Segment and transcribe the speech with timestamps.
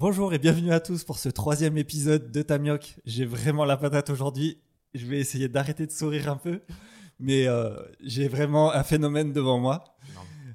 [0.00, 3.00] Bonjour et bienvenue à tous pour ce troisième épisode de Tamioc.
[3.04, 4.62] J'ai vraiment la patate aujourd'hui.
[4.94, 6.62] Je vais essayer d'arrêter de sourire un peu,
[7.18, 9.96] mais euh, j'ai vraiment un phénomène devant moi.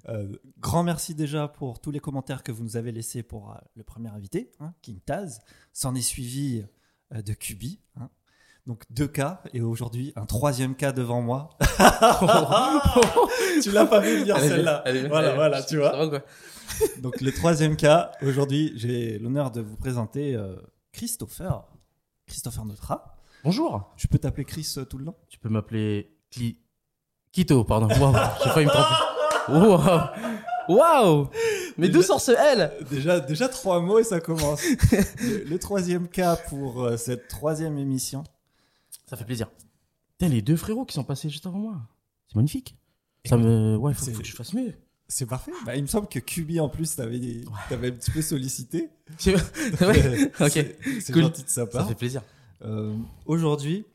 [0.08, 3.56] Euh, grand merci déjà pour tous les commentaires que vous nous avez laissés pour euh,
[3.76, 5.42] le premier invité, hein, King Taz.
[5.74, 6.64] S'en est suivi
[7.12, 7.82] de Kubi.
[7.98, 8.10] hein.
[8.66, 11.50] Donc deux cas et aujourd'hui un troisième cas devant moi.
[13.62, 14.84] tu l'as pas vu venir celle-là.
[15.10, 15.92] Voilà, voilà, tu vois.
[16.10, 16.22] Quoi
[17.02, 20.56] Donc le troisième cas, aujourd'hui, j'ai l'honneur de vous présenter euh,
[20.94, 21.66] Christopher.
[22.26, 23.18] Christopher Neutra.
[23.44, 23.92] Bonjour.
[23.98, 25.16] Je peux t'appeler Chris euh, tout le long?
[25.28, 26.58] Tu peux m'appeler Cli...
[27.34, 27.88] Quito, pardon.
[27.90, 28.96] Waouh, j'ai failli me tromper.
[29.50, 30.08] Waouh.
[30.70, 31.28] Waouh.
[31.78, 34.64] Mais d'où Déjà- sort ce L déjà, déjà trois mots et ça commence.
[35.22, 38.24] le, le troisième cas pour euh, cette troisième émission.
[39.06, 39.50] Ça fait plaisir.
[40.18, 41.82] Putain, les deux frérots qui sont passés juste avant moi.
[42.28, 42.76] C'est magnifique.
[43.26, 43.76] Ça me.
[43.78, 44.74] Ouais, faut, que je fasse mieux.
[45.08, 45.52] C'est parfait.
[45.66, 47.20] Bah, il me semble que Kubi en plus t'avais
[47.70, 48.90] t'avais un petit peu sollicité.
[49.18, 49.36] C'est
[49.82, 50.32] ouais.
[50.40, 50.52] Ok.
[50.52, 51.24] C'est c'est Cool.
[51.24, 51.88] gentil de sa Ça part.
[51.88, 52.22] fait plaisir.
[52.64, 53.86] Euh, Aujourd'hui,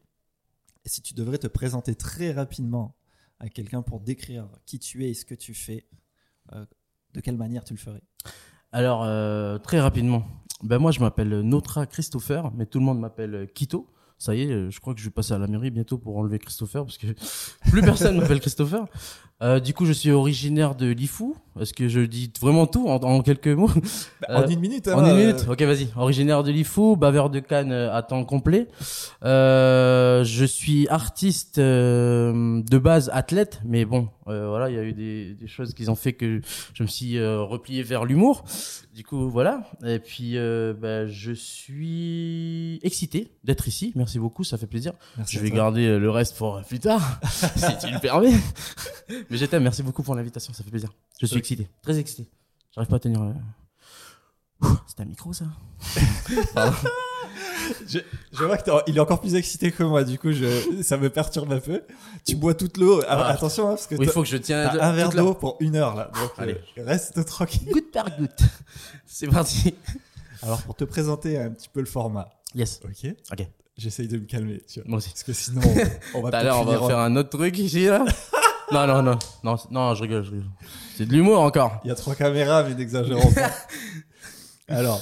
[0.84, 2.94] si tu devrais te présenter très rapidement
[3.40, 5.86] à quelqu'un pour décrire qui tu es et ce que tu fais,
[6.52, 6.64] euh,
[7.14, 8.02] de quelle manière tu le ferais?
[8.72, 10.26] Alors, euh, très rapidement.
[10.62, 13.88] Ben moi, je m'appelle Notre Christopher, mais tout le monde m'appelle Quito.
[14.18, 16.38] Ça y est, je crois que je vais passer à la mairie bientôt pour enlever
[16.40, 17.06] Christopher parce que
[17.70, 18.84] plus personne m'appelle Christopher.
[19.40, 21.36] Euh, du coup, je suis originaire de Lifou.
[21.60, 23.70] Est-ce que je dis vraiment tout en, en quelques mots
[24.20, 24.86] Bah, Euh, En une minute.
[24.88, 25.88] hein, En une euh, minute Ok, vas-y.
[25.96, 28.68] Originaire de Lifou, baveur de Cannes euh, à temps complet.
[29.24, 34.84] Euh, je suis artiste euh, de base, athlète, mais bon, euh, voilà, il y a
[34.84, 36.40] eu des, des choses qui ont fait que
[36.74, 38.44] je me suis replié vers l'humour.
[38.94, 39.62] Du coup, voilà.
[39.86, 43.92] Et puis, euh, bah, je suis excité d'être ici.
[43.96, 44.92] Merci beaucoup, ça fait plaisir.
[45.16, 47.20] merci Je vais garder le reste pour plus tard,
[47.56, 48.32] si tu le permets.
[49.30, 50.92] Mais je t'aime, merci beaucoup pour l'invitation, ça fait plaisir.
[51.20, 52.28] Je suis excité, très excité.
[52.74, 53.22] J'arrive pas à tenir.
[53.22, 55.44] euh, C'est un micro, ça.
[57.86, 57.98] Je,
[58.32, 61.52] je vois qu'il est encore plus excité que moi, du coup, je, ça me perturbe
[61.52, 61.82] un peu.
[62.26, 63.00] Tu bois toute l'eau.
[63.06, 63.28] Ah, Ah.
[63.32, 65.56] Attention, hein, parce que Oui, il t'as- faut que je tienne un verre d'eau pour
[65.60, 66.10] une heure là.
[66.14, 66.54] Donc, Allez.
[66.78, 67.68] euh, reste tranquille.
[67.70, 68.40] Goutte par goutte.
[69.06, 69.74] C'est parti.
[70.42, 72.80] Alors, pour te présenter un petit peu le format, Yes.
[72.84, 73.46] ok Ok.
[73.76, 74.88] J'essaye de me calmer, tu vois.
[74.88, 75.10] Moi aussi.
[75.10, 75.60] Parce que sinon,
[76.14, 78.04] on va Tout à l'heure, on va faire un autre truc ici, là.
[78.72, 79.18] Non, non, non.
[79.44, 80.50] Non, non, je rigole, je rigole.
[80.96, 81.80] C'est de l'humour encore.
[81.84, 83.50] Il y a trois caméras, mais n'exagérons pas.
[84.68, 85.00] Alors,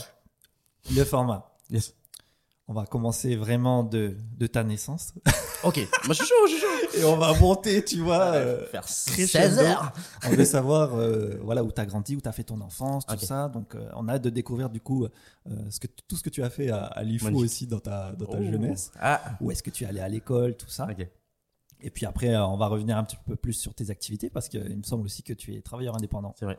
[0.94, 1.50] le format.
[1.70, 1.94] Yes.
[2.68, 5.12] On va commencer vraiment de, de ta naissance.
[5.64, 5.78] Ok.
[5.78, 6.98] Moi, je suis chaud, je suis chaud.
[7.00, 8.20] Et on va monter, tu vois.
[8.34, 9.56] euh, Faire crescendo.
[9.56, 9.90] 16 heures.
[10.26, 13.06] On veut savoir euh, voilà, où tu as grandi, où tu as fait ton enfance,
[13.06, 13.48] tout ça.
[13.48, 15.08] Donc, euh, on a hâte de découvrir du coup euh,
[15.70, 18.26] ce que, tout ce que tu as fait à, à l'IFO aussi dans ta, dans
[18.26, 18.44] ta Oh.
[18.44, 18.92] jeunesse.
[19.00, 19.22] Ah.
[19.40, 20.86] Où est-ce que tu es allé à l'école, tout ça.
[20.88, 21.08] Ok.
[21.80, 24.48] Et puis après, euh, on va revenir un petit peu plus sur tes activités parce
[24.48, 26.58] qu'il me semble aussi que tu es travailleur indépendant, C'est vrai.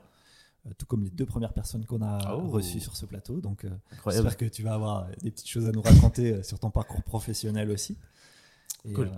[0.68, 2.48] euh, tout comme les deux premières personnes qu'on a Oh.
[2.50, 3.42] reçues sur ce plateau.
[3.42, 3.70] Donc, euh,
[4.08, 7.72] j'espère que tu vas avoir des petites choses à nous raconter sur ton parcours professionnel
[7.72, 7.98] aussi.
[8.86, 9.08] Et, Cool.
[9.08, 9.12] euh,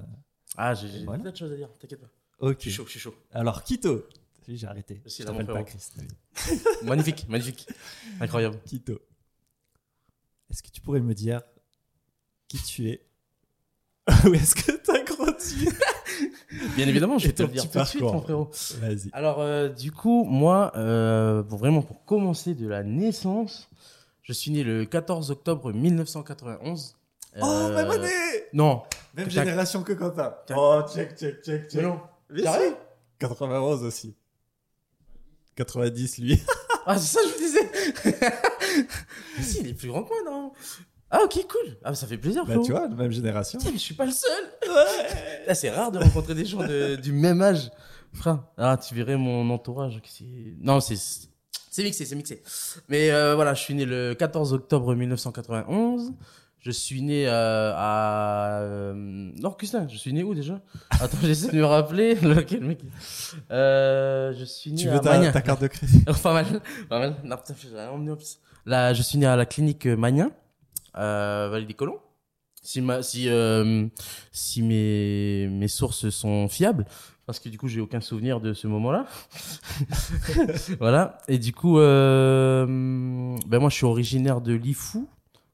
[0.56, 1.22] Ah, j'ai j'ai Voilà.
[1.22, 2.10] plein de choses à dire, t'inquiète pas.
[2.40, 2.56] ok.
[2.58, 3.14] Je suis chaud, je suis chaud.
[3.31, 4.06] Alors, Quito.
[4.48, 5.00] J'ai arrêté.
[5.06, 5.66] Je Je t'appelle pas frérot.
[6.34, 6.64] Chris.
[6.84, 7.68] magnifique, magnifique.
[8.20, 8.60] Incroyable.
[8.66, 9.00] Quito.
[10.50, 11.42] Est-ce que tu pourrais me dire
[12.48, 13.06] qui tu es?
[14.26, 14.92] Où est-ce que tu
[16.75, 18.50] Bien évidemment, je vais te le dire tout de suite, mon frérot.
[18.81, 19.09] Vas-y.
[19.13, 23.69] Alors, euh, du coup, moi, euh, pour vraiment pour commencer de la naissance,
[24.23, 26.95] je suis né le 14 octobre 1991.
[27.39, 28.09] Oh, Euh, même année
[28.53, 28.83] Non.
[29.16, 30.33] Même génération que Quentin.
[30.55, 31.81] Oh, check, check, check, check.
[31.83, 32.00] Non.
[32.29, 32.75] Mais Sérieux si.
[33.19, 34.16] 91 aussi.
[35.56, 36.41] 90, lui.
[36.85, 37.71] Ah, c'est ça, je vous disais.
[39.38, 40.51] Mais si, il est plus grand que moi, non?
[41.12, 41.78] Ah, ok, cool.
[41.84, 43.58] Ah, ça fait plaisir, bah, tu vois, même génération.
[43.59, 44.44] Putain, mais je suis pas le seul.
[45.47, 47.72] Là, c'est rare de rencontrer des gens de- du même âge.
[48.14, 50.00] Frère, ah, tu verrais mon entourage.
[50.62, 50.96] Non, c'est
[51.72, 52.42] c'est mixé, c'est mixé.
[52.90, 56.14] Mais euh, voilà, je suis né le 14 octobre 1991.
[56.59, 59.88] Je suis né euh, à euh, Nord-Custin.
[59.88, 60.59] Je suis né où déjà?
[60.90, 62.16] Attends, j'essaie de me rappeler.
[62.22, 62.80] Lequel mec
[63.52, 66.03] euh, Je suis né Tu à veux ta, ta carte de crédit?
[66.24, 66.46] Pas mal,
[66.90, 67.16] pas mal.
[67.24, 68.40] Non, putain, rien emmené en plus.
[68.66, 70.31] Là, je suis né à la clinique Magnin,
[70.94, 72.00] Vallée des Colons.
[72.62, 73.88] Si ma, si, euh,
[74.31, 76.86] si mes, mes sources sont fiables,
[77.25, 79.06] parce que du coup, j'ai aucun souvenir de ce moment-là.
[80.80, 81.19] voilà.
[81.27, 82.65] Et du coup, euh,
[83.47, 85.07] ben moi, je suis originaire de Lifou.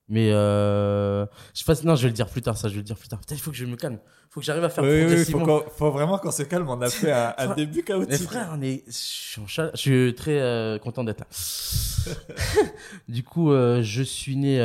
[0.08, 2.80] Mais euh, je sais pas, non, je vais le dire plus tard, ça, je vais
[2.80, 3.20] le dire plus tard.
[3.20, 3.98] Putain, il faut que je me calme.
[4.04, 5.62] Il faut que j'arrive à faire Oui, oui, il faut, progressivement.
[5.76, 6.70] faut vraiment qu'on se calme.
[6.70, 8.22] On a fait un, un début Mais chaotique.
[8.28, 11.28] frère, on est, je suis, en chaleur- je suis très euh, content d'être là.
[13.08, 14.60] du coup, euh, je suis né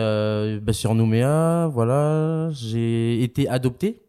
[0.62, 2.50] bah, sur Nouméa, voilà.
[2.52, 4.02] J'ai été adopté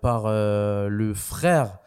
[0.00, 1.78] par le frère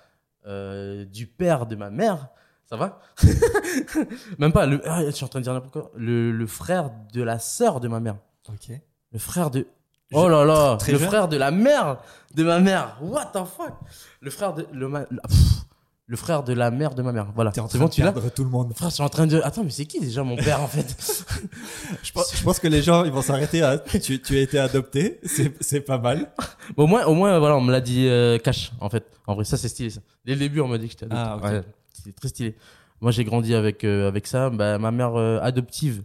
[0.45, 2.27] du père de ma mère.
[2.65, 2.99] Ça va?
[4.39, 4.65] Même pas.
[4.65, 5.91] Le, ah, je suis en train de dire n'importe quoi.
[5.95, 8.15] Le, le frère de la sœur de ma mère.
[8.49, 8.71] Ok.
[9.11, 9.67] Le frère de.
[10.11, 11.97] Oh là là Très Le jeune frère de la mère
[12.35, 12.97] de ma mère.
[13.01, 13.73] What the fuck?
[14.21, 14.67] Le frère de.
[14.71, 15.65] Le, ma- pff.
[16.05, 17.31] le frère de la mère de ma mère.
[17.33, 17.51] Voilà.
[17.51, 18.01] T'es en train bon, de tu
[18.35, 18.73] tout le monde.
[18.75, 19.41] Frère, je suis en train de.
[19.43, 20.95] Attends, mais c'est qui déjà mon père en fait?
[22.03, 24.59] Je pense, je pense que les gens, ils vont s'arrêter à, tu, tu as été
[24.59, 25.19] adopté.
[25.23, 26.31] C'est, c'est pas mal.
[26.75, 29.05] Au moins, au moins, voilà, on me l'a dit euh, cash en fait.
[29.25, 30.01] En vrai, ça c'est stylé ça.
[30.25, 31.23] Dès le début, on m'a dit que j'étais adopté.
[31.25, 31.43] Ah, ok.
[31.43, 31.61] Ouais,
[32.03, 32.55] c'est très stylé.
[33.01, 34.49] Moi, j'ai grandi avec euh, avec ça.
[34.49, 36.03] Bah, ma mère euh, adoptive,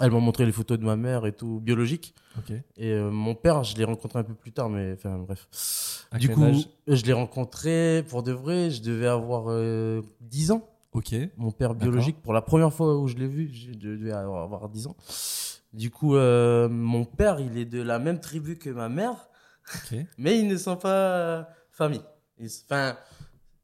[0.00, 2.14] elle m'a montré les photos de ma mère et tout biologique.
[2.76, 6.06] Et euh, mon père, je l'ai rencontré un peu plus tard, mais enfin bref.
[6.10, 6.44] À du coup,
[6.86, 8.70] je l'ai rencontré pour de vrai.
[8.70, 10.68] Je devais avoir euh, 10 ans.
[10.92, 11.14] Ok.
[11.36, 14.68] Mon père biologique, pour la première fois où je l'ai vu, je devais avoir avoir
[14.68, 14.96] 10 ans.
[15.72, 19.28] Du coup, euh, mon père, il est de la même tribu que ma mère,
[19.74, 19.98] Ok.
[20.18, 22.02] mais ils ne sont pas euh, famille.
[22.42, 22.96] Enfin,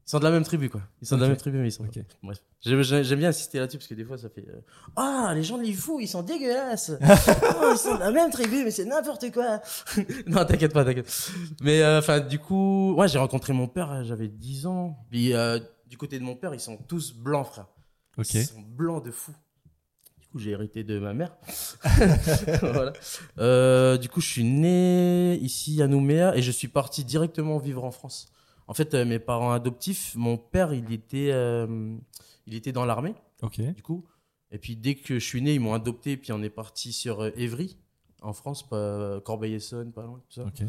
[0.07, 0.83] ils sont de la même tribu, quoi.
[1.03, 1.83] Ils sont de la même tribu, mais ils sont.
[1.85, 1.99] Ok.
[2.23, 2.39] Bref.
[2.61, 4.45] J'aime bien insister là-dessus parce que des fois, ça fait.
[4.49, 4.61] euh,
[4.95, 6.93] Ah, les gens de Lifou, ils sont dégueulasses.
[7.03, 9.61] oh, ils sont de la même tribu, mais c'est n'importe quoi.
[10.29, 11.31] non, t'inquiète pas, t'inquiète.
[11.61, 14.97] Mais euh, enfin, du coup, ouais, j'ai rencontré mon père, euh, j'avais 10 ans.
[15.11, 15.59] Puis euh,
[15.89, 17.67] du côté de mon père, ils sont tous blancs, frère.
[18.17, 18.33] Ok.
[18.35, 19.33] Ils sont blancs de fou.
[20.21, 21.37] Du coup, j'ai hérité de ma mère.
[22.63, 23.97] voilà.
[23.99, 27.91] Du coup, je suis né ici à Nouméa et je suis parti directement vivre en
[27.91, 28.33] France.
[28.69, 31.97] En fait, euh, mes parents adoptifs, mon père, il était, euh,
[32.47, 33.61] il était dans l'armée, Ok.
[33.61, 34.05] du coup.
[34.51, 36.17] Et puis, dès que je suis né, ils m'ont adopté.
[36.17, 37.77] Puis, on est parti sur euh, Évry,
[38.23, 40.45] en France, pas Corbeil-Essonnes, pas loin, tout ça.
[40.47, 40.63] Ok.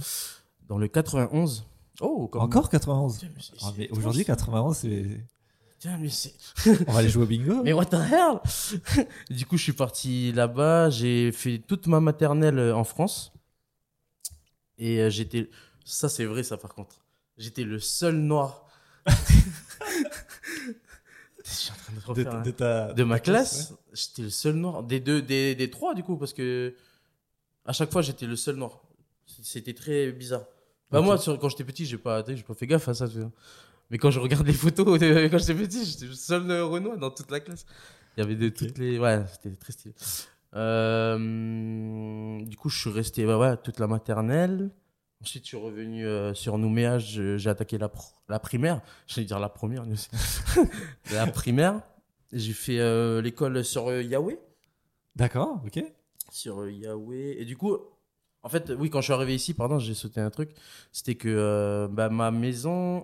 [0.68, 1.66] Dans le 91.
[2.02, 3.16] Oh, Encore 91.
[3.20, 5.06] Putain, mais c'est- Ah, aujourd'hui, 91, c'est.
[5.80, 6.34] Putain, mais c'est.
[6.88, 7.62] On va aller jouer au bingo.
[7.64, 8.40] Mais what the hell?
[9.30, 10.90] Du coup, je suis parti là-bas.
[10.90, 13.32] J'ai fait toute ma maternelle en France.
[14.78, 15.50] Et j'étais.
[15.86, 16.96] Ça, c'est vrai, ça, par contre.
[17.38, 18.66] J'étais le seul noir.
[19.08, 19.12] je
[21.52, 22.42] suis en train de refaire.
[22.42, 24.84] de ta, De ma ta classe, j'étais le seul noir.
[24.84, 26.74] Des deux, des, des trois, du coup, parce que.
[27.66, 28.82] À chaque fois, j'étais le seul noir.
[29.44, 30.46] C'était très bizarre.
[30.90, 33.06] Bah, moi, sur- quand j'étais petit, j'ai pas, j'ai pas fait gaffe à ça.
[33.90, 36.98] Mais quand je regarde les photos de- quand j'étais petit, j'étais le seul euh, Renoir
[36.98, 37.66] dans toute la classe.
[38.16, 38.98] Il y avait de toutes les.
[39.00, 39.94] Ouais, c'était très stylé.
[40.56, 44.70] Euh, du coup, je suis resté ouais, ouais, toute la maternelle.
[45.22, 47.00] Ensuite, je suis revenu euh, sur Nouméa.
[47.00, 48.82] J'ai attaqué la, pr- la primaire.
[49.08, 49.86] J'allais dire la première.
[49.86, 50.10] mais aussi.
[51.12, 51.82] la primaire.
[52.32, 54.38] J'ai fait euh, l'école sur euh, Yahweh.
[55.16, 55.84] D'accord, ok.
[56.30, 57.38] Sur Yahweh.
[57.40, 57.78] Et du coup,
[58.44, 60.52] en fait, oui, quand je suis arrivé ici, pardon, j'ai sauté un truc.
[60.92, 63.00] C'était que bah, ma maison,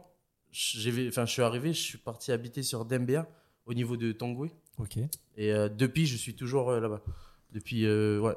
[0.51, 3.25] enfin, je suis arrivé, je suis parti habiter sur Dembea,
[3.65, 4.49] au niveau de Tongwe.
[4.77, 4.97] Ok.
[5.37, 7.01] Et depuis, je suis toujours là-bas.
[7.51, 8.35] Depuis, ouais.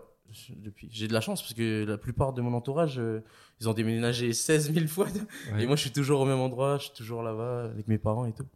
[0.57, 0.89] Depuis.
[0.91, 3.23] J'ai de la chance parce que la plupart de mon entourage, euh,
[3.61, 5.07] ils ont déménagé 16 000 fois.
[5.53, 5.63] Ouais.
[5.65, 8.27] Et moi, je suis toujours au même endroit, je suis toujours là-bas avec mes parents
[8.27, 8.47] et tout.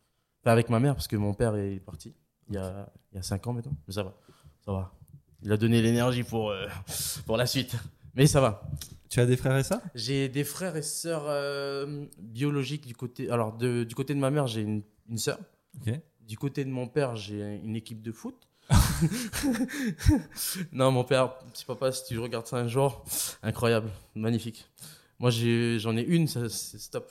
[0.42, 2.14] Enfin, avec ma mère parce que mon père est parti
[2.48, 3.76] il y a, il y a 5 ans maintenant.
[3.86, 4.14] Mais ça va,
[4.64, 4.92] ça va.
[5.42, 6.66] Il a donné l'énergie pour, euh,
[7.26, 7.76] pour la suite.
[8.14, 8.62] Mais ça va.
[9.08, 9.80] Tu as des frères et sœurs?
[9.94, 13.30] J'ai des frères et sœurs euh, biologiques du côté.
[13.30, 15.38] Alors, de- du côté de ma mère, j'ai une, une sœur.
[16.20, 18.36] Du côté de mon père, j'ai une équipe de foot.
[20.72, 23.04] non, mon père, petit papa, si tu regardes ça un jour,
[23.42, 24.68] incroyable, magnifique.
[25.18, 27.10] Moi, j'en ai, une, c'est stop.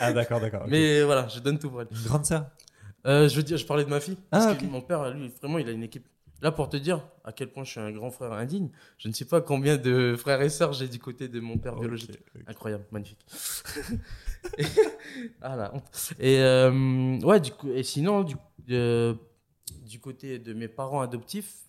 [0.00, 0.64] Ah, d'accord, d'accord.
[0.68, 1.88] Mais voilà, je donne tout pour elle.
[1.90, 2.46] Une grande sœur
[3.06, 4.16] Euh, je veux dire, je parlais de ma fille.
[4.30, 4.58] Ah, parce ok.
[4.60, 6.06] que mon père, lui, vraiment, il a une équipe.
[6.40, 8.68] Là, pour te dire à quel point je suis un grand frère indigne,
[8.98, 11.76] je ne sais pas combien de frères et sœurs j'ai du côté de mon père
[11.76, 12.18] biologique.
[12.48, 13.24] Incroyable, magnifique.
[14.58, 14.64] Et-
[15.40, 16.12] ah la honte.
[16.18, 18.34] Et euh, ouais, du coup, et sinon, du,
[18.70, 19.14] euh,
[19.80, 21.64] du côté de mes parents adoptifs,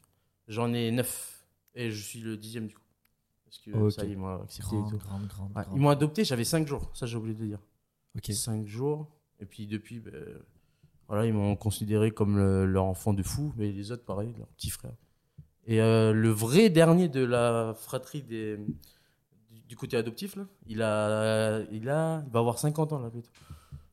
[0.47, 1.45] j'en ai neuf.
[1.75, 2.81] Et je suis le dixième du coup.
[3.45, 4.97] Parce que ça, ils m'ont accepté et Grande, tout.
[4.97, 5.49] grande, grande.
[5.55, 5.77] Ouais, grande.
[5.77, 6.89] ils m'ont adopté, j'avais cinq jours.
[6.93, 7.59] Ça, j'ai oublié de dire.
[8.15, 8.31] Ok.
[8.33, 9.07] Cinq jours.
[9.39, 10.13] Et puis depuis, ben,
[11.07, 13.53] voilà, ils m'ont considéré comme le- leur enfant de fou.
[13.57, 14.93] Mais les autres, pareil, leur petit frère.
[15.65, 18.57] Et euh, le vrai dernier de la fratrie des,
[19.51, 23.09] du, du côté adoptif, là, il, a, il, a, il va avoir 50 ans là,
[23.09, 23.29] bientôt.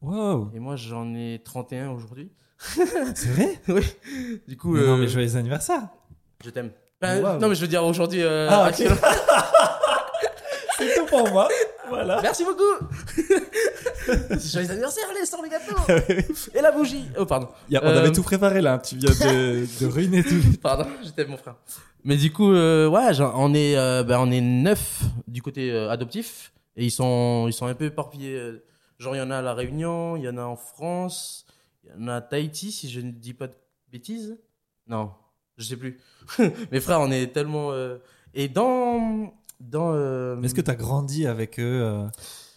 [0.00, 0.50] Wow.
[0.54, 2.30] Et moi, j'en ai 31 aujourd'hui.
[3.14, 3.86] C'est vrai oui.
[4.46, 5.82] Du coup, mais Non, euh, mais joyeux anniversaire.
[6.44, 6.70] je t'aime.
[7.00, 7.38] Ben, Wow.
[7.38, 8.22] Non, mais je veux dire aujourd'hui.
[8.22, 8.86] euh, Ah, ok.
[10.78, 11.48] C'est tout pour moi.
[11.88, 12.20] Voilà.
[12.22, 12.62] Merci beaucoup.
[14.38, 15.76] Joyeux anniversaire, allez, sors le gâteau.
[16.54, 17.04] Et la bougie.
[17.18, 17.48] Oh, pardon.
[17.68, 18.78] Il y a- on Euh, avait tout préparé là.
[18.78, 20.40] Tu viens de, de ruiner tout.
[20.62, 21.56] Pardon, je t'aime mon frère.
[22.04, 25.70] Mais du coup, euh, ouais, genre, on est, euh, ben, on est neuf du côté
[25.70, 28.34] euh, adoptif et ils sont, ils sont un peu éparpillés.
[28.36, 28.64] euh,
[28.98, 31.44] Genre, il y en a à la Réunion, il y en a en France,
[31.98, 33.54] en a Tahiti, si je ne dis pas de
[33.90, 34.38] bêtises.
[34.86, 35.12] Non,
[35.56, 35.98] je sais plus.
[36.72, 37.72] Mes frères, on est tellement.
[37.72, 37.98] euh,
[38.34, 39.92] Et dans, dans.
[39.94, 42.06] euh, Est-ce que tu as grandi avec eux euh,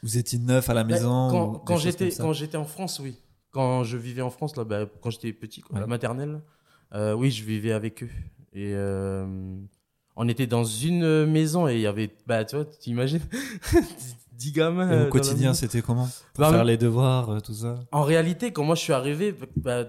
[0.02, 2.24] Vous étiez neuf à la ben, maison quand, ou des quand choses j'étais, comme ça
[2.24, 3.18] quand j'étais en France, oui.
[3.52, 5.90] quand je vivais en France, là, bah, quand j'étais petit, quoi, à la Ouais.
[5.90, 6.42] maternelle,
[6.94, 8.10] euh, oui, je vivais avec eux.
[8.54, 9.58] Et euh,
[10.16, 13.22] on était dans une maison et il y avait, bah, tu vois, tu imagines
[14.34, 14.90] 10 gamins.
[14.90, 17.80] Et euh, au la quotidien, c'était comment Pour Bah, faire les devoirs, euh, tout ça
[17.92, 19.86] En réalité, quand moi je suis arrivé, bah,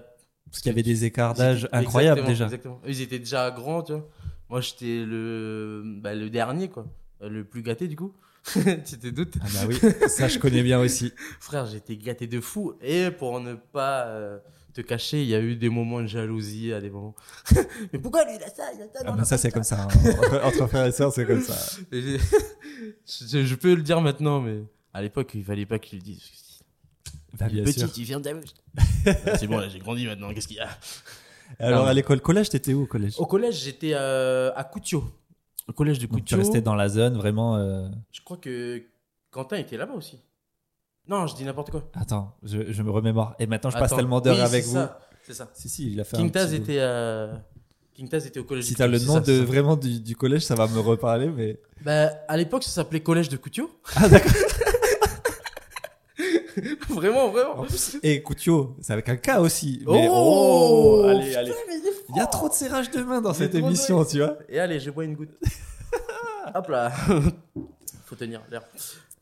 [0.49, 2.45] Parce qu'il y avait des écarts d'âge incroyables déjà.
[2.45, 2.81] Exactement.
[2.87, 4.07] Ils étaient déjà grands, tu vois.
[4.49, 6.85] Moi, j'étais le, bah, le dernier, quoi.
[7.21, 8.13] Euh, Le plus gâté, du coup.
[8.53, 9.75] tu te doutes Ah bah oui,
[10.07, 11.11] ça je connais bien aussi.
[11.39, 12.73] Frère, j'étais gâté de fou.
[12.79, 14.37] Et pour ne pas euh,
[14.75, 17.15] te cacher, il y a eu des moments de jalousie à des moments.
[17.93, 19.49] Mais pourquoi lui, il a ça, il a ça Ah non, bah non, ça c'est
[19.51, 19.83] comme ça.
[19.83, 20.39] hein.
[20.43, 21.55] Entre, frères et sœurs, c'est comme ça.
[21.91, 24.61] Je, je peux le dire maintenant, mais
[24.93, 26.21] à l'époque, il fallait pas qu'il le dise.
[27.39, 27.91] Bah, Petit, sûr.
[27.91, 28.29] tu viens de
[29.37, 30.33] C'est bon, là, j'ai grandi maintenant.
[30.33, 30.69] Qu'est-ce qu'il y a?
[31.59, 31.89] Alors Non.
[31.89, 33.13] à l'école collège, t'étais où au collège?
[33.17, 35.03] Au collège, j'étais euh, à Coutio.
[35.67, 36.37] Au collège de Donc, Tu Coutio.
[36.37, 37.55] restais dans la zone vraiment.
[37.57, 38.83] euh, Je crois que
[39.31, 40.19] Quentin était là-bas aussi.
[41.07, 41.83] Non, je dis n'importe quoi.
[41.93, 43.35] Attends, je, je me remémore.
[43.39, 44.77] Et maintenant, je passe tellement d'heures Oui, avec vous.
[45.23, 45.49] C'est ça.
[45.53, 47.33] Si si, il a fait King un Taz petit- était, euh,
[47.93, 48.65] King Taz était au collège.
[48.65, 51.59] Si t'as le nom ça, de vraiment du, du collège, ça va me reparler, mais.
[51.83, 53.69] Bah, à l'époque, ça s'appelait collège de Coutio.
[53.95, 54.31] Ah d'accord.
[56.89, 57.63] vraiment, En vraiment.
[57.63, 59.83] plus, et Coutio, c'est avec un K aussi.
[59.85, 61.53] Oh, Mais oh, allez, putain, allez.
[61.67, 61.75] mais
[62.09, 64.37] il y a trop de serrage de main dans cette émission, tu vois.
[64.49, 65.31] Et allez, je bois une goutte.
[66.55, 66.91] Hop là.
[68.05, 68.61] Faut tenir l'air.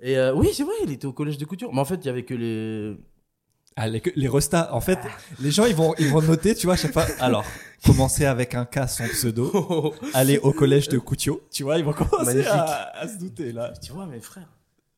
[0.03, 1.73] Et euh, oui, c'est vrai, il était au collège de Couture.
[1.73, 2.97] Mais en fait, il y avait que les.
[3.75, 4.99] Ah, les, les restas, en fait,
[5.39, 7.07] les gens ils vont ils vont noter, tu vois, je sais pas.
[7.19, 7.43] Alors,
[7.83, 11.93] commencer avec un K son pseudo, aller au collège de Coutio, tu vois, ils vont
[11.93, 13.73] commencer à, à se douter là.
[13.81, 14.49] tu vois, mes frères.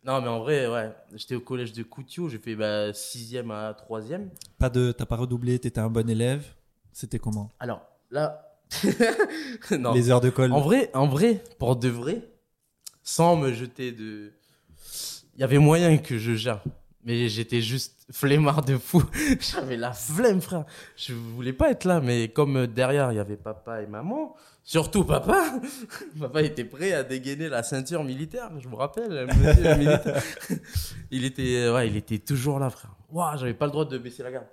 [0.04, 0.92] Non, mais en vrai, ouais.
[1.16, 2.28] J'étais au collège de Coutio.
[2.30, 4.28] J'ai fait bah, 6e à 3e.
[4.60, 6.46] Pas de, t'as pas redoublé, t'étais un bon élève.
[6.92, 7.50] C'était comment?
[7.60, 7.82] Alors,
[8.12, 8.56] là.
[9.72, 9.94] non.
[9.94, 10.52] Les heures de colle.
[10.52, 12.22] En vrai, en vrai, pour de vrai,
[13.04, 14.34] sans me jeter de.
[15.36, 16.62] Il y avait moyen que je gère.
[17.04, 19.04] Mais j'étais juste flemmard de fou.
[19.40, 20.66] J'avais la flemme, frère.
[20.98, 24.36] Je voulais pas être là, mais comme euh, derrière, il y avait papa et maman,
[24.64, 25.60] surtout papa,
[26.20, 30.24] papa était prêt à dégainer la ceinture militaire, je me rappelle, monsieur militaire.
[31.12, 32.96] Il était, euh, ouais, il était toujours là, frère.
[33.12, 34.48] Ouah, j'avais pas le droit de baisser la garde.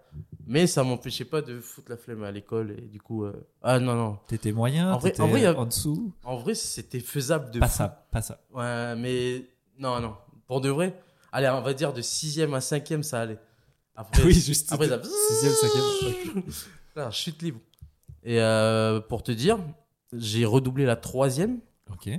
[0.47, 3.79] Mais ça m'empêchait pas de foutre la flemme à l'école et du coup, euh, ah
[3.81, 4.19] non, non.
[4.29, 6.12] T'étais moyen, En vrai- en vrai, en dessous.
[6.23, 7.79] En vrai, c'était faisable de Pas fou.
[7.79, 8.39] ça, pas ça.
[8.53, 9.47] Ouais, mais
[9.79, 10.15] non, non.
[10.52, 10.94] Pour de vrai,
[11.32, 13.38] allez, on va dire de 6ème à 5ème, ça allait.
[13.97, 14.71] Après, Oui, juste.
[14.71, 15.00] Après, ça.
[15.02, 16.42] Sixième, cinquième.
[16.97, 17.59] Là, chute libre.
[18.23, 19.59] Et euh, pour te dire,
[20.12, 21.61] j'ai redoublé la troisième.
[21.90, 22.11] Ok.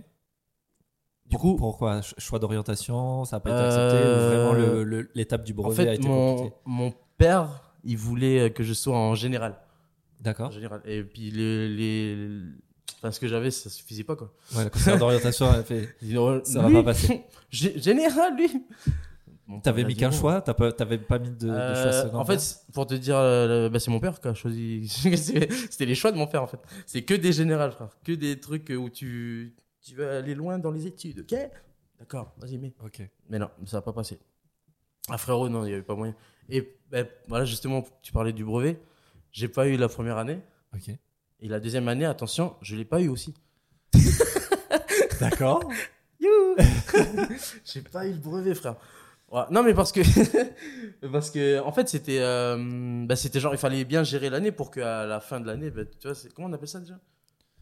[1.28, 2.02] Du coup, Pourquoi?
[2.02, 4.54] Ch- Choix d'orientation, ça n'a pas été Euh, accepté ou vraiment
[5.14, 6.56] l'étape du en brevet a fait, été mon, compliquée?
[6.66, 9.52] mon père, il voulait que je sois en général.
[10.20, 10.52] En D'accord.
[10.52, 10.82] général.
[10.86, 12.40] Et puis, les, les...
[13.04, 14.34] Enfin, ce que j'avais, ça suffisait pas, quoi.
[14.56, 15.90] Ouais, la conseillère d'orientation a fait.
[16.46, 17.24] Ça va lui, pas passer.
[17.52, 18.48] gé- Général, lui.
[19.46, 22.26] Père, T'avais mis qu'un choix pas- T'avais pas mis de, de choix Euh, secondaire en
[22.26, 24.88] fait, pour te dire, euh, bah, c'est mon père qui a choisi.
[25.18, 26.60] C'était les choix de mon père, en fait.
[26.86, 27.90] C'est que des générales, frère.
[28.06, 31.38] Que des trucs où tu, tu vas aller loin dans les études, ok?
[32.00, 32.74] D'accord, vas-y, mets.
[32.86, 33.02] Ok.
[33.30, 34.18] Mais non, ça va pas passer.
[35.10, 36.16] Ah, frérot, non, il n'y avait pas moyen.
[36.48, 38.80] Et bah, voilà, justement, tu parlais du brevet.
[39.34, 40.40] J'ai pas eu la première année.
[40.74, 40.96] Ok.
[41.44, 43.34] Et la deuxième année, attention, je l'ai pas eu aussi.
[45.20, 45.70] D'accord.
[47.66, 48.76] J'ai pas eu le brevet, frère.
[49.32, 50.02] Ouais, Non, mais parce que,
[51.12, 54.72] parce que, en fait, c'était, euh, bah, c'était genre, il fallait bien gérer l'année pour
[54.72, 57.00] qu'à la fin de l'année, bah, tu vois, comment on appelle ça déjà?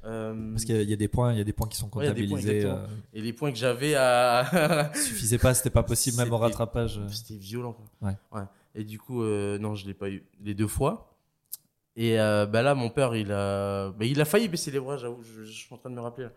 [0.04, 1.68] Euh, Parce qu'il y a- il y a des points, il y a des points
[1.68, 2.66] qui sont Ouais, points, comptabilisés.
[2.66, 7.00] euh, Et les points que j'avais à, suffisait pas, c'était pas possible même au rattrapage.
[7.10, 7.74] c'était violent.
[7.74, 8.12] quoi.
[8.32, 8.44] Ouais.
[8.74, 11.11] Et du coup, euh, non, je l'ai pas eu les deux fois.
[11.96, 14.98] Et euh, bah là, mon père, il a, bah, il a failli baisser les bras.
[14.98, 16.28] J'avoue, je, suis en train de me rappeler.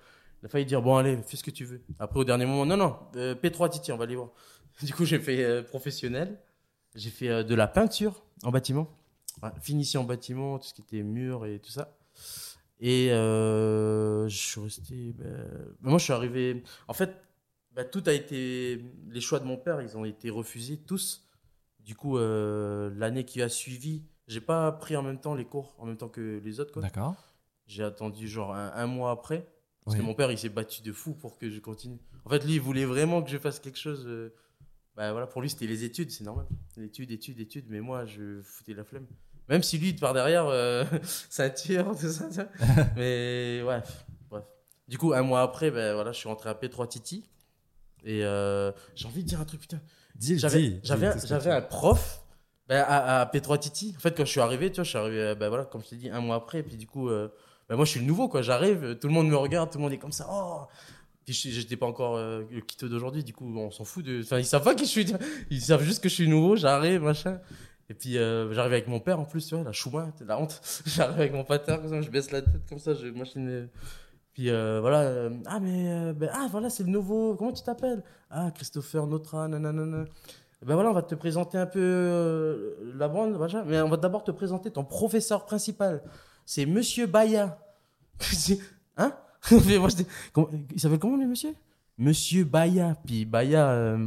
[0.43, 1.81] Il a failli dire bon allez, fais ce que tu veux.
[1.99, 4.31] Après au dernier moment, non non, euh, P3 Titi, on va aller voir.
[4.83, 6.39] Du coup, j'ai fait euh, professionnel.
[6.95, 8.89] J'ai fait euh, de la peinture en bâtiment,
[9.43, 11.97] Ouais, finition en bâtiment, tout ce qui était mur et tout ça.
[12.81, 15.13] Et euh, je suis resté.
[15.19, 15.25] bah,
[15.81, 16.63] moi, je suis arrivé.
[16.87, 17.11] En fait,
[17.73, 18.85] bah, tout a été.
[19.09, 21.27] Les choix de mon père, ils ont été refusés tous.
[21.81, 25.87] Du coup, l'année qui a suivi, j'ai pas pris en même temps les cours, en
[25.87, 26.81] même temps que les autres.
[26.81, 27.15] D'accord.
[27.67, 29.47] J'ai attendu genre un, un mois après.
[29.85, 30.01] Parce Oui.
[30.03, 31.99] que mon père, il s'est battu de fou pour que je continue.
[32.25, 34.05] En fait, lui, il voulait vraiment que je fasse quelque chose.
[34.07, 34.35] euh,
[34.97, 36.47] bah voilà, pour lui, c'était les études, c'est normal.
[36.81, 37.67] Études, études, études.
[37.69, 39.07] Mais moi, je foutais la flemme.
[39.49, 40.85] Même si lui, par derrière, euh,
[41.29, 42.31] ceinture, tout ça.
[42.33, 42.49] ça.
[42.97, 43.83] mais ouais,
[44.31, 44.47] bref.
[44.89, 47.29] Du coup, un mois après, ben voilà, je suis rentré à P3 Titi.
[48.05, 49.81] Et euh, j'ai envie de dire un truc, putain.
[50.19, 52.24] J'avais, un- un prof
[52.69, 53.95] ben, à, à P3 Titi.
[53.97, 55.83] En fait, quand je suis arrivé, tu vois, je suis arrivé, euh, ben, voilà, comme
[55.83, 56.61] je t'ai dit, un mois après.
[56.61, 57.29] Et puis du coup, euh,
[57.69, 58.43] ben, moi, je suis le nouveau, quoi.
[58.43, 60.27] J'arrive, euh, tout le monde me regarde, tout le monde est comme ça.
[60.31, 60.67] Oh
[61.25, 64.21] puis j'étais pas encore euh, le d'aujourd'hui, du coup, on s'en fout de.
[64.23, 65.15] Enfin, ils savent pas qui je suis.
[65.51, 67.41] Ils savent juste que je suis nouveau, j'arrive, machin.
[67.89, 70.61] Et puis euh, j'arrive avec mon père en plus, tu vois, la chouma, la honte.
[70.87, 73.71] j'arrive avec mon pater, comme ça, je baisse la tête comme ça, je machine.
[74.35, 78.03] Puis voilà, ah mais ben, ah voilà, c'est le nouveau, comment tu t'appelles?
[78.31, 80.05] Ah Christopher Notra, nanana.
[80.67, 83.97] Ben voilà, on va te présenter un peu euh, la bande, machin, mais on va
[83.97, 86.03] d'abord te présenter ton professeur principal.
[86.47, 87.59] C'est Monsieur Baya.
[88.97, 89.13] Hein?
[89.51, 89.89] Moi,
[90.33, 91.53] comment- Il s'appelle comment le monsieur?
[91.99, 92.97] Monsieur Baya.
[93.05, 94.07] Puis Baya, euh,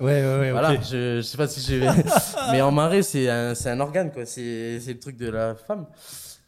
[0.00, 0.50] Ouais, ouais, ouais.
[0.52, 1.88] voilà, je, je sais pas si je vais.
[2.52, 4.24] mais en marée, c'est un, un organe, quoi.
[4.26, 5.86] C'est, c'est le truc de la femme.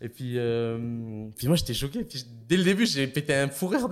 [0.01, 2.05] Et puis, euh, puis moi, j'étais choqué.
[2.05, 3.89] Puis, dès le début, j'ai pété un fou rire.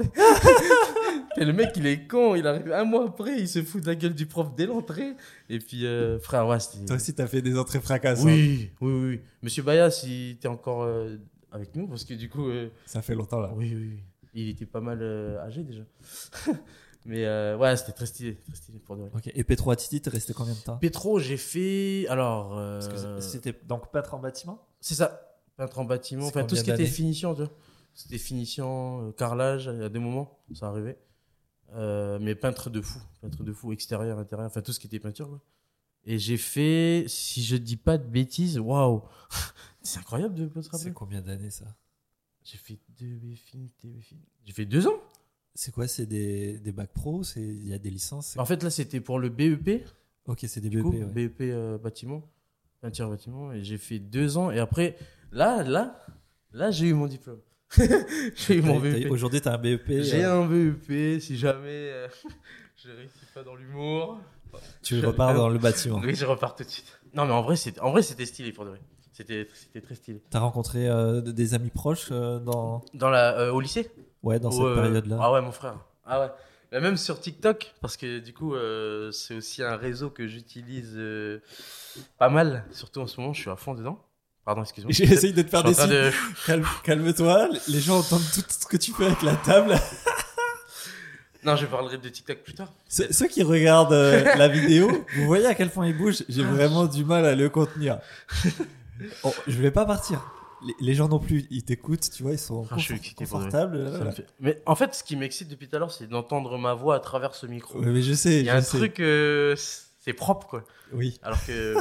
[1.41, 2.35] Et le mec, il est con.
[2.35, 5.15] Il arrive un mois après, il se fout de la gueule du prof dès l'entrée.
[5.49, 6.85] Et puis, euh, frère, ouais, c'était.
[6.87, 8.27] Toi aussi, t'as fait des entrées fracassantes.
[8.27, 9.21] Oui, oui, oui.
[9.43, 11.17] Monsieur Baya, si t'es encore euh,
[11.53, 13.53] avec nous, parce que du coup, euh, Ça fait longtemps là.
[13.57, 13.91] oui, oui.
[14.35, 15.83] Il était pas mal euh, âgé déjà.
[17.07, 19.11] Mais euh, ouais, c'était très stylé, très stylé pour de vrai.
[19.15, 19.31] Ok.
[19.35, 20.77] Et P3 à Titi, t'es resté combien de temps?
[20.77, 22.07] Pétro, j'ai fait.
[22.09, 22.59] Alors.
[22.59, 22.81] euh,
[23.21, 24.63] c'était donc peintre en bâtiment?
[24.81, 25.39] C'est ça.
[25.57, 26.27] Peintre en bâtiment.
[26.27, 27.51] Enfin, tout ce qui était finition, tu vois.
[27.95, 30.99] C'était finition, euh, carrelage, il y a des moments, ça arrivait.
[31.75, 32.99] Euh, mais peintre de fou.
[33.21, 35.41] Peintre de fou, extérieur, intérieur, enfin tout ce qui était peinture, quoi.
[36.05, 39.03] Et j'ai fait, si je dis pas de bêtises, waouh!
[39.83, 40.89] C'est incroyable de pas se rappeler.
[40.89, 41.67] C'est combien d'années ça?
[42.43, 44.17] J'ai fait deux BFIN, TBFIN.
[44.45, 44.99] J'ai fait deux ans.
[45.55, 48.63] C'est quoi C'est des, des bacs pro C'est Il y a des licences En fait,
[48.63, 49.87] là, c'était pour le BEP.
[50.27, 50.85] Ok, c'est des Du BEP.
[50.85, 51.05] coup, ouais.
[51.05, 52.23] BEP euh, bâtiment,
[52.81, 54.51] peinture bâtiment, et j'ai fait deux ans.
[54.51, 54.97] Et après,
[55.33, 56.03] là, là,
[56.53, 57.41] là, j'ai eu mon diplôme.
[58.35, 59.11] j'ai eu mon BEP.
[59.11, 59.87] Aujourd'hui, t'as un BEP.
[60.01, 62.09] J'ai euh, un BEP, si jamais euh,
[62.77, 64.19] je réussis pas dans l'humour.
[64.83, 66.01] Tu repars dans le bâtiment.
[66.03, 66.99] Oui, je repars tout de suite.
[67.15, 68.81] Non, mais en vrai, c'était, en vrai, c'était stylé pour de vrai.
[69.13, 70.23] C'était, c'était très stylé.
[70.31, 73.91] T'as rencontré euh, des amis proches dans, Dans la, au lycée?
[74.23, 75.79] Ouais, dans cette période-là Ah ouais, mon frère.
[76.07, 76.29] Ah ouais.
[76.73, 78.55] Mais même sur TikTok, parce que du coup,
[79.13, 80.99] c'est aussi un réseau que j'utilise
[82.19, 83.99] pas mal, surtout en ce moment, je suis à fond dedans.
[84.49, 84.93] Pardon, excuse-moi.
[84.97, 85.89] J'ai essayé de te faire des signes.
[85.91, 86.11] de-
[86.47, 89.75] Calme- Calme-toi, les gens entendent tout ce que tu fais avec la table.
[91.45, 92.73] Non, je parlerai de TikTok plus tard.
[92.89, 96.25] Ceux, ceux qui regardent euh, la vidéo, vous voyez à quel point il bouge.
[96.29, 98.01] J'ai vraiment du mal à le contenir.
[99.23, 100.21] Oh, je vais pas partir.
[100.67, 104.13] Les, les gens non plus, ils t'écoutent, tu vois, ils sont Ah, confort- confortables.
[104.17, 106.97] Fait- Mais en fait, ce qui m'excite depuis tout à l'heure, c'est d'entendre ma voix
[106.97, 107.79] à travers ce micro.
[107.79, 108.77] Ouais, mais je sais, Il y a un sais.
[108.79, 109.55] truc, euh,
[110.01, 110.65] c'est propre, quoi.
[110.93, 111.21] Oui.
[111.23, 111.77] Alors que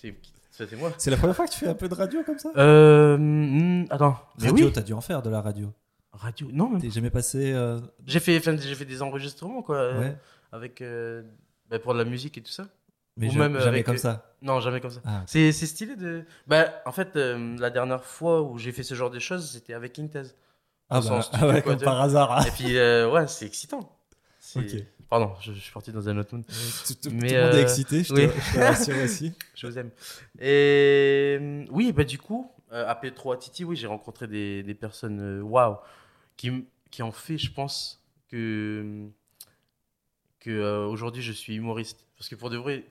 [0.00, 0.14] c'est
[0.56, 0.92] c'est moi.
[0.98, 2.50] C'est la première fois que tu fais un peu de radio comme ça?
[2.56, 4.18] Euh, hmm, attends.
[4.40, 4.72] Mais Radio, oui.
[4.72, 5.72] t'as dû en faire de la radio.
[6.12, 6.48] Radio.
[6.52, 6.80] Non, même.
[6.80, 7.52] T'es jamais passé.
[7.52, 10.16] euh, J'ai fait, enfin, j'ai fait des enregistrements, quoi, euh, Ouais.
[10.52, 11.22] avec euh,
[11.68, 12.66] bah, pour de la musique et tout ça.
[13.18, 14.34] Mais Ou ja- même jamais avec- comme ça.
[14.42, 15.00] Non, jamais comme ça.
[15.04, 15.22] Ah.
[15.26, 16.24] C'est c'est stylé de.
[16.46, 19.74] Bah, en fait, euh, la dernière fois où j'ai fait ce genre de choses, c'était
[19.74, 20.22] avec Intez.
[20.88, 22.30] Ah, bah, ah studio, ouais, quoi, comme tu par hasard.
[22.32, 22.44] hein.
[22.46, 23.95] Et puis, euh, ouais, c'est excitant.
[25.08, 26.44] Pardon, je, je suis parti dans un autre monde.
[26.86, 29.32] Tout, tout- Mais, tout le monde est excité, je te, je te rassure aussi.
[29.54, 29.90] Je vous aime.
[30.40, 34.74] Et oui, bah du coup, euh, à P3 à Titi, oui, j'ai rencontré des, des
[34.74, 35.76] personnes, euh, waouh,
[36.36, 39.06] qui, qui ont fait, je pense, que,
[40.40, 42.04] que euh, aujourd'hui je suis humoriste.
[42.16, 42.84] Parce que pour de vrai,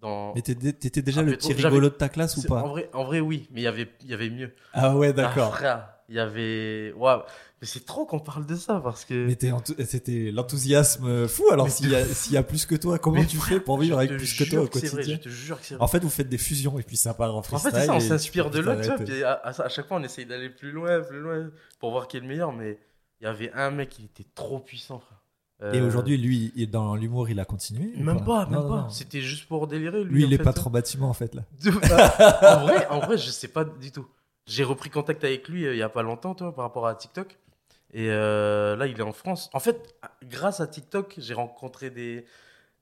[0.00, 0.34] dans.
[0.34, 2.62] Mais t'étais déjà le petit rigolo de ta classe ou pas?
[2.62, 4.52] en, vrai, en vrai, oui, mais il y avait, il y avait mieux.
[4.72, 5.56] Ah ouais, d'accord.
[6.08, 6.92] Il y avait.
[6.96, 7.22] Waouh,
[7.60, 9.26] mais c'est trop qu'on parle de ça parce que.
[9.26, 9.36] Mais
[9.86, 11.44] c'était l'enthousiasme fou.
[11.50, 13.78] Alors s'il y, a- s'il y a plus que toi, comment Mais tu fais pour
[13.78, 15.84] vivre avec plus que toi au vrai, quotidien Je te jure que c'est vrai.
[15.84, 17.70] En fait, vous faites des fusions et puis ça part en En freestyle.
[17.70, 20.26] fait, c'est ça, on s'inspire de l'autre, tu à, à- à chaque fois, on essaye
[20.26, 22.78] d'aller plus loin, plus loin, pour voir qui est le meilleur, mais
[23.20, 25.18] il y avait un mec, il était trop puissant, frère.
[25.74, 28.88] Et Euh, aujourd'hui, lui, il- dans l'humour, il a continué Même pas, même Non, pas.
[28.90, 30.14] C'était juste pour délirer, lui.
[30.14, 30.42] Lui, en il est fait.
[30.42, 31.42] pas trop bâtiment en fait là.
[32.56, 34.06] en, vrai, en vrai, je sais pas du tout.
[34.46, 36.94] J'ai repris contact avec lui euh, il y a pas longtemps, toi, par rapport à
[36.94, 37.38] TikTok.
[37.94, 39.50] Et euh, là, il est en France.
[39.52, 42.24] En fait, grâce à TikTok, j'ai rencontré des.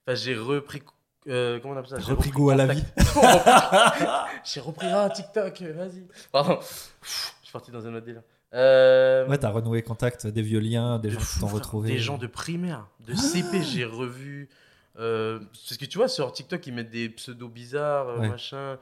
[0.06, 0.82] Enfin, j'ai repris.
[1.28, 1.98] euh, comment on appelle ça?
[1.98, 2.86] J'ai repris goût à la contact-
[4.44, 6.06] J'ai repris ah, TikTok, vas-y.
[6.32, 6.56] Pardon.
[6.56, 6.94] Pff,
[7.42, 8.22] Je suis parti dans un autre délire.
[8.54, 11.88] Euh, Ouais, t'as renoué contact, des vieux des de gens qui t'ont retrouvé.
[11.90, 14.48] Des gens de primaire, de CP, j'ai revu.
[14.94, 18.28] Parce que tu vois, sur TikTok, ils mettent des pseudos bizarres, Ouais.
[18.28, 18.78] machin.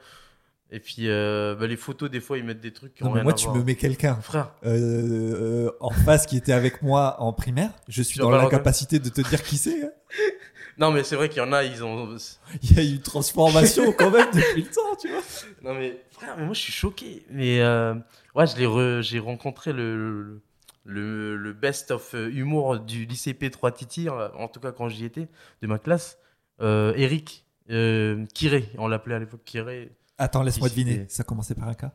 [0.71, 3.13] Et puis, euh, bah, les photos, des fois, ils mettent des trucs qui Non, ont
[3.13, 3.57] mais rien moi, à tu voir.
[3.57, 7.71] me mets quelqu'un Frère, euh, euh, en face qui était avec moi en primaire.
[7.87, 9.83] Je suis dans l'incapacité de te dire qui c'est.
[9.83, 9.89] hein.
[10.77, 12.15] non, mais c'est vrai qu'il y en a, ils ont.
[12.61, 15.21] Il y a eu une transformation quand même depuis le temps, tu vois.
[15.63, 17.25] Non, mais frère, mais moi, je suis choqué.
[17.31, 17.95] Mais euh,
[18.35, 20.39] ouais, je l'ai re- j'ai rencontré le,
[20.85, 24.87] le, le best of euh, humour du lycée P3 Titi, en, en tout cas quand
[24.87, 25.29] j'y étais,
[25.63, 26.19] de ma classe.
[26.61, 29.91] Euh, Eric euh, Kiré, on l'appelait à l'époque Kiré.
[30.19, 31.05] Attends, laisse-moi deviner.
[31.09, 31.85] Ça commençait par un K?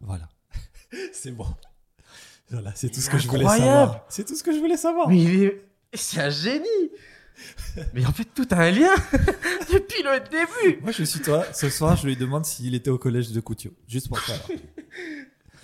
[0.00, 0.28] Voilà.
[1.12, 1.46] c'est bon.
[2.50, 4.04] Voilà, c'est tout ce que je voulais savoir.
[4.08, 5.08] C'est tout ce que je voulais savoir.
[5.08, 5.62] Mais il est-
[5.94, 6.90] c'est un génie!
[7.94, 8.92] Mais en fait, tout a un lien
[9.72, 10.82] depuis le début.
[10.82, 11.44] Moi, je suis toi.
[11.54, 13.70] Ce soir, je lui demande s'il était au collège de Coutio.
[13.86, 14.34] Juste pour ça.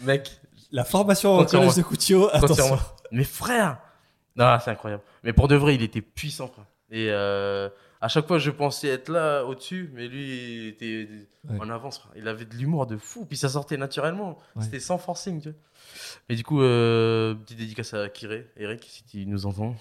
[0.02, 0.31] Mec,
[0.70, 2.79] La formation au collège de Coutio, attention.
[3.11, 3.79] Mais frère
[4.37, 5.02] Non, c'est incroyable.
[5.24, 6.66] Mais pour de vrai, il était puissant, frère.
[6.90, 7.68] Et euh,
[8.00, 11.09] à chaque fois, je pensais être là, au-dessus, mais lui, il était
[11.48, 11.59] Ouais.
[11.61, 12.12] en avance, frère.
[12.16, 14.38] Il avait de l'humour de fou, puis ça sortait naturellement.
[14.56, 14.64] Ouais.
[14.64, 15.59] C'était sans forcing, tu vois.
[16.28, 19.76] Et du coup, euh, petite dédicace à Kiré, Eric, si tu nous entends.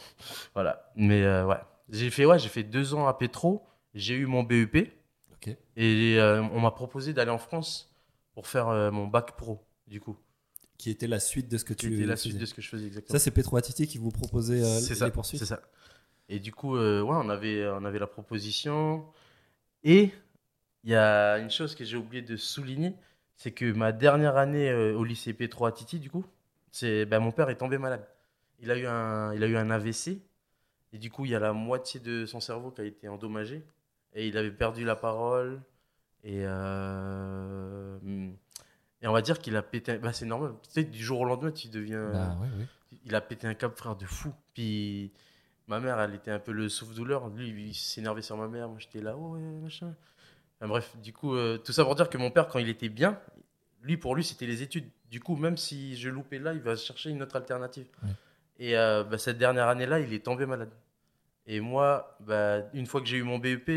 [0.53, 0.91] Voilà.
[0.95, 1.57] Mais euh, ouais.
[1.89, 3.65] J'ai fait, ouais, j'ai fait deux ans à Petro.
[3.95, 4.91] J'ai eu mon BEP.
[5.77, 7.93] Et euh, on m'a proposé d'aller en France
[8.33, 10.17] pour faire mon bac pro, du coup.
[10.77, 12.29] Qui était la suite de ce que Qui tu était la faisais.
[12.29, 13.17] suite de ce que je faisais exactement.
[13.17, 15.61] Ça, c'est Petro Attiti qui vous proposait euh, les ça, poursuites c'est ça.
[16.29, 19.05] Et du coup, euh, ouais, on avait, on avait la proposition.
[19.83, 20.11] Et
[20.83, 22.95] il y a une chose que j'ai oublié de souligner,
[23.35, 26.25] c'est que ma dernière année euh, au lycée Petro à Titi, du coup,
[26.71, 28.07] c'est ben, mon père est tombé malade.
[28.59, 30.19] Il a eu un, il a eu un AVC.
[30.93, 33.63] Et du coup, il y a la moitié de son cerveau qui a été endommagé.
[34.13, 35.61] Et il avait perdu la parole.
[36.23, 37.97] Et, euh,
[39.01, 39.97] et on va dire qu'il a pété.
[39.97, 40.53] Bah, c'est normal.
[40.63, 42.67] Tu sais, du jour au lendemain, tu deviens Bah, ouais, ouais.
[43.05, 44.33] il a pété un câble, frère, de fou.
[44.53, 45.11] Puis
[45.67, 47.29] ma mère, elle était un peu le souffle-douleur.
[47.29, 48.67] Lui, il s'énervait sur ma mère.
[48.69, 49.93] Moi, j'étais là, oh, ouais, machin.
[50.59, 52.89] Enfin, bref, du coup, euh, tout ça pour dire que mon père, quand il était
[52.89, 53.19] bien,
[53.81, 54.89] lui, pour lui, c'était les études.
[55.09, 57.85] Du coup, même si je loupais là, il va chercher une autre alternative.
[58.03, 58.09] Ouais.
[58.57, 60.71] Et euh, bah, cette dernière année-là, il est tombé malade.
[61.45, 63.69] Et moi, bah, une fois que j'ai eu mon BEP,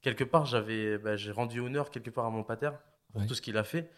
[0.00, 2.70] quelque part, j'avais, bah, j'ai rendu honneur quelque part à mon pater
[3.12, 3.26] pour Ouais.
[3.26, 3.90] tout ce qu'il a fait.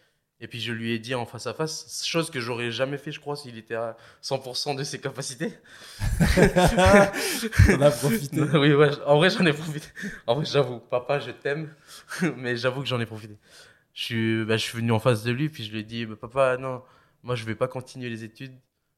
[0.43, 3.11] Et puis je lui ai dit en face à face, chose que j'aurais jamais fait,
[3.11, 5.53] je crois, s'il était à 100% de ses capacités.
[7.69, 8.41] On a profité.
[8.55, 9.87] oui, ouais, en vrai, j'en ai profité.
[10.25, 11.71] En vrai, j'avoue, papa, je t'aime,
[12.37, 13.37] mais j'avoue que j'en ai profité.
[13.93, 16.07] Je suis, bah, je suis venu en face de lui, puis je lui ai dit,
[16.07, 16.81] bah, papa, non,
[17.21, 18.55] moi, je vais pas continuer les études.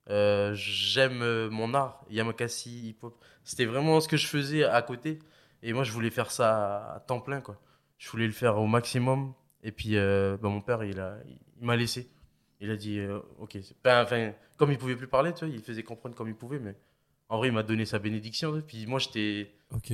[0.10, 3.18] Euh, J'aime euh, mon art, Yamakasi, hip-hop.
[3.44, 5.20] C'était vraiment ce que je faisais à côté.
[5.62, 7.60] Et moi, je voulais faire ça à temps plein, quoi.
[7.98, 9.34] Je voulais le faire au maximum.
[9.64, 11.18] Et puis, euh, bah, mon père, il a,
[11.60, 12.08] il m'a laissé.
[12.60, 13.58] Il a dit, euh, ok.
[13.84, 16.60] ben, Enfin, comme il pouvait plus parler, tu vois, il faisait comprendre comme il pouvait,
[16.60, 16.76] mais
[17.30, 18.62] en vrai, il m'a donné sa bénédiction.
[18.66, 19.94] Puis moi, j'étais, Ok.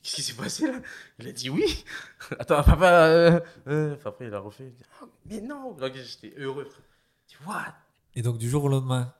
[0.00, 0.80] Qu'est-ce qui s'est passé là?
[1.18, 1.84] Il a dit oui.
[2.38, 3.06] Attends, papa.
[3.08, 3.94] Euh, euh.
[3.94, 4.64] Enfin, après, il a refait.
[4.66, 5.72] Il dit, Ah, mais non.
[5.72, 6.68] Donc, J'étais heureux.
[7.28, 7.74] dis, what?
[8.14, 9.12] Et donc, du jour au lendemain,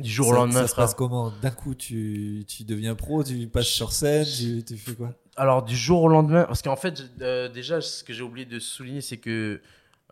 [0.00, 1.30] Du jour ça, au lendemain, ça se passe comment?
[1.42, 5.14] D'un coup, tu, tu deviens pro, tu passes sur scène, tu, tu fais quoi?
[5.36, 8.58] Alors, du jour au lendemain, parce qu'en fait, euh, déjà, ce que j'ai oublié de
[8.58, 9.60] souligner, c'est que,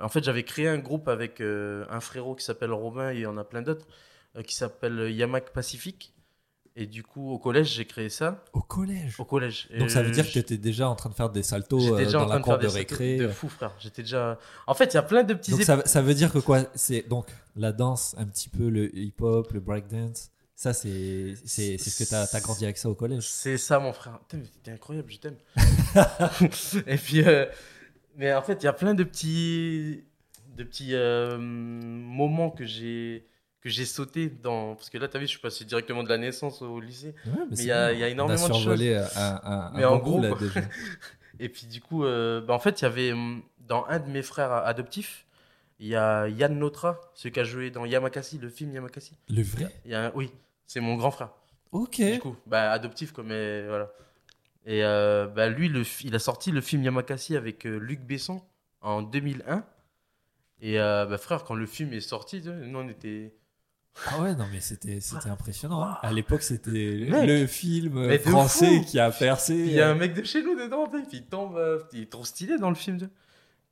[0.01, 3.21] en fait, j'avais créé un groupe avec euh, un frérot qui s'appelle Robin et il
[3.21, 3.87] y en a plein d'autres,
[4.37, 6.13] euh, qui s'appelle Yamak Pacifique.
[6.77, 8.43] Et du coup, au collège, j'ai créé ça.
[8.53, 9.69] Au collège Au collège.
[9.79, 12.07] Donc, ça veut dire que tu étais déjà en train de faire des saltos J'étais
[12.07, 13.17] déjà dans en la train de cour faire de des saltos récré.
[13.17, 13.73] de fou, frère.
[13.79, 14.39] J'étais déjà.
[14.67, 16.65] En fait, il y a plein de petits Donc, ça veut dire que quoi?
[16.75, 20.33] C'est donc la danse, un petit peu le hip-hop, le breakdance.
[20.57, 23.29] Ça, c'est ce que tu as, grandi avec ça au collège.
[23.29, 24.21] C'est ça, mon frère.
[24.63, 25.37] T'es incroyable, je t'aime.
[26.87, 27.47] et puis, euh,
[28.17, 30.05] mais en fait, il y a plein de petits,
[30.57, 33.27] de petits euh, moments que j'ai
[33.61, 34.75] que j'ai sauté dans.
[34.77, 37.15] Parce que là, t'as vu, je suis passé directement de la naissance au lycée.
[37.27, 38.83] Ouais, mais il y a- il y a énormément On de choses.
[39.17, 40.61] un, un, un Mais bon en gros, là, déjà.
[41.41, 44.09] Et puis, du coup, euh, bah, en fait, il y avait hum, dans un de
[44.11, 45.27] mes frères adoptifs,
[45.81, 49.17] il y a Yann Notra, celui qui a joué dans Yamakasi, le film Yamakasi.
[49.31, 49.75] Le vrai?
[49.87, 50.31] Il y a un- oui,
[50.67, 51.31] c'est mon grand frère.
[51.73, 52.01] Ok.
[52.01, 53.91] du coup bah adoptif quoi mais voilà
[54.65, 58.43] et euh, bah lui le il a sorti le film Yamakasi avec euh, Luc Besson
[58.81, 59.65] en 2001
[60.61, 63.35] et euh, bah frère quand le film est sorti nous on était
[64.07, 65.83] Ah ouais, non, mais c'était c'était impressionnant.
[65.83, 65.99] hein.
[66.03, 69.55] À l'époque, c'était le film Mais français qui a percé.
[69.55, 72.25] il y a un mec de chez nous dedans il tombe euh, il est trop
[72.25, 72.99] stylé dans le film.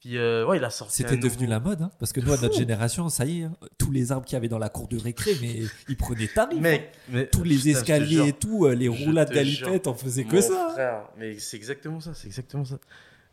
[0.03, 2.33] Puis euh, ouais il a sorti C'était devenu nouveau- la mode, hein, parce que nous,
[2.33, 4.69] à notre génération, ça y est, hein, tous les arbres qu'il y avait dans la
[4.69, 6.59] cour de récré, mais ils prenaient tarif.
[6.59, 6.79] hein.
[7.09, 8.27] mais Tous les putain, je te escaliers jure.
[8.27, 10.71] et tout, euh, les roulades te galipettes, on faisait que ça.
[10.73, 12.79] frère, mais c'est exactement ça c'est exactement ça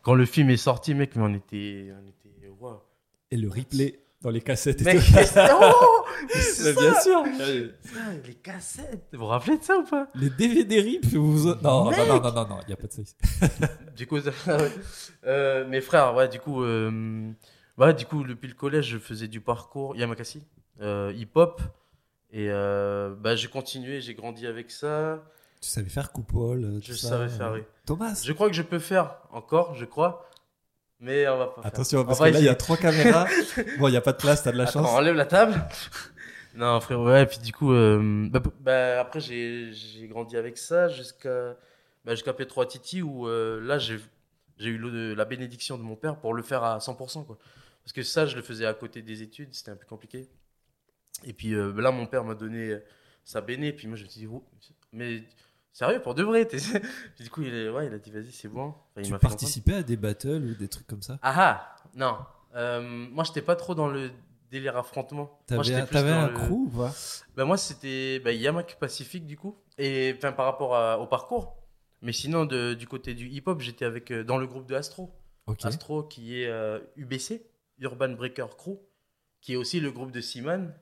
[0.02, 2.50] quand le film est sorti mec mais on était on était
[3.32, 5.04] Et le replay dans les cassettes et tout.
[5.52, 6.04] oh
[6.64, 7.24] Mais bien sûr.
[8.24, 9.08] Les cassettes.
[9.12, 10.08] Vous vous rappelez de ça ou pas?
[10.14, 11.48] Les DVD rip, vous...
[11.62, 13.02] non, non, non, non, non, non, il n'y a pas de ça.
[13.96, 14.18] Du coup.
[15.26, 17.30] Euh, mes frères, ouais, du coup, euh,
[17.78, 20.42] ouais, du coup, depuis le collège, je faisais du parcours Yamakasi,
[20.80, 21.60] euh, hip-hop,
[22.30, 25.22] et euh, bah, j'ai continué, j'ai grandi avec ça.
[25.60, 27.60] Tu savais faire coupole, tout Je ça, savais faire, oui.
[27.84, 30.26] Thomas, Je crois que je peux faire encore, je crois,
[31.00, 31.54] mais on va pas.
[31.62, 31.66] faire.
[31.66, 33.26] attention, On parce va que là, il y a trois caméras.
[33.78, 34.90] bon, il n'y a pas de place, t'as de la Attends, chance.
[34.90, 35.54] enlève la table.
[36.54, 40.88] non, frère, ouais, puis du coup, euh, bah, bah, après, j'ai j'ai grandi avec ça
[40.88, 41.56] jusqu'à
[42.04, 43.98] bah, jusqu'à P3 Titi où euh, là, j'ai
[44.58, 47.24] j'ai eu le- la bénédiction de mon père pour le faire à 100%.
[47.24, 47.38] Quoi.
[47.82, 50.28] Parce que ça, je le faisais à côté des études, c'était un peu compliqué.
[51.24, 52.76] Et puis euh, là, mon père m'a donné
[53.24, 54.44] sa béné, puis moi, je me suis dit, oh,
[54.92, 55.22] mais
[55.72, 56.44] Sérieux, pour de vrai.
[56.46, 56.58] t'es-
[57.14, 58.68] Puis du coup, il, est- ouais, il a dit, vas-y, c'est bon.
[58.68, 59.40] Enfin, il Tu m'a fait comprendre.
[59.40, 61.18] participais à des battles ou des trucs comme ça?
[61.22, 62.16] Ah ah, non.
[62.56, 64.10] Euh, moi, j'étais pas trop dans le
[64.50, 65.24] délire affrontement.
[65.24, 66.92] Moi, T'avais un, plus t'avais un le- crew ou pas?
[67.36, 69.56] Bah, moi, c'était bah, Yamak Pacifique, du coup.
[69.78, 71.56] Et enfin, par rapport à- au parcours.
[72.02, 75.14] Mais sinon, de- du côté du hip-hop, j'étais avec euh, dans le groupe de Astro.
[75.64, 77.44] Astro, qui est euh, UBC,
[77.80, 78.78] Urban Breaker Crew,
[79.40, 80.72] qui est aussi le groupe de Siman,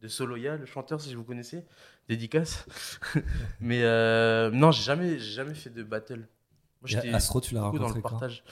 [0.00, 1.64] de Soloya, le chanteur, si vous connaissez.
[2.08, 2.64] Dédicace.
[3.60, 6.26] Mais euh, non, j'ai jamais, jamais fait de battle.
[6.80, 8.44] Moi, Astro, tu l'as beaucoup dans le rencontré partage.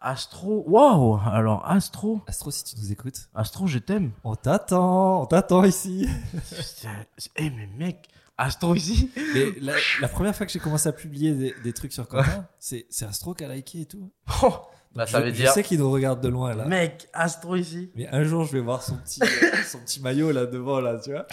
[0.00, 4.12] Astro, waouh Alors, Astro, Astro, si tu nous écoutes, Astro, je t'aime.
[4.24, 6.08] on t'attend, on t'attend ici.
[7.36, 11.32] Eh, mais mec, Astro ici Mais la, la première fois que j'ai commencé à publier
[11.34, 14.10] des, des trucs sur Quentin, c'est c'est Astro qui a liké et tout.
[14.42, 14.54] Oh,
[14.94, 16.64] Bah, ça je, veut je dire, sais qu'il nous regarde de loin là.
[16.64, 17.90] mec, Astro ici.
[17.94, 19.20] Mais un jour, je vais voir son petit,
[19.66, 21.26] son petit maillot là devant là, tu vois.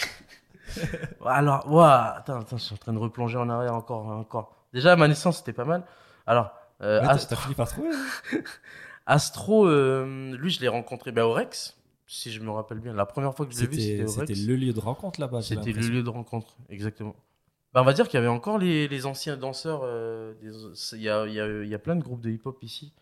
[1.24, 1.82] Alors, waouh,
[2.16, 4.54] attends, attends, je suis en train de replonger en arrière encore, encore.
[4.72, 5.84] Déjà, ma naissance, c'était pas mal.
[6.26, 6.50] Alors,
[6.82, 7.90] euh, Ouais, Astro, T'as fini par trouver.
[7.90, 8.38] hein
[9.06, 12.92] Astro, euh, lui, je l'ai rencontré bah, au Rex, si je me rappelle bien.
[12.94, 15.42] La première fois que je l'ai vu, C'était le lieu de rencontre là-bas.
[15.42, 17.14] C'était le lieu de rencontre, exactement.
[17.72, 19.80] Bah, on va dire qu'il y avait encore les, les anciens danseurs.
[19.84, 22.30] euh, des- il, y a, il, y a, il y a plein de groupes de
[22.30, 22.92] hip-hop ici.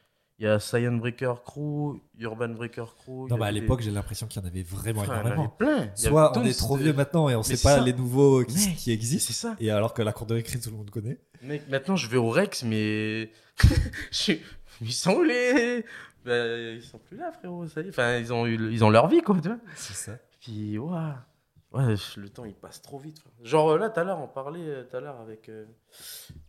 [0.43, 3.29] Il y a Cyan Breaker Crew, Urban Breaker Crew.
[3.31, 5.21] Non, bah à des- l'époque, j'ai l'impression qu'il y en avait vraiment Enfin, il y
[5.21, 5.49] avait énormément.
[5.57, 5.89] plein.
[5.95, 7.85] Soit on est trop vieux maintenant et on sait c'est pas ça.
[7.85, 9.29] les nouveaux qui, existent.
[9.33, 9.55] C'est ça.
[9.61, 11.21] Et alors que la cour de récré, tout le monde connaît.
[11.43, 13.31] Mec, maintenant je vais au Rex, mais.
[14.11, 14.33] je
[14.81, 15.85] Ils sont où les.
[16.25, 17.91] Bah, ils sont plus là, frérot, ça y est.
[17.91, 18.73] Enfin, ils ont, eu...
[18.73, 19.59] ils ont leur vie, quoi, tu vois.
[19.77, 20.19] C'est ça.
[20.41, 21.25] Puis, ouah.
[21.73, 23.21] Ouais, le temps il passe trop vite.
[23.21, 23.33] frère.
[23.45, 25.49] Genre là, tout à l'heure, on parlait euh, tout à l'heure avec.
[25.49, 25.67] euh,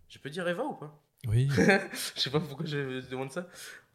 [0.10, 0.99] Je peux dire Eva ou pas?
[1.27, 1.47] Oui.
[2.15, 3.47] Je sais pas pourquoi je, je demande ça.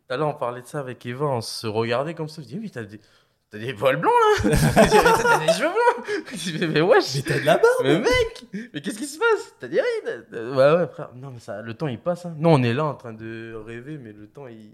[0.09, 2.41] Tout à l'heure, on parlait de ça avec Eva, on se regardait comme ça.
[2.43, 3.01] Je dis, oui, t'as des.
[3.51, 4.13] T'as des poils blancs
[4.45, 8.45] là T'as des cheveux blancs Mais wesh Mais t'as de la barbe mais mec,
[8.75, 9.55] mais qu'est-ce qui se passe?
[9.59, 11.09] T'as des rides Ouais, ouais, frère.
[11.15, 12.27] Non, mais ça, le temps il passe.
[12.27, 12.35] Hein.
[12.37, 14.71] Non, on est là en train de rêver, mais le temps il.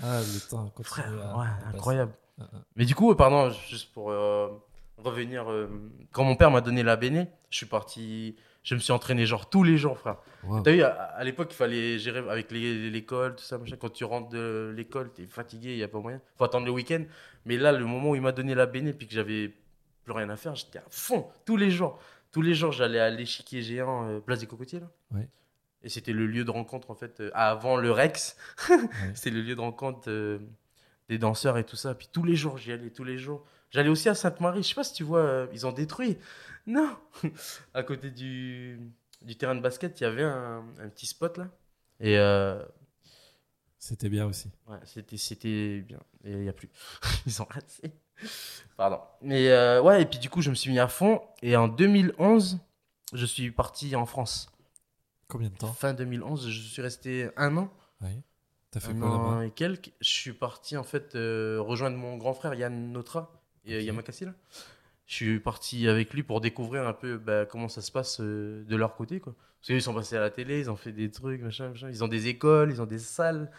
[0.00, 2.12] Ah, le temps Frère, à- ouais, incroyable.
[2.40, 2.56] Ah, ah.
[2.76, 4.46] Mais du coup, pardon, juste pour euh,
[4.98, 5.50] revenir.
[5.50, 5.68] euh,
[6.12, 8.36] quand mon père m'a donné la béné, je suis parti.
[8.64, 10.16] Je me suis entraîné genre tous les jours, frère.
[10.42, 10.62] Wow.
[10.62, 13.76] T'as vu, à, à l'époque, il fallait gérer avec l'école, tout ça, machin.
[13.78, 16.20] Quand tu rentres de l'école, t'es fatigué, il n'y a pas moyen.
[16.36, 17.04] Faut attendre le week-end.
[17.44, 19.54] Mais là, le moment où il m'a donné la béné, puis que j'avais
[20.02, 21.98] plus rien à faire, j'étais à fond, tous les jours.
[22.32, 24.90] Tous les jours, j'allais à l'échiquier géant, euh, place des cocotiers, là.
[25.12, 25.28] Ouais.
[25.82, 28.36] Et c'était le lieu de rencontre, en fait, euh, avant le Rex.
[29.14, 30.38] c'était le lieu de rencontre euh,
[31.10, 31.94] des danseurs et tout ça.
[31.94, 33.44] Puis tous les jours, j'y allais, tous les jours.
[33.70, 34.62] J'allais aussi à Sainte-Marie.
[34.62, 36.16] Je sais pas si tu vois, euh, ils ont détruit.
[36.66, 36.96] Non
[37.74, 38.80] À côté du,
[39.22, 41.48] du terrain de basket, il y avait un, un petit spot là.
[42.00, 42.64] Et euh,
[43.78, 44.50] C'était bien aussi.
[44.68, 46.00] ouais, c'était, c'était bien.
[46.24, 46.70] Et il n'y a plus.
[47.26, 47.92] ils ont raté.
[48.76, 49.00] Pardon.
[49.20, 51.20] Mais euh, ouais, et puis du coup, je me suis mis à fond.
[51.42, 52.58] Et en 2011,
[53.12, 54.50] je suis parti en France.
[55.28, 55.72] Combien de temps?
[55.72, 57.72] Fin 2011, je suis resté un an.
[58.00, 58.20] Oui.
[58.70, 59.46] T'as fait Un quoi an là-bas?
[59.46, 59.92] et quelques.
[60.00, 63.32] Je suis parti en fait euh, rejoindre mon grand frère Yann Notra
[63.64, 63.84] et euh, Ok.
[63.86, 64.34] Yamakasi là.
[65.06, 68.64] Je suis parti avec lui pour découvrir un peu bah, comment ça se passe euh,
[68.64, 69.34] de leur côté quoi.
[69.60, 71.88] Parce qu'ils sont passés à la télé, ils ont fait des trucs, machin, machin.
[71.88, 73.50] Ils ont des écoles, ils ont des salles.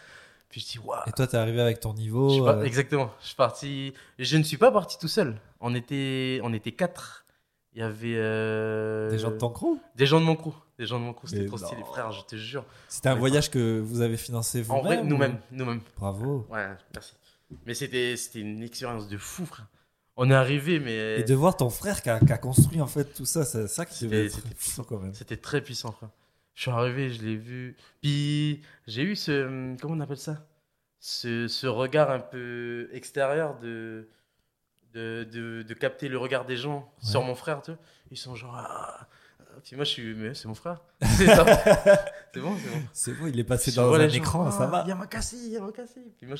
[0.48, 1.00] Puis je dis waouh.
[1.08, 2.28] Et toi, t'es arrivé avec ton niveau.
[2.28, 3.12] Je suis pas- euh, Exactement.
[3.20, 3.92] Je suis parti.
[4.18, 5.36] Je ne suis pas parti tout seul.
[5.60, 7.24] On était, on était quatre.
[7.74, 9.78] Il y avait euh, Des gens de ton crew?
[9.96, 10.52] Des gens de mon crew.
[10.78, 11.26] Des gens de mon crew.
[11.26, 11.66] C'était trop non.
[11.66, 12.12] stylé, frère.
[12.12, 12.64] Je te jure.
[12.88, 15.80] C'était un voyage que vous avez financé vous En vrai, nous-mêmes, nous-mêmes.
[15.96, 16.46] Bravo.
[16.50, 17.14] Ouais, merci.
[17.66, 19.66] Mais c'était une expérience de fou, frère.
[20.16, 22.86] On est arrivé, mais Et de voir ton frère qui a, qui a construit en
[22.86, 25.12] fait tout ça, c'est ça qui devait C'était- être fou quand même.
[25.14, 26.08] c'était très puissant, frère.
[26.54, 27.76] Je suis arrivé, je l'ai vu.
[28.00, 29.76] Puis j'ai eu ce.
[29.80, 30.46] Comment on appelle ça?
[31.00, 34.08] Ce, ce regard un peu extérieur de.
[34.94, 37.10] De, de, de capter le regard des gens Ouais.
[37.10, 37.80] sur mon frère, tu vois.
[38.10, 38.54] Ils sont genre.
[38.56, 39.06] Ah.
[39.62, 40.14] Puis moi, je suis.
[40.14, 40.80] Mais c'est mon frère.
[41.02, 41.44] C'est ça.
[42.32, 42.82] C'est bon, c'est bon.
[42.94, 44.84] C'est bon, il est passé dans un les gens, écran, ça Ah, va.
[44.88, 46.00] Yamakasi, Yamakasi.
[46.16, 46.36] Puis moi,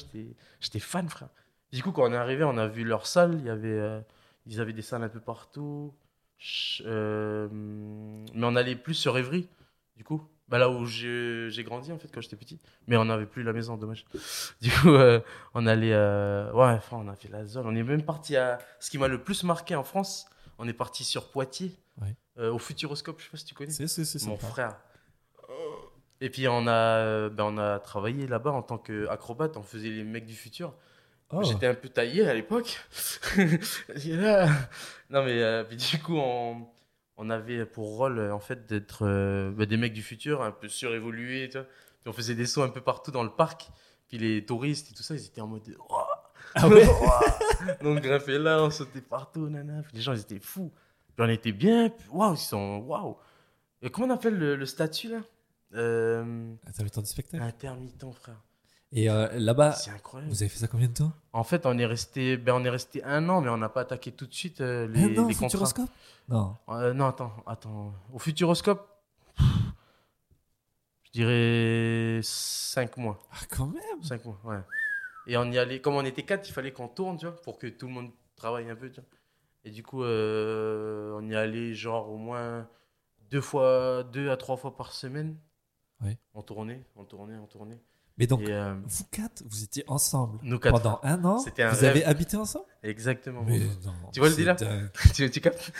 [0.60, 1.28] j'étais fan, frère.
[1.72, 3.34] Du coup, quand on est arrivé, on a vu leur salle.
[3.34, 4.00] Il y avait, euh,
[4.46, 5.92] ils avaient des salles un peu partout.
[6.38, 9.48] Ch- euh, mais on allait plus sur Évry,
[9.96, 10.22] du coup.
[10.48, 12.60] Bah, là où j'ai, grandi, en fait, quand j'étais petit.
[12.86, 14.04] Mais on n'avait plus la maison, dommage.
[14.60, 15.20] Du coup, euh,
[15.54, 15.92] on allait.
[15.94, 17.66] ouais, enfin, on a fait la zone.
[17.66, 18.58] On est même parti à.
[18.78, 20.26] Ce qui m'a le plus marqué en France,
[20.58, 22.48] on est parti sur Poitiers, Ouais.
[22.48, 23.18] au Futuroscope.
[23.18, 23.70] Je sais pas si tu connais.
[23.72, 24.46] C'est, c'est, c'est Mon sympa.
[24.52, 24.76] frère.
[26.20, 30.02] Et puis on a, ben, on a travaillé là-bas en tant qu'acrobate, on faisait les
[30.04, 30.72] mecs du futur.
[31.30, 32.78] Oh, J'étais un peu taillé à l'époque.
[33.38, 34.48] Et là-
[35.10, 36.66] non mais euh, du coup on,
[37.16, 40.52] on avait pour rôle euh, en fait d'être euh, ben, des mecs du futur, un
[40.52, 41.48] peu surévolués.
[41.48, 41.66] Tu vois.
[41.66, 43.68] Puis on faisait des sauts un peu partout dans le parc.
[44.08, 45.68] Puis les touristes et tout ça, ils étaient en mode...
[45.90, 47.20] Ouah Ah ouais Ouah
[47.82, 49.82] Donc grimpé là, on sautait partout, nana.
[49.82, 50.72] Puis les gens ils étaient fous.
[51.16, 51.92] Puis on était bien.
[52.10, 52.78] Waouh, ils sont...
[52.78, 53.16] Waouh
[53.92, 55.18] comment on appelle le, le statut là?
[55.74, 57.42] Euh, Intermittent du spectacle?
[57.42, 58.40] Intermittent, frère.
[58.92, 59.76] Et euh, là-bas,
[60.28, 61.12] vous avez fait ça combien de temps?
[61.32, 63.80] En fait, on est resté, ben, on est resté un an, mais on n'a pas
[63.82, 65.48] attaqué tout de suite euh, les, Un an, les contrats.
[65.48, 65.90] Futuroscope?
[66.28, 66.56] Non.
[66.68, 67.92] Euh, non, attends, attends.
[68.12, 68.88] Au Futuroscope,
[69.38, 73.18] je dirais 5 mois.
[73.32, 74.60] Ah, quand même 5 mois, ouais.
[75.26, 77.58] Et on y allait, comme on était 4, il fallait qu'on tourne, tu vois, pour
[77.58, 79.08] que tout le monde travaille un peu, tu vois.
[79.64, 82.68] Et du coup, euh, on y allait genre au moins
[83.30, 85.36] deux fois, deux à trois fois par semaine.
[86.00, 86.16] Ouais.
[86.34, 87.80] On tournait, on tournait, on tournait.
[88.18, 90.80] Mais donc, euh, vous quatre, vous étiez ensemble nous quatre.
[90.80, 91.90] pendant un an C'était un Vous rêve.
[91.90, 92.64] avez habité ensemble?
[92.82, 93.42] Exactement.
[93.46, 94.56] Mais non, Tu vois le délire?
[95.14, 95.70] tu, tu captes?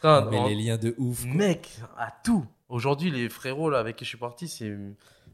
[0.00, 1.22] Frère, Mais on- les liens de ouf.
[1.24, 1.34] quoi.
[1.34, 2.44] Mec, à tout.
[2.68, 4.74] Aujourd'hui, les frérots là, avec qui je suis parti, c'est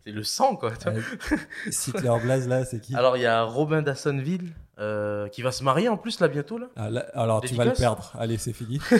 [0.04, 0.70] le sang, quoi.
[0.72, 0.98] tu vois.
[0.98, 1.36] Euh,
[1.70, 2.94] Cite-les en blaze là, c'est qui?
[2.94, 6.58] Alors, il y a Robin d'Assonville euh, qui va se marier en plus, là, bientôt.
[6.58, 6.66] Là.
[6.76, 8.12] Ah, là- Alors, tu vas le perdre.
[8.18, 8.80] Allez, c'est fini.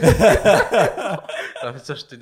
[1.60, 2.14] Ah, ça, je te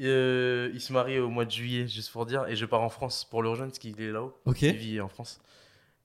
[0.00, 2.46] Euh, il se marie au mois de juillet, juste pour dire.
[2.48, 4.36] Et je pars en France pour le rejoindre, parce qu'il est là-haut.
[4.44, 4.62] Ok.
[4.62, 5.40] Il vit en France.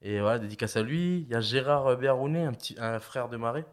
[0.02, 1.22] Et voilà, dédicace à lui.
[1.22, 3.66] Il y a Gérard Berrounet, un, petit, un frère de Marais.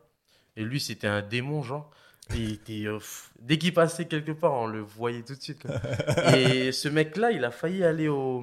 [0.57, 1.91] Et lui, c'était un démon, genre.
[2.35, 5.41] Et il était, euh, pff, dès qu'il passait quelque part, on le voyait tout de
[5.41, 5.63] suite.
[5.63, 5.77] quoi.
[6.37, 8.43] Et ce mec-là, il a failli aller au,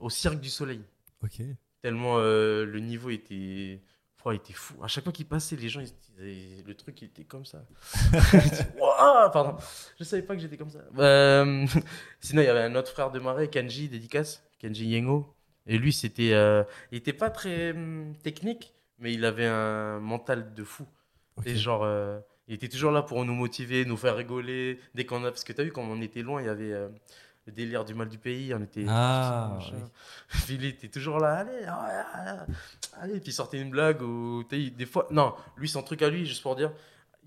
[0.00, 0.82] au Cirque du Soleil.
[1.22, 1.40] Ok.
[1.80, 3.80] Tellement euh, le niveau était,
[4.24, 4.74] oh, il était fou.
[4.82, 5.92] À chaque fois qu'il passait, les gens, ils
[6.66, 7.64] le truc, il était comme ça.
[9.32, 9.56] Pardon,
[9.98, 10.80] je savais pas que j'étais comme ça.
[10.98, 11.66] Euh,
[12.20, 15.34] sinon, il y avait un autre frère de Marais, Kenji, dédicace, Kenji Yengo.
[15.66, 20.54] Et lui, c'était, euh, il était pas très hum, technique, mais il avait un mental
[20.54, 20.86] de fou.
[21.46, 24.78] Et genre, euh, il était toujours là pour nous motiver, nous faire rigoler.
[24.94, 26.74] Dès qu'on a, parce que t'as vu, quand on était loin, il y avait
[27.50, 28.54] le délire du mal du pays.
[28.54, 28.84] On était.
[28.88, 29.78] Ah, oui.
[30.48, 32.46] Il était toujours là, allez, ah, ah,
[33.00, 33.20] allez.
[33.20, 35.06] Puis il sortait une blague ou des fois.
[35.10, 36.72] Non, lui, son truc à lui, juste pour dire,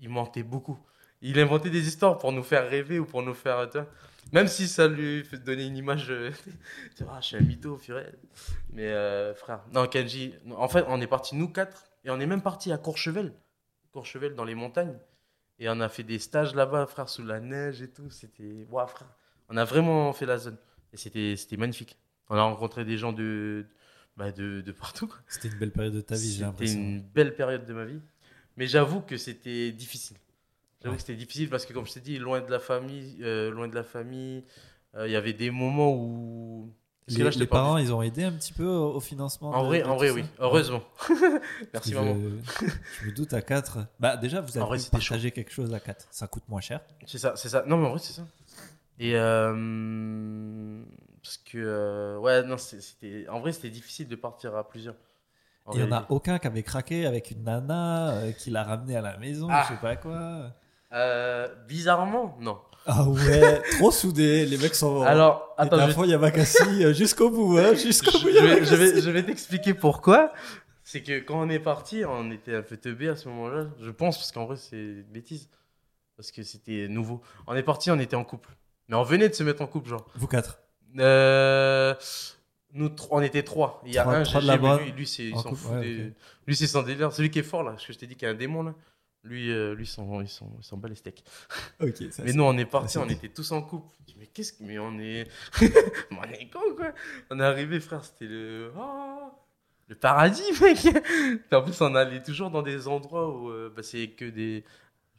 [0.00, 0.78] il mentait beaucoup.
[1.22, 3.68] Il inventait des histoires pour nous faire rêver ou pour nous faire.
[3.70, 3.88] tu vois.
[4.32, 6.10] Même si ça lui fait donner une image.
[6.10, 6.30] euh,
[6.96, 8.12] tu vois, ah, je suis un mytho, purée.
[8.72, 12.26] Mais euh, frère, non, Kenji, en fait, on est parti nous quatre et on est
[12.26, 13.32] même parti à Courchevel.
[13.92, 14.98] Courchevel dans les montagnes.
[15.58, 18.10] Et on a fait des stages là-bas, frère, sous la neige et tout.
[18.10, 18.66] C'était.
[18.70, 19.08] Waouh, frère.
[19.48, 20.56] On a vraiment fait la zone.
[20.92, 21.96] Et c'était c'était magnifique.
[22.30, 23.66] On a rencontré des gens de,
[24.16, 25.12] bah, de, de partout.
[25.28, 26.78] C'était une belle période de ta vie, j'ai C'était l'impression.
[26.78, 28.00] une belle période de ma vie.
[28.56, 30.16] Mais j'avoue que c'était difficile.
[30.82, 30.96] J'avoue Ouais.
[30.96, 33.68] que c'était difficile parce que, comme je t'ai dit, loin de la famille, euh, loin
[33.68, 34.44] de la famille,
[34.94, 36.72] euh, il y avait des moments où.
[37.06, 38.94] Parce que Les, là, je te les parents, ils ont aidé un petit peu au,
[38.94, 40.24] au financement En de- vrai, de en vrai, oui.
[40.38, 40.82] Heureusement.
[41.74, 42.16] Merci, maman.
[42.60, 42.66] Je,
[43.02, 43.78] je me doute à 4.
[44.00, 46.06] Bah, déjà, vous avez c'était partagé quelque chose à 4.
[46.10, 46.80] Ça coûte moins cher.
[47.06, 47.64] C'est ça, c'est ça.
[47.66, 48.26] Non, mais en vrai, c'est ça.
[48.98, 50.82] Et euh,
[51.22, 54.94] parce que euh, ouais, non, c'était en vrai, c'était difficile de partir à plusieurs.
[55.72, 58.96] Il n'y en a aucun qui avait craqué avec une nana euh, qui l'a ramené
[58.96, 59.64] à la maison, Ah.
[59.68, 60.52] je sais pas quoi.
[61.66, 62.58] Bizarrement, non.
[62.86, 65.02] Ah ouais, trop soudés, les mecs sont.
[65.02, 68.28] Alors, attends, la je, fois Yamakasi euh, jusqu'au bout, hein, jusqu'au bout.
[68.30, 70.30] je vais, je vais, je vais t'expliquer pourquoi.
[70.82, 73.68] C'est que quand on est parti, on était un peu teubé à ce moment-là.
[73.80, 75.48] Je pense parce qu'en vrai, c'est une bêtise.
[76.16, 77.22] Parce que c'était nouveau.
[77.46, 78.50] On est parti, on était en couple.
[78.88, 80.06] Mais on venait de se mettre en couple, genre.
[80.16, 80.58] Vous quatre.
[80.98, 81.94] Euh,
[82.72, 83.82] nous, on était trois.
[83.86, 85.72] Il y a Trois- un GG, mais lui, lui, c'est, s'en fout.
[85.72, 86.12] ouais, des-.
[86.46, 87.12] Lui, c'est son délire.
[87.12, 88.62] Celui qui est fort, là, parce que je t'ai dit qu'il y a un démon,
[88.62, 88.74] là.
[89.22, 91.24] Lui, euh, lui, s'en, il s'en, bat les steaks.
[91.80, 93.88] Ok, ça Mais nous, on est partis, on était tous en couple.
[94.18, 94.62] Mais qu'est-ce que.
[94.62, 95.26] Mais on est.
[95.62, 96.92] mais on est con, quoi.
[97.30, 98.70] On est arrivé, frère, c'était le.
[98.76, 99.30] Ah,
[99.88, 100.78] le paradis, mec.
[101.52, 104.64] En plus, on allait toujours dans des endroits où euh, bah, c'est que des.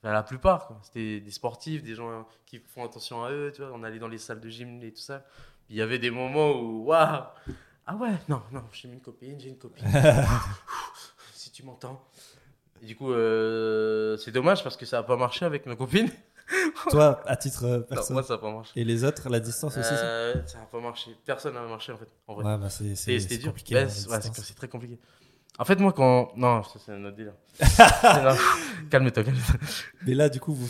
[0.06, 0.80] Enfin, la plupart.
[0.84, 3.72] C'était des sportifs, des gens qui font attention à eux, tu vois.
[3.74, 5.26] On allait dans les salles de gym et tout ça.
[5.70, 6.86] Il y avait des moments où.
[6.86, 7.24] Waouh
[7.88, 9.86] Ah ouais, non, non, j'ai une copine, j'ai une copine.
[11.34, 12.04] si tu m'entends.
[12.82, 16.10] Et du coup, euh, c'est dommage parce que ça n'a pas marché avec ma copine.
[16.92, 18.14] Toi, à titre euh, personnel.
[18.14, 18.80] moi, ça n'a pas marché.
[18.80, 21.16] Et les autres, la distance aussi ça Euh, ça n'a pas marché.
[21.26, 22.08] Personne n'a marché en fait.
[22.28, 22.44] En vrai.
[22.46, 23.52] Ouais, bah c'est C'était c'est- c'était c'est dur.
[23.52, 23.76] compliqué.
[23.76, 25.00] Ouais, c'est très compliqué.
[25.58, 26.32] En fait, moi, quand.
[26.36, 27.34] Non, ça, c'est un autre délire.
[28.90, 29.56] Calme-toi, calme-toi.
[30.06, 30.68] Mais là, du coup, vous,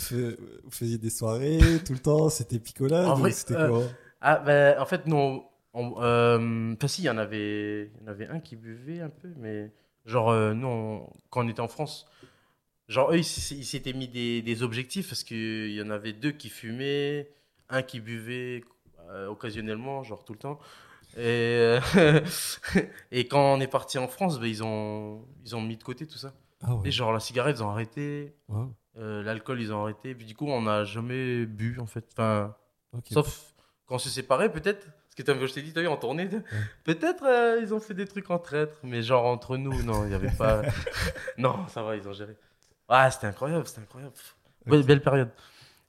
[0.70, 3.82] faisiez des soirées tout le temps, c'était picolade En ou c'était euh, quoi?
[4.20, 5.44] Ah, ben, en fait, non.
[5.74, 9.00] On, euh, enfin, si, il y en avait, il y en avait un qui buvait
[9.00, 9.70] un peu, mais
[10.06, 12.06] genre, euh, nous, on- quand on était en France,
[12.88, 16.48] genre, eux, ils s'étaient mis des, des objectifs parce qu'il y en avait deux qui
[16.48, 17.28] fumaient,
[17.68, 18.64] un qui buvait
[19.28, 20.58] occasionnellement, genre tout le temps.
[21.16, 22.20] Et, euh,
[23.10, 26.06] et quand on est parti en France, ben, ils, ont, ils ont mis de côté
[26.06, 26.32] tout ça.
[26.62, 26.88] Ah ouais.
[26.88, 28.72] Et genre, la cigarette, ils ont arrêté, Wow.
[28.98, 30.14] euh, l'alcool, ils ont arrêté.
[30.14, 32.04] Puis du coup, on n'a jamais bu, en fait.
[32.12, 32.54] Enfin.
[33.10, 33.54] Sauf
[33.86, 34.86] quand on se séparait, peut-être.
[34.86, 36.28] Parce que comme je t'ai dit, t'as vu, en tournée,
[36.84, 40.08] peut-être euh, ils ont fait des trucs entre êtres, mais genre entre nous, non, il
[40.08, 40.60] n'y avait pas.
[41.38, 42.36] non, ça va, ils ont géré.
[42.88, 44.12] Ah, c'était incroyable, c'était incroyable.
[44.66, 45.30] Ouais, belle période.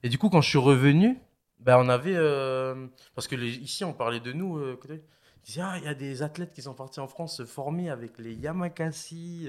[0.02, 1.18] Et du coup, quand je suis revenu,
[1.60, 2.14] Ben, on avait.
[2.16, 4.76] euh, parce que les- ici, on parlait de nous.
[4.76, 5.02] côté-
[5.60, 8.34] ah, il y a des athlètes qui sont partis en France se former avec les
[8.34, 9.48] Yamakasi.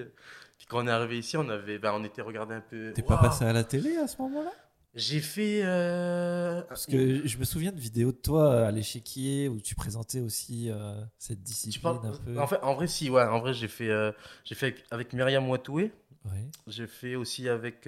[0.58, 2.94] Puis quand on est arrivé ici, on, avait, ben, on était regardé un peu.
[2.94, 3.24] T'es pas Waouh.
[3.24, 4.52] passé à la télé à ce moment-là?
[4.96, 5.62] J'ai fait.
[5.64, 10.20] euh, Parce que je me souviens de vidéos de toi à l'échiquier où tu présentais
[10.20, 12.08] aussi euh, cette discipline parles.
[12.08, 12.40] un peu.
[12.40, 13.22] En, fait, en vrai, si, ouais.
[13.24, 14.12] En vrai, j'ai fait, euh,
[14.44, 15.92] j'ai fait avec, avec Myriam Watoué.
[16.26, 16.48] Ouais.
[16.68, 17.88] J'ai fait aussi avec.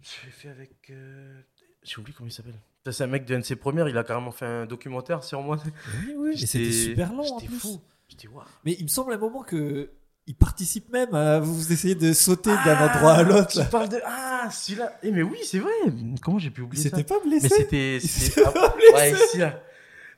[0.00, 0.92] J'ai fait avec.
[1.82, 2.58] J'ai oublié comment il s'appelle.
[2.92, 5.58] Ça, C'est un mec de NC Première, il a carrément fait un documentaire sur moi.
[6.06, 7.80] Oui, oui, et c'était super long J'étais fou.
[8.08, 8.44] J'étais waouh.
[8.64, 9.90] Mais il me semble à un moment que
[10.26, 13.48] il participe même à vous essayez de sauter d'un endroit à l'autre.
[13.48, 13.64] Tu là.
[13.64, 13.98] parles de.
[14.04, 14.98] Ah, celui-là.
[15.02, 15.70] Eh, mais oui, c'est vrai.
[16.22, 16.90] Comment j'ai pu Il oublier ça?
[16.90, 17.48] s'était pas Mais blessé.
[17.48, 17.96] c'était.
[17.96, 18.74] Il c'était- s'était ah.
[18.94, 19.12] Ouais.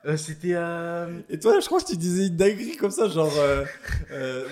[0.07, 0.55] Euh, c'était.
[0.55, 3.64] euh, Et toi, je crois que tu disais une dinguerie comme ça, genre euh,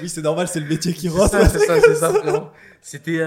[0.03, 1.31] oui, c'est normal, c'est le métier qui rentre.
[1.51, 2.13] c'est ça, c'est ça.
[2.81, 3.21] C'était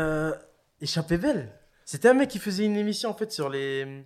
[0.82, 1.50] Échappée Belle.
[1.86, 4.06] C'était un mec qui faisait une émission en fait sur les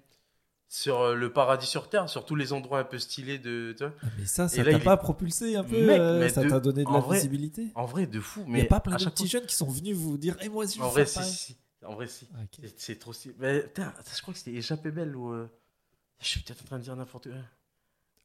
[0.78, 3.73] sur euh, le paradis sur terre, sur tous les endroits un peu stylés de.
[3.78, 3.93] tu vois.
[4.03, 6.59] Ah, Mais ça, ça t'a il pas propulsé un peu Mec, euh, Ça de- t'a
[6.59, 8.43] donné de en la vrai, visibilité En vrai, de fou.
[8.45, 10.49] Il Mais n'y a pas plein de petits jeunes qui sont venus vous dire Eh,
[10.49, 11.57] moi aussi, je En vrai, si, si.
[11.86, 12.28] En vrai, si.
[12.36, 12.39] Ah.
[12.78, 13.36] C'est- trop stylé.
[13.39, 15.32] Mais putain, je crois que c'était Échappée Belle ou.
[15.34, 15.47] euh,
[16.19, 17.38] Je suis peut-être en train de dire n'importe quoi.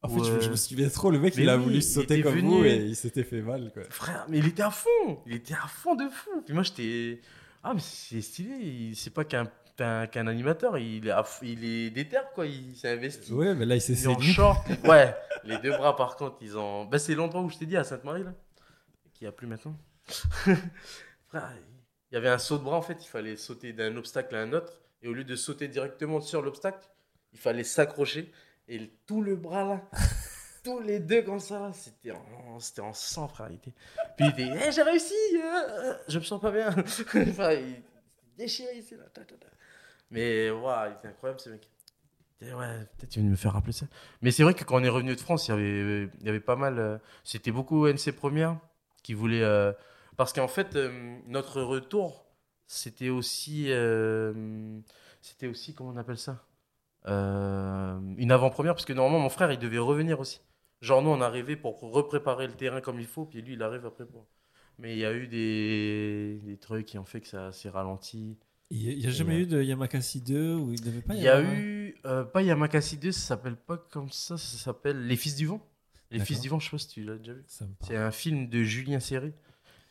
[0.03, 2.21] En fait, je, me souviens trop, le mec, Mais il a oui, voulu il sauter
[2.23, 2.49] comme venu.
[2.57, 3.71] vous et il s'était fait mal.
[3.73, 3.83] Quoi.
[3.89, 5.19] Frère, mais il était à fond.
[5.27, 6.41] Il était à fond de fou.
[6.43, 7.21] Puis moi, j'étais.
[7.63, 8.55] Ah, mais c'est stylé.
[8.55, 9.45] il- C'est pas qu'un
[10.07, 10.77] qu'un animateur.
[10.77, 12.45] Il est, il est déter, quoi.
[12.45, 13.31] Il s'est investi.
[13.33, 14.33] Ouais, mais là, il s'est Il est en saigné.
[14.33, 14.67] short.
[14.85, 16.85] Ouais, les deux bras, par contre, ils ont.
[16.85, 18.33] Bah, c'est l'endroit où je t'ai dit, à Sainte-Marie, là.
[19.13, 19.75] Qui a plus maintenant.
[21.27, 21.51] Frère,
[22.11, 22.97] il y avait un saut de bras, en fait.
[23.03, 24.73] Il fallait sauter d'un obstacle à un autre.
[25.01, 26.87] Et au lieu de sauter directement sur l'obstacle,
[27.33, 28.31] il fallait s'accrocher.
[28.67, 29.81] Et le- tout le bras, là.
[30.63, 33.47] tous les deux comme ça, c'était en, c'était en sang, frère.
[33.49, 33.73] Il était...
[34.17, 36.69] Puis il était, Eh, j'ai réussi, euh, euh, je me sens pas bien.
[36.69, 37.81] Enfin, il
[38.37, 39.03] déchiré ici, là.
[39.13, 39.47] ta, ta, ta.
[40.11, 41.67] Mais, waouh, il était incroyable, ce mec.
[42.41, 43.85] Ouais, peut-être viens de me faire rappeler ça.
[44.23, 46.29] Mais c'est vrai que quand on est revenu de France, il y avait, il y
[46.29, 46.79] avait pas mal.
[46.79, 48.57] euh, C'était beaucoup NC Première
[49.03, 49.43] qui voulait.
[49.43, 49.71] euh,
[50.17, 52.25] parce qu'en fait, euh, notre retour,
[52.65, 53.69] c'était aussi.
[55.21, 56.43] C'était aussi, comment on appelle ça
[58.17, 60.41] Une avant-première, parce que normalement, mon frère, il devait revenir aussi.
[60.81, 63.85] Genre, nous, on arrivait pour repréparer le terrain comme il faut, puis lui, il arrive
[63.85, 64.27] après pour.
[64.79, 68.37] Mais il y a eu des, des trucs qui ont fait que ça s'est ralenti.
[68.71, 71.27] Il n'y a jamais eu de Yamakasi 2 où il devait pas y, Il y
[71.29, 75.35] a eu, euh, pas Yamakasi 2, ça s'appelle pas comme ça, ça s'appelle Les Fils
[75.35, 75.61] du Vent.
[76.09, 76.19] Les.
[76.19, 77.43] Fils du Vent, je sais pas si tu l'as déjà vu.
[77.47, 79.33] C'est un film de Julien Serré.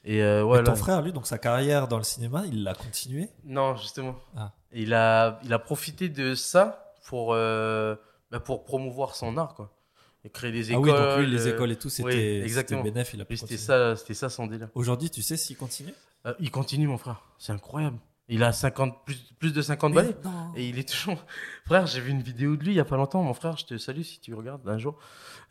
[0.04, 2.62] Et euh, Mais ouais, ton là- frère, lui, donc sa carrière dans le cinéma, il
[2.62, 3.28] l'a continué?
[3.44, 4.16] Non, justement.
[4.34, 4.52] Ah.
[4.72, 7.94] Il, a, il a profité de ça pour, euh,
[8.30, 9.76] bah, pour promouvoir son art, quoi.
[10.24, 10.84] Et créer des Ah écoles.
[10.84, 12.82] oui, donc lui, les écoles et tout, oui, c'était c'était exactement.
[12.82, 14.68] bénéf, il a pu lui, c'était ça, ça son délire.
[14.74, 15.92] Aujourd'hui, tu sais s'il continue?
[16.38, 17.22] Il continue, mon frère.
[17.38, 17.98] C'est incroyable.
[18.32, 20.16] Il a 50, plus, plus de 50 balais.
[20.24, 20.52] Mais non.
[20.54, 21.26] Et il est toujours.
[21.66, 23.22] Frère, j'ai vu une vidéo de lui il y a pas longtemps.
[23.24, 24.96] Mon frère, je te salue si tu regardes un jour.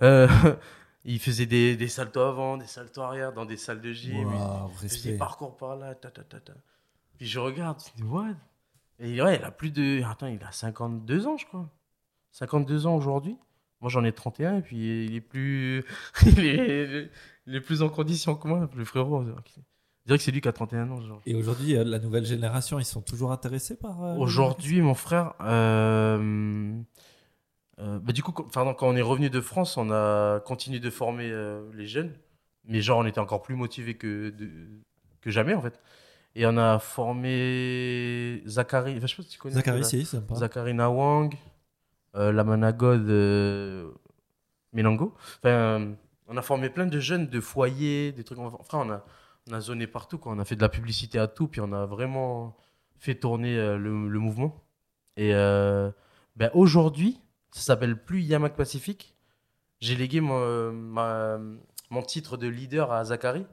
[0.02, 0.28] Euh,
[1.04, 4.32] il faisait des, des saltos avant, des saltos arrière dans des salles de gym.
[4.82, 5.94] Il faisait des parcours par là.
[5.94, 6.54] Ta, ta, ta, ta.
[7.18, 8.36] Puis je regarde, je dis, what?
[9.00, 10.02] Et ouais, il a plus de.
[10.10, 11.70] Attends, il a 52 ans, je crois.
[12.32, 13.38] 52 ans aujourd'hui.
[13.82, 15.84] Moi, j'en ai 31 et puis il est plus.
[16.26, 17.12] il, est,
[17.46, 19.26] il est plus en condition que moi, le frérot.
[20.10, 21.22] Dirais que c'est lui qui a 31 ans, genre.
[21.26, 24.04] Et aujourd'hui, euh, la nouvelle génération, ils sont toujours intéressés par.
[24.04, 26.74] euh, Aujourd'hui, mon frère, euh,
[27.80, 30.90] euh, bah, du coup, quand, quand on est revenu de France, on a continué de
[30.90, 31.32] former
[31.74, 32.14] les jeunes,
[32.66, 34.50] mais genre on était encore plus motivés que, de-
[35.22, 35.80] que jamais en fait.
[36.36, 39.56] Et on a formé Zachary, enfin, je sais pas si tu connais.
[39.56, 40.40] Zachary, si, parle.
[40.40, 41.34] Zachary Nawang,
[42.14, 43.90] la Managod euh,
[44.74, 45.16] Menango.
[45.44, 45.94] Enfin,
[46.28, 48.38] on a formé plein de jeunes de foyers, des trucs.
[48.40, 49.04] Enfin, on a,
[49.50, 50.32] on a zoné partout, quoi.
[50.34, 52.56] On a fait de la publicité à tout, puis on a vraiment
[52.98, 54.64] fait tourner euh, le, le mouvement.
[55.18, 55.92] Et euh,
[56.36, 57.20] ben, aujourd'hui,
[57.52, 59.16] ça s'appelle plus Yamak Pacifique.
[59.80, 61.40] J'ai légué mon, ma-
[61.90, 63.46] mon titre de leader à Zachary.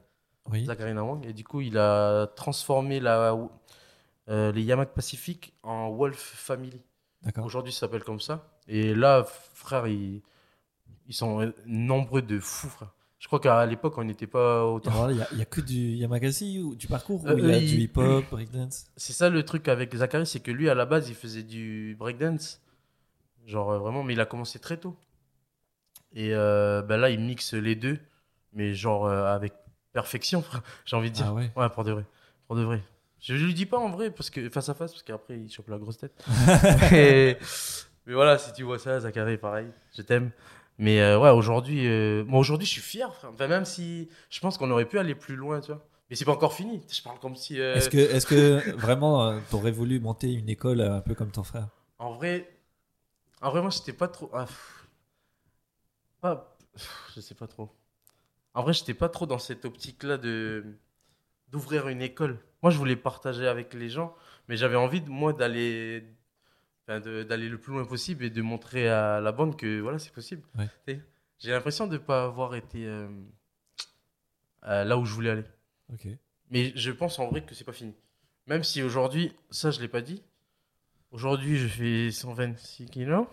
[0.51, 0.65] Oui.
[0.65, 1.25] Zachary Nawang.
[1.25, 3.37] Et du coup, il a transformé la,
[4.29, 6.81] euh, les Yamak Pacific en Wolf Family.
[7.43, 8.49] Aujourd'hui, ça s'appelle comme ça.
[8.69, 9.25] Et là,
[9.55, 10.23] frère, ils,
[11.07, 12.93] ils sont nombreux de fous, frère.
[13.19, 15.09] Je crois qu'à l'époque, on n'était pas autant.
[15.11, 17.61] Il y a- que du Yamakasi ou du parcours ou Euh, il y a euh,
[17.61, 18.87] du hip-hop, breakdance?
[18.97, 21.97] C'est ça le truc avec Zachary, c'est que lui, à la base, il faisait du
[21.99, 22.61] breakdance.
[23.47, 24.97] Genre euh, vraiment, mais il a commencé très tôt.
[26.15, 27.99] Et euh, ben là, il mixe les deux,
[28.53, 29.53] mais genre euh, avec
[29.93, 30.45] perfection.
[30.85, 31.27] J'ai envie de dire.
[31.29, 31.51] Ah ouais?
[31.57, 32.05] Ouais, pour de vrai.
[32.47, 32.83] Pour de vrai.
[33.21, 35.69] Je lui dis pas en vrai, parce que face à face, parce qu'après, il chope
[35.69, 36.13] la grosse tête.
[36.93, 37.39] mais
[38.07, 40.31] voilà, si tu vois ça, Zachary, pareil, je t'aime.
[40.79, 43.31] Mais euh, ouais, aujourd'hui, euh, moi aujourd'hui, je suis fier, frère.
[43.33, 45.87] Enfin, même si je pense qu'on aurait pu aller plus loin, tu vois.
[46.11, 46.83] Mais c'est pas encore fini.
[46.91, 47.61] Je parle comme si.
[47.61, 51.31] euh, Est-ce que, est que vraiment, euh, t'aurais voulu monter une école un peu comme
[51.31, 51.69] ton frère?
[51.99, 52.49] En vrai,
[53.43, 54.31] En vrai, moi, j'étais pas trop.
[54.35, 54.89] ah, pff.
[56.21, 56.57] Pas...
[56.75, 57.71] pff, Je sais pas trop.
[58.55, 60.65] En vrai, j'étais pas trop dans cette optique-là de
[61.49, 62.41] d'ouvrir une école.
[62.63, 64.15] Moi, je voulais partager avec les gens,
[64.49, 66.05] mais j'avais envie, de, moi, d'aller
[66.89, 70.43] d'aller le plus loin possible et de montrer à la bande que voilà, c'est possible.
[70.57, 71.01] Ouais.
[71.39, 73.09] J'ai l'impression de ne pas avoir été euh,
[74.67, 75.45] euh, là où je voulais aller.
[76.51, 77.95] Mais je pense en vrai que c'est pas fini.
[78.47, 80.23] Même si aujourd'hui, ça je l'ai pas dit.
[81.11, 83.27] Aujourd'hui, je fais 126 kilos.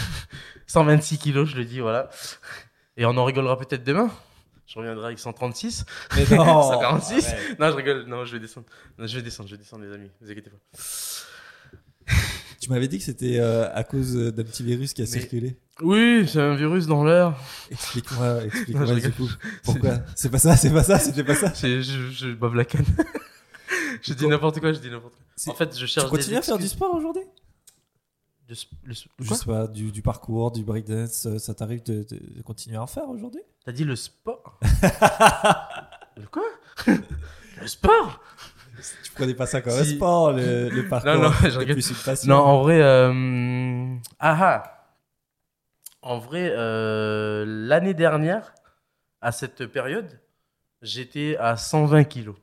[0.66, 2.10] 126 kilos, je le dis, voilà.
[2.96, 4.10] Et on en rigolera peut-être demain.
[4.66, 5.84] Je reviendrai avec 136.
[6.16, 7.26] Mais non 146.
[7.28, 7.58] arrête.
[7.58, 8.04] Non, je rigole.
[8.06, 8.66] Non, je vais descendre.
[8.98, 10.10] Non, je vais descendre, je vais descendre, les amis.
[10.20, 10.56] Vous inquiétez pas.
[12.66, 15.56] Tu m'avais dit que c'était euh, à cause d'un petit virus qui a Mais- circulé.
[15.82, 17.38] Oui, c'est un virus dans l'air.
[17.70, 19.30] Explique-moi, explique-moi je du coup.
[19.62, 19.98] Pourquoi?
[20.16, 21.54] C'est pas ça, c'est pas ça, c'était pas ça?
[21.54, 22.84] C'est- Je, je bave la canne.
[24.02, 25.52] je dis n'importe quoi, je dis n'importe quoi.
[25.52, 27.22] En fait, je Tu cherche continues des à faire du sport aujourd'hui?
[28.48, 28.54] De
[28.84, 32.42] le Je sais pas, du, du parcours, du breakdance, euh, ça t'arrive de, de- de
[32.42, 33.42] continuer à en faire aujourd'hui?
[33.64, 34.58] T'as dit le sport?
[36.16, 36.42] Le quoi?
[37.60, 38.20] Le sport?
[39.04, 41.74] Tu prenais pas ça comme un sport, le, le parcours Non, non, je rigole.
[41.76, 42.24] plus.
[42.26, 43.94] Non, en vrai, euh...
[44.18, 44.72] ah ah.
[46.02, 48.54] En vrai, euh, l'année dernière,
[49.20, 50.20] à cette période,
[50.82, 52.36] j'étais à 120 kilos.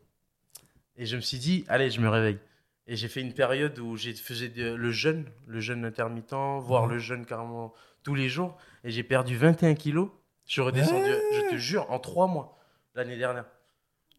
[0.97, 2.39] Et je me suis dit, allez, je me réveille.
[2.87, 6.99] Et j'ai fait une période où j'ai faisais le jeûne, le jeûne intermittent, voire le
[6.99, 7.73] jeûne carrément
[8.03, 8.57] tous les jours.
[8.83, 10.09] Et j'ai perdu 21 kilos.
[10.45, 11.21] Je suis redescendu, Ouais.
[11.31, 12.57] je te jure, en trois mois,
[12.95, 13.45] l'année dernière.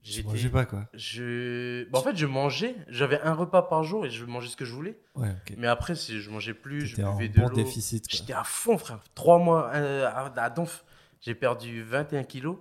[0.05, 0.87] Je mangeais pas quoi.
[0.93, 1.85] Je...
[1.91, 4.65] bah, en fait, je mangeais, j'avais un repas par jour et je mangeais ce que
[4.67, 4.99] je voulais.
[5.15, 5.35] Ouais.
[5.57, 7.55] Mais après, c'est- je mangeais plus, je buvais de bon l'eau.
[7.57, 8.05] déficit.
[8.11, 9.01] J'étais à fond, frère.
[9.15, 10.85] Trois mois euh, à, Donf,
[11.23, 12.59] j'ai perdu 21 kilos.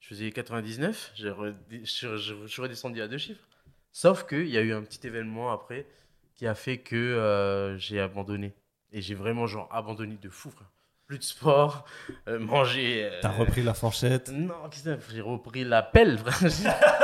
[0.00, 1.12] Je faisais 99.
[1.14, 3.46] j'ai redé- Je suis- je je suis redescendu à deux chiffres.
[3.92, 5.86] Sauf qu'il y a eu un petit événement après
[6.34, 8.54] qui a fait que euh, j'ai abandonné.
[8.92, 10.70] Et j'ai vraiment, genre, abandonné de fou, frère.
[11.06, 11.84] Plus de sport,
[12.28, 13.04] euh, manger.
[13.04, 16.50] euh, T'as repris la fourchette non, qu'est-ce que c'est J'ai repris la pelle, frère.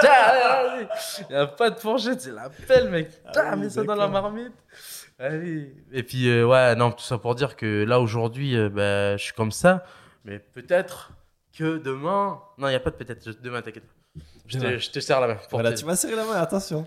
[0.01, 0.89] Tiens,
[1.31, 3.09] Il n'y a pas de fourchette, c'est la pelle, mec.
[3.33, 4.53] Tiens, Ah oui, mets ça dans la marmite.
[5.21, 5.73] Allez.
[5.93, 9.23] Et puis, euh, ouais, non, tout ça pour dire que là, aujourd'hui, euh, bah, je
[9.23, 9.85] suis comme ça.
[10.25, 11.13] Mais peut-être
[11.57, 12.41] que demain.
[12.59, 13.41] Non, il n'y a pas de peut-être.
[13.41, 14.21] Demain, t'inquiète pas.
[14.49, 15.35] Je te, je te serre la main.
[15.37, 16.87] pour Voilà, te- tu m'as serré la main, attention.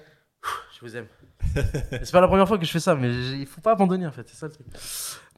[0.73, 1.07] Je vous aime.
[1.91, 4.11] c'est pas la première fois que je fais ça, mais il faut pas abandonner en
[4.11, 4.67] fait, c'est ça le truc.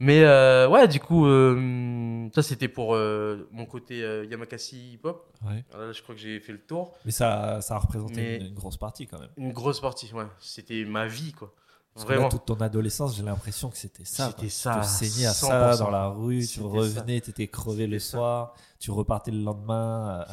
[0.00, 3.98] Mais euh, ouais, du coup, euh, ça c'était pour euh, mon côté
[4.30, 5.26] Yamakasi hip-hop.
[5.46, 5.64] Ouais.
[5.72, 6.94] Là, je crois que j'ai fait le tour.
[7.04, 9.30] Mais ça, ça a représenté une, une grosse partie quand même.
[9.36, 10.26] Une grosse partie, ouais.
[10.40, 11.52] C'était ma vie, quoi.
[11.94, 12.30] Parce que là, Vraiment.
[12.30, 14.28] toute ton adolescence, j'ai l'impression que c'était ça.
[14.28, 15.78] C'était ça, Tu te saignais à ça 100%.
[15.80, 18.10] dans la rue, tu revenais, t'étais crevé le ça.
[18.10, 20.24] soir, tu repartais le lendemain.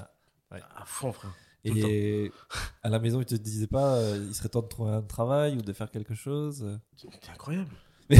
[0.51, 1.31] euh, À fond, frère.
[1.66, 2.32] Et
[2.84, 5.55] à la maison, ils te disaient pas, euh, il serait temps de trouver un travail
[5.57, 6.80] ou de faire quelque chose.
[6.95, 7.70] C'était incroyable.
[8.09, 8.18] Mais-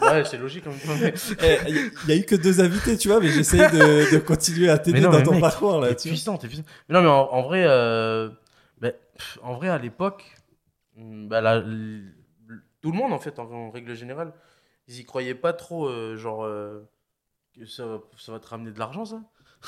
[0.00, 0.70] ouais, c'est logique temps.
[0.98, 4.18] mais- Eh, Il y a eu que deux invités, tu vois, mais j'essaye de, de
[4.18, 5.94] continuer à t'aider dans mais ton mec, parcours là.
[5.94, 6.62] T'es puissant, t'es puissant.
[6.88, 8.30] Mais non, mais en, en vrai, euh,
[8.80, 10.24] ben, pff, en vrai, à l'époque,
[10.96, 12.14] bah, la- l-
[12.80, 14.32] tout le monde, en fait, en, en règle générale,
[14.88, 16.80] ils y croyaient pas trop, euh, genre, euh,
[17.58, 17.84] que ça
[18.28, 19.20] va te ramener de l'argent, ça.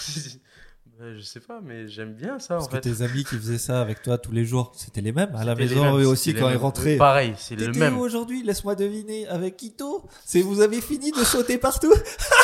[1.01, 2.81] Je sais pas, mais j'aime bien ça, Parce en que fait.
[2.81, 5.55] tes amis qui faisaient ça avec toi tous les jours, c'était les mêmes à la
[5.55, 6.97] maison mêmes, eux aussi quand ils rentraient.
[6.97, 7.97] Pareil, c'est le même.
[7.97, 8.43] où aujourd'hui?
[8.43, 9.29] Laisse-moi deviner.
[9.29, 11.93] Avec Ito C'est vous avez fini de sauter partout?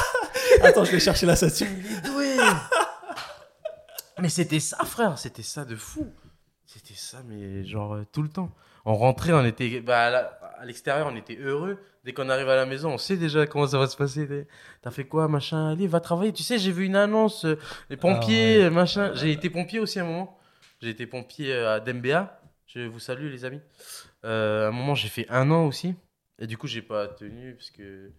[0.63, 2.37] Attends, je vais chercher la est doué.
[4.21, 5.19] mais c'était ça, frère.
[5.19, 6.07] C'était ça de fou.
[6.65, 8.51] C'était ça, mais genre euh, tout le temps.
[8.85, 11.79] On rentrait, on était bah, à l'extérieur, on était heureux.
[12.05, 14.47] Dès qu'on arrive à la maison, on sait déjà comment ça va se passer.
[14.83, 15.71] T'as fait quoi, machin?
[15.71, 16.33] Allez, va travailler.
[16.33, 18.65] Tu sais, j'ai vu une annonce, euh, les pompiers, ouais.
[18.65, 19.13] euh, machin.
[19.15, 20.39] J'ai été pompier aussi à un moment.
[20.83, 22.41] J'ai été pompier euh, à Dembéa.
[22.67, 23.61] Je vous salue, les amis.
[24.25, 25.95] Euh, à un moment, j'ai fait un an aussi.
[26.39, 28.11] Et du coup, j'ai pas tenu parce que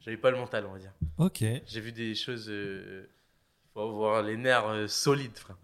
[0.00, 0.92] j'avais pas le mental, on va dire.
[1.18, 1.42] Ok.
[1.66, 2.46] J'ai vu des choses.
[2.48, 3.06] Il
[3.72, 5.56] faut avoir les nerfs euh, solides, frère.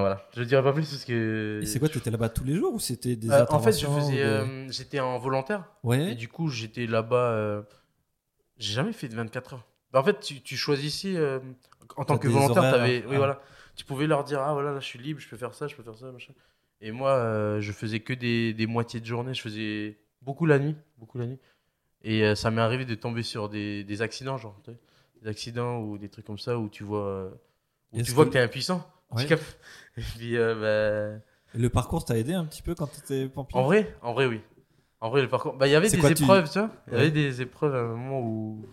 [0.00, 0.26] Voilà.
[0.34, 1.60] Je dirais pas plus parce que.
[1.62, 3.86] Et c'est quoi T'étais là-bas tous les jours ou c'était des Euh, En fait, je
[3.86, 4.12] faisais.
[4.12, 5.64] des- euh, J'étais en volontaire.
[5.84, 6.14] Et Ouais.
[6.14, 7.30] du coup, j'étais là-bas.
[7.32, 7.62] euh,
[8.58, 9.66] J'ai jamais fait de 24 heures.
[9.92, 11.16] Bah, en fait, tu, tu choisissais.
[11.16, 11.40] euh,
[11.96, 12.98] En tant que volontaire, horaires, t'avais.
[12.98, 13.06] hein.
[13.08, 13.18] Oui, Ah.
[13.18, 13.42] voilà.
[13.76, 15.74] Tu pouvais leur dire Ah, voilà, là, je suis libre, je peux faire ça, je
[15.76, 16.32] peux faire ça, machin.
[16.80, 19.34] Et moi, euh, je faisais que des, des moitiés de journée.
[19.34, 20.76] Je faisais beaucoup la nuit.
[20.98, 21.38] Beaucoup la nuit.
[22.02, 24.58] Et ça m'est arrivé de tomber sur des, des accidents, genre.
[24.64, 24.70] tu
[25.22, 27.30] Des accidents ou des trucs comme ça où tu vois.
[27.92, 28.88] Où tu vois que- que, t'es impuissant.
[29.14, 29.26] Ouais.
[29.96, 31.22] Et puis, euh, bah,
[31.58, 33.58] Le parcours t'a aidé un petit peu quand t'étais pompier?
[33.58, 34.40] En vrai, en vrai, oui.
[35.00, 35.54] En vrai, le parcours.
[35.54, 36.70] Bah, il y avait des quoi, épreuves, tu vois.
[36.88, 38.64] Il y avait des épreuves à un moment où.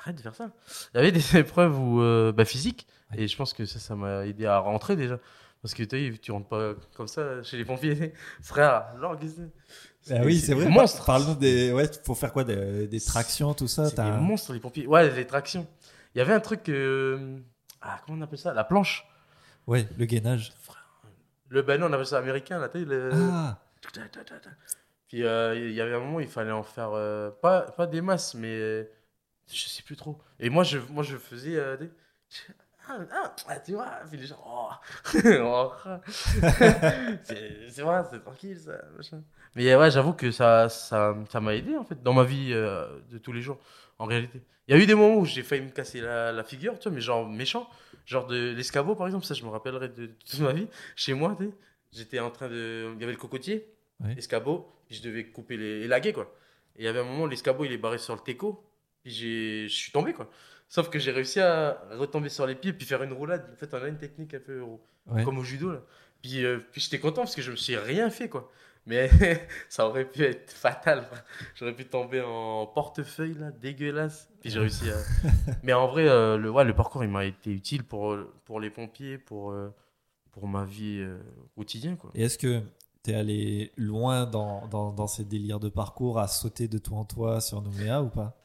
[0.00, 0.50] Arrête de faire ça.
[0.94, 2.86] Il y avait des épreuves où, euh, bah, physiques.
[3.12, 3.22] Ouais.
[3.22, 5.18] Et je pense que ça, ça m'a aidé à rentrer déjà.
[5.62, 8.12] Parce que tu tu rentres pas comme ça chez les pompiers.
[8.42, 8.84] Frère,
[10.02, 10.14] c'est?
[10.16, 10.68] Ah oui, c'est vrai.
[10.68, 11.04] Monstre.
[11.04, 11.72] Parle-nous des.
[11.72, 14.86] Ouais, faut faire quoi Des, des tractions, tout ça C'est des monstres, les pompiers.
[14.86, 15.66] Ouais, les tractions.
[16.14, 16.68] Il y avait un truc.
[16.68, 17.38] euh,
[17.80, 18.54] Ah, comment on appelle ça?
[18.54, 19.04] La planche.
[19.68, 20.52] Ouais, le gainage.
[21.50, 23.58] Le ben non, on appelle ça américain, là, tu sais, le- Ah,
[25.08, 28.00] Puis euh, il y avait un moment il fallait en faire euh, pas, pas des
[28.00, 28.84] masses, mais euh,
[29.46, 30.18] je sais plus trop.
[30.40, 31.90] Et moi, je, moi, je faisais euh, des.
[32.88, 34.42] Ah, ah, ah, tu vois, puis les gens.
[34.46, 34.70] Oh,
[35.42, 36.00] Oh, ah.
[37.24, 38.72] c'est vrai, c'est tranquille ça.
[38.96, 39.22] machin.
[39.54, 43.18] Mais ouais, j'avoue que ça ça ça m'a aidé en fait dans ma vie de
[43.22, 43.58] tous les jours,
[43.98, 44.42] en réalité.
[44.66, 46.88] Il y a eu des moments où j'ai failli me casser la, la figure, tu
[46.88, 47.68] vois, mais genre méchant.
[48.08, 50.66] Genre de l'escabeau par exemple, ça je me rappellerai de, de toute ma vie.
[50.96, 51.36] Chez moi,
[51.92, 52.90] j'étais en train de.
[52.94, 53.68] Il y avait le cocotier
[54.00, 54.14] Ouais.
[54.16, 56.32] escabeau, puis je devais couper les élaguer quoi.
[56.76, 58.64] Et il y avait un moment, l'escabeau il est barré sur le teco,
[59.02, 60.30] puis j'ai, je suis tombé quoi.
[60.68, 63.50] Sauf que j'ai réussi à retomber sur les pieds puis faire une roulade.
[63.52, 64.62] En fait, on a une technique un peu
[65.08, 65.24] ouais.
[65.24, 65.82] comme au judo là.
[66.22, 68.50] Puis, euh, puis j'étais content parce que je me suis rien fait quoi.
[68.88, 69.10] Mais
[69.68, 71.04] ça aurait pu être fatal.
[71.54, 74.28] J'aurais pu tomber en portefeuille là, dégueulasse.
[74.40, 74.96] Puis j'ai réussi à.
[75.62, 78.70] Mais en vrai, euh, le, ouais, le parcours il m'a été utile pour, pour les
[78.70, 79.72] pompiers, pour, euh,
[80.32, 81.18] pour ma vie euh,
[81.56, 82.10] quotidienne quoi.
[82.14, 82.62] Et est-ce que
[83.02, 87.04] t'es allé loin dans, dans, dans ces délires de parcours à sauter de toi en
[87.04, 88.36] toi sur Nouméa ou pas?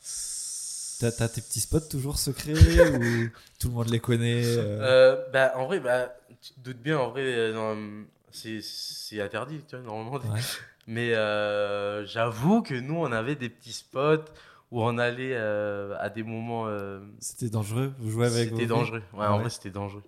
[0.99, 2.53] T'as t'as tes petits spots toujours secrets
[2.89, 3.29] ou
[3.59, 6.99] tout le monde les connaît euh, Euh, bah, en vrai, bah, tu te doutes bien,
[6.99, 10.17] en vrai, euh, dans- c'est interdit, tu vois, normalement.
[10.34, 10.39] Ouais.
[10.88, 14.25] Mais euh, j'avoue que nous, on avait des petits spots
[14.71, 16.67] où on allait euh, à des moments.
[16.67, 17.93] euh, C'était dangereux?
[17.99, 19.01] Vous jouez avec c'était dangereux.
[19.13, 20.03] Ouais, en vrai, c'était dangereux.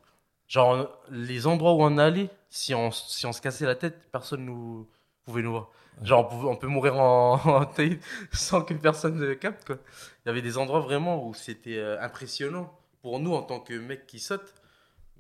[0.48, 4.46] Genre, les endroits où on allait, si on, si on se cassait la tête, personne
[4.46, 4.88] nous
[5.24, 5.70] pouvait nous voir.
[6.02, 6.06] Ouais.
[6.08, 8.00] Genre, on, pouvait- on peut mourir en, en taille
[8.34, 9.78] sans que personne ne capte, quoi.
[10.26, 14.06] Il y avait des endroits vraiment où c'était impressionnant pour nous en tant que mecs
[14.08, 14.54] qui sautent,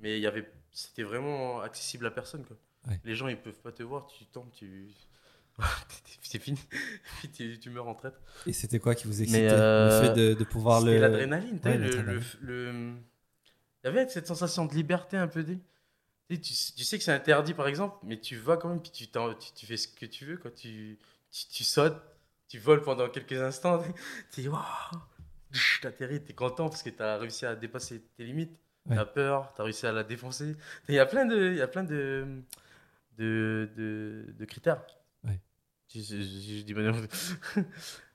[0.02, 2.58] mais il y avait, c'était vraiment accessible à personne, quoi.
[2.88, 3.00] Ouais.
[3.04, 4.88] Les gens, ils peuvent pas te voir, tu tombes, tu.
[6.22, 6.60] c'est fini.
[7.20, 8.16] Puis tu, tu meurs en traite.
[8.46, 10.98] Et c'était quoi qui vous excitait euh, Le fait de, de pouvoir le.
[11.00, 12.24] l'adrénaline, tu Ouais, sais, le, l'adrénaline.
[12.42, 12.94] le, le-
[13.84, 15.44] Il y avait cette sensation de liberté un peu.
[15.44, 15.54] Tu,
[16.30, 18.92] sais, tu, tu sais que c'est interdit, par exemple, mais tu vas quand même, puis
[18.92, 20.38] tu, t'en- tu, tu fais ce que tu veux.
[20.38, 20.52] Quoi.
[20.52, 20.98] Tu,
[21.32, 22.02] tu, tu sautes,
[22.50, 23.82] tu voles pendant quelques instants.
[24.32, 24.62] Tu dis, waouh,
[25.82, 28.58] t'atterris, t'es content parce que t'as réussi à dépasser tes limites.
[28.88, 28.96] Ouais.
[28.98, 30.56] T'as peur, t'as réussi à la défoncer.
[30.90, 32.42] Il y a plein de, il y a plein de,
[33.18, 34.82] de, de, de critères.
[35.24, 35.40] Ouais.
[35.88, 36.74] Si- si je dis.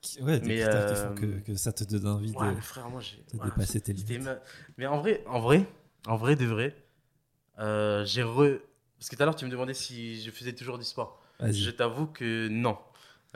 [0.01, 2.55] Qui- Ouais, des Mais, critères qui euh, font que, que ça te donne envie Ouais,
[2.55, 2.61] de.
[2.61, 3.17] frère, moi j'ai.
[3.17, 4.23] de voilà, dépasser tes limites.
[4.23, 4.39] ma-
[4.77, 5.65] Mais en vrai, en vrai,
[6.07, 6.75] en vrai de vrai,
[7.59, 8.59] euh, j'ai re.
[8.97, 11.21] Parce que tout à l'heure tu me demandais si je faisais toujours du sport.
[11.39, 12.77] Je t'avoue que non.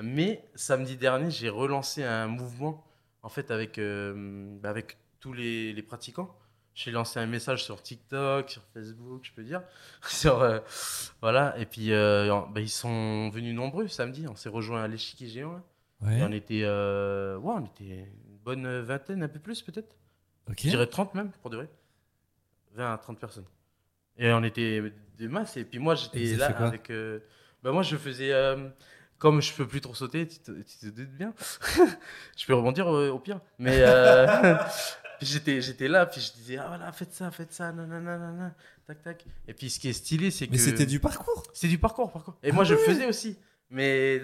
[0.01, 2.83] Mais samedi dernier, j'ai relancé un mouvement
[3.23, 4.13] en fait avec euh,
[4.61, 6.35] bah, avec tous les, les pratiquants.
[6.75, 9.61] J'ai lancé un message sur TikTok, sur Facebook, je peux dire,
[10.07, 10.59] sur euh,
[11.21, 11.57] voilà.
[11.57, 14.27] Et puis euh, bah, ils sont venus nombreux samedi.
[14.27, 15.53] On s'est rejoint à l'échiquier géant.
[15.53, 15.63] là.
[16.01, 16.19] Ouais.
[16.19, 19.95] Et on était, euh, ouais, on était une bonne vingtaine, un peu plus peut-être.
[20.49, 21.69] Je dirais 30 même, pour de vrai.
[22.73, 23.45] 20 à 30 personnes.
[24.17, 24.83] Et on était
[25.17, 25.55] des masses.
[25.55, 26.91] Et puis moi, j'étais là avec.
[27.63, 28.33] bah, moi, je faisais.
[29.17, 31.33] comme je peux plus trop sauter, tu te, tu te doutes bien.
[32.37, 33.39] je peux rebondir euh, au pire.
[33.59, 33.81] Mais
[35.17, 38.55] puis j'étais, j'étais là, puis je disais, ah voilà, faites ça, faites ça, nanana, nanana,
[38.87, 39.25] tac, tac.
[39.47, 40.51] Et puis ce qui est stylé, c'est que.
[40.51, 42.37] Mais c'était du parcours C'est du parcours, parcours.
[42.43, 43.37] Et Ah moi, je le faisais aussi.
[43.71, 44.21] Mais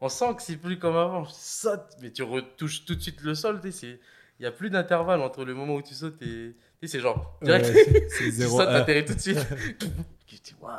[0.00, 1.24] on sent que c'est plus comme avant.
[1.24, 3.60] Je saute, mais tu retouches tout de suite le sol.
[3.60, 3.98] tu sais,
[4.38, 6.54] Il n'y a plus d'intervalle entre le moment où tu sautes et.
[6.80, 7.38] Tu sais, c'est genre.
[7.42, 9.38] Direct, Ouais, c'est- tu sautes, t'atterris tout de suite.
[10.28, 10.70] Je dis, ouais.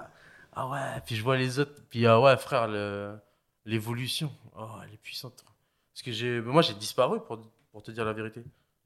[0.54, 1.82] Ah ouais, puis je vois les autres.
[1.90, 3.18] Puis ah ouais, frère, le-
[3.66, 4.32] l'évolution.
[4.58, 5.44] Oh, elle est puissante.
[5.94, 6.40] Parce que j'ai.
[6.42, 7.42] Moi, j'ai disparu, pour,
[7.72, 8.44] pour te dire la vérité.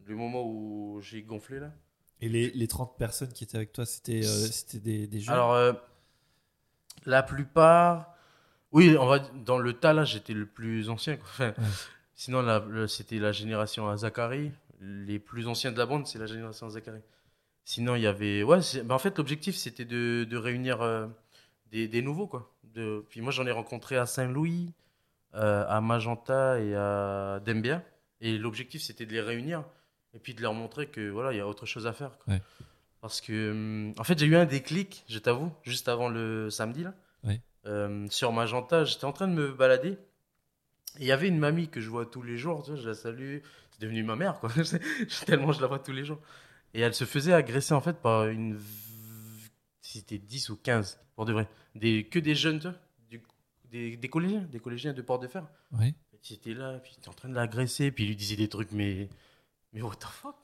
[0.09, 1.71] Le moment où j'ai gonflé là.
[2.19, 4.47] Et les, les 30 personnes qui étaient avec toi, c'était euh,
[4.79, 5.33] des, des jeunes?
[5.35, 5.71] Alors, euh,
[7.05, 8.13] la plupart.
[8.71, 11.17] Oui, on va dans le tas là, j'étais le plus ancien.
[11.17, 11.27] quoi.
[11.29, 11.67] Enfin, Ouais.
[12.15, 14.51] Sinon, c'était la génération à Zachary.
[14.81, 16.99] Les plus anciens de la bande, c'est la génération à Zachary.
[17.63, 18.43] Sinon, il y avait.
[18.43, 21.07] Ouais, bah, en fait, l'objectif, c'était de, de réunir euh,
[21.71, 22.27] des, des nouveaux.
[22.27, 22.51] Quoi.
[22.73, 23.05] De...
[23.09, 24.73] Puis moi, j'en ai rencontré à Saint-Louis,
[25.35, 27.83] euh, à Magenta et à Dembia.
[28.19, 29.63] Et l'objectif, c'était de les réunir
[30.13, 32.17] et puis de leur montrer que voilà, il y a autre chose à faire.
[32.19, 32.33] quoi.
[32.33, 32.41] Ouais.
[33.01, 36.83] Parce que, hum, en fait, j'ai eu un déclic, je t'avoue, juste avant le samedi
[36.83, 36.93] là.
[37.23, 37.41] Ouais.
[37.65, 39.97] Euh, sur Magenta, j'étais en train de me balader.
[40.97, 42.87] Et il y avait une mamie que je vois tous les jours, tu vois, je
[42.87, 43.37] la salue.
[43.71, 44.49] C'est devenu ma mère, quoi.
[45.25, 46.19] Tellement je la vois tous les jours.
[46.73, 48.59] Et elle se faisait agresser, en fait, par une.
[49.81, 51.47] C'était 10 ou 15, pour de vrai.
[51.75, 52.03] Des...
[52.05, 52.77] Que des jeunes, tu vois,
[53.09, 53.21] du-
[53.71, 53.97] des...
[53.97, 55.47] des collégiens, des collégiens de Port-de-Fer.
[55.71, 55.93] Ouais.
[56.21, 58.71] J'étais là, puis il était en train de l'agresser, puis il lui disait des trucs,
[58.71, 59.09] mais.
[59.73, 60.35] Mais what the fuck?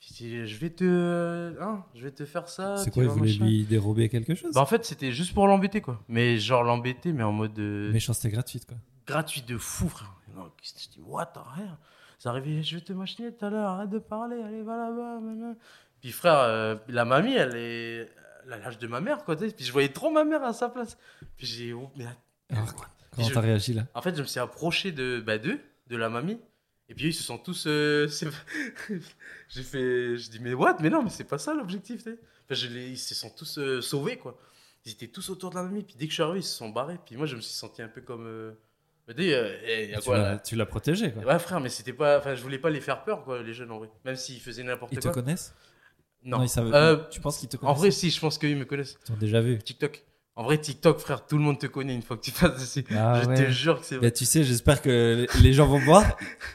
[0.00, 1.56] Je vais te.
[1.60, 2.76] Hein, je vais te faire ça.
[2.76, 4.52] C'est quoi, il voulait lui dérober quelque chose?
[4.54, 6.00] Bah, en fait, c'était juste pour l'embêter, quoi.
[6.08, 7.58] Mais genre l'embêter, mais en mode.
[7.58, 8.76] euh, Méchanceté gratuite, quoi.
[9.06, 10.12] gratuit de fou, frère.
[10.34, 11.78] Non, je dis, what, rien.
[12.18, 15.54] C'est arrivé, je vais te machiner tout à l'heure, arrête de parler, allez, va là-bas.
[16.00, 18.10] Puis frère, euh, la mamie, elle est
[18.50, 19.34] à l'âge de ma mère, quoi.
[19.36, 20.96] Puis je voyais trop ma mère à sa place.
[21.36, 22.04] Puis j'ai, oh, mais
[22.48, 23.86] comment t'as réagi là?
[23.94, 25.58] En fait, je me suis approché de bah, d'eux,
[25.88, 26.38] de la mamie.
[26.88, 27.64] Et puis ils se sont tous.
[27.66, 28.08] Euh,
[29.48, 30.16] j'ai fait.
[30.16, 30.76] Je dis, mais what?
[30.80, 32.02] Mais non, mais c'est pas ça l'objectif.
[32.02, 32.14] Enfin,
[32.50, 32.90] je les...
[32.90, 34.38] Ils se sont tous euh, sauvés, quoi.
[34.84, 35.82] Ils étaient tous autour de la mamie.
[35.82, 36.98] Puis dès que je suis arrivé, ils se sont barrés.
[37.04, 38.26] Puis moi, je me suis senti un peu comme.
[38.26, 38.52] Euh...
[39.16, 39.94] Dis, eh,
[40.44, 41.24] tu l'as protégé, quoi.
[41.24, 42.18] Ouais, frère, mais c'était pas.
[42.18, 43.88] Enfin, je voulais pas les faire peur, quoi, les jeunes, en vrai.
[44.04, 45.00] Même s'ils faisaient n'importe quoi.
[45.00, 45.54] Ils te connaissent?
[46.24, 46.42] Non.
[46.42, 47.08] ils savent...
[47.10, 48.98] Tu penses qu'ils te connaissent En vrai, si, je pense qu'ils me connaissent.
[49.02, 49.58] Ils t'ont déjà vu.
[49.58, 50.04] TikTok.
[50.38, 52.84] En vrai, TikTok, frère, tout le monde te connaît une fois que tu passes dessus.
[52.94, 54.10] Ah je te jure que c'est vrai.
[54.10, 56.04] tu sais, j'espère que les gens vont voir,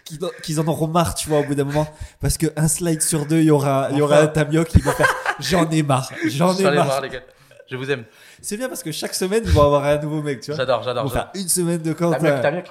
[0.43, 1.91] qu'ils en auront marre, tu vois, au bout d'un moment.
[2.19, 4.91] Parce qu'un slide sur deux, il y aura, il y aura un Tamio qui va
[4.91, 7.01] faire J'en ai marre, j'en ai marre.
[7.01, 7.23] les gars.
[7.71, 8.03] Je vous aime.
[8.39, 10.57] C'est bien parce que chaque semaine, ils vont avoir un nouveau mec, tu vois.
[10.57, 11.05] J'adore, j'adore.
[11.05, 12.11] On va faire une semaine de camp.
[12.11, 12.67] Tamioc,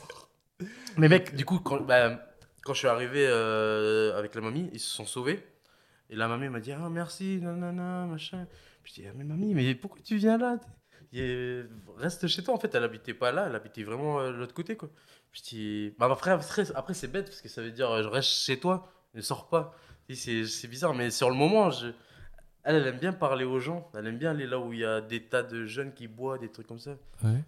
[0.96, 2.10] Mais mec, du coup, quand, bah,
[2.64, 5.46] quand je suis arrivé euh, avec la mamie, ils se sont sauvés.
[6.10, 8.46] Et la mamie m'a dit Ah, merci, nanana, machin.
[8.88, 10.58] Je dis, ah, mais mamie, mais pourquoi tu viens là?
[11.98, 12.54] Reste chez toi.
[12.54, 14.76] En fait, elle habitait pas là, elle habitait vraiment euh, de l'autre côté.
[14.76, 14.88] Quoi.
[15.32, 18.58] Je dis, bah, après, après, c'est bête parce que ça veut dire, je reste chez
[18.58, 19.76] toi, ne sors pas.
[20.14, 21.88] C'est bizarre, mais sur le moment, je...
[22.62, 23.90] elle, elle aime bien parler aux gens.
[23.94, 26.40] Elle aime bien aller là où il y a des tas de jeunes qui boivent,
[26.40, 26.96] des trucs comme ça.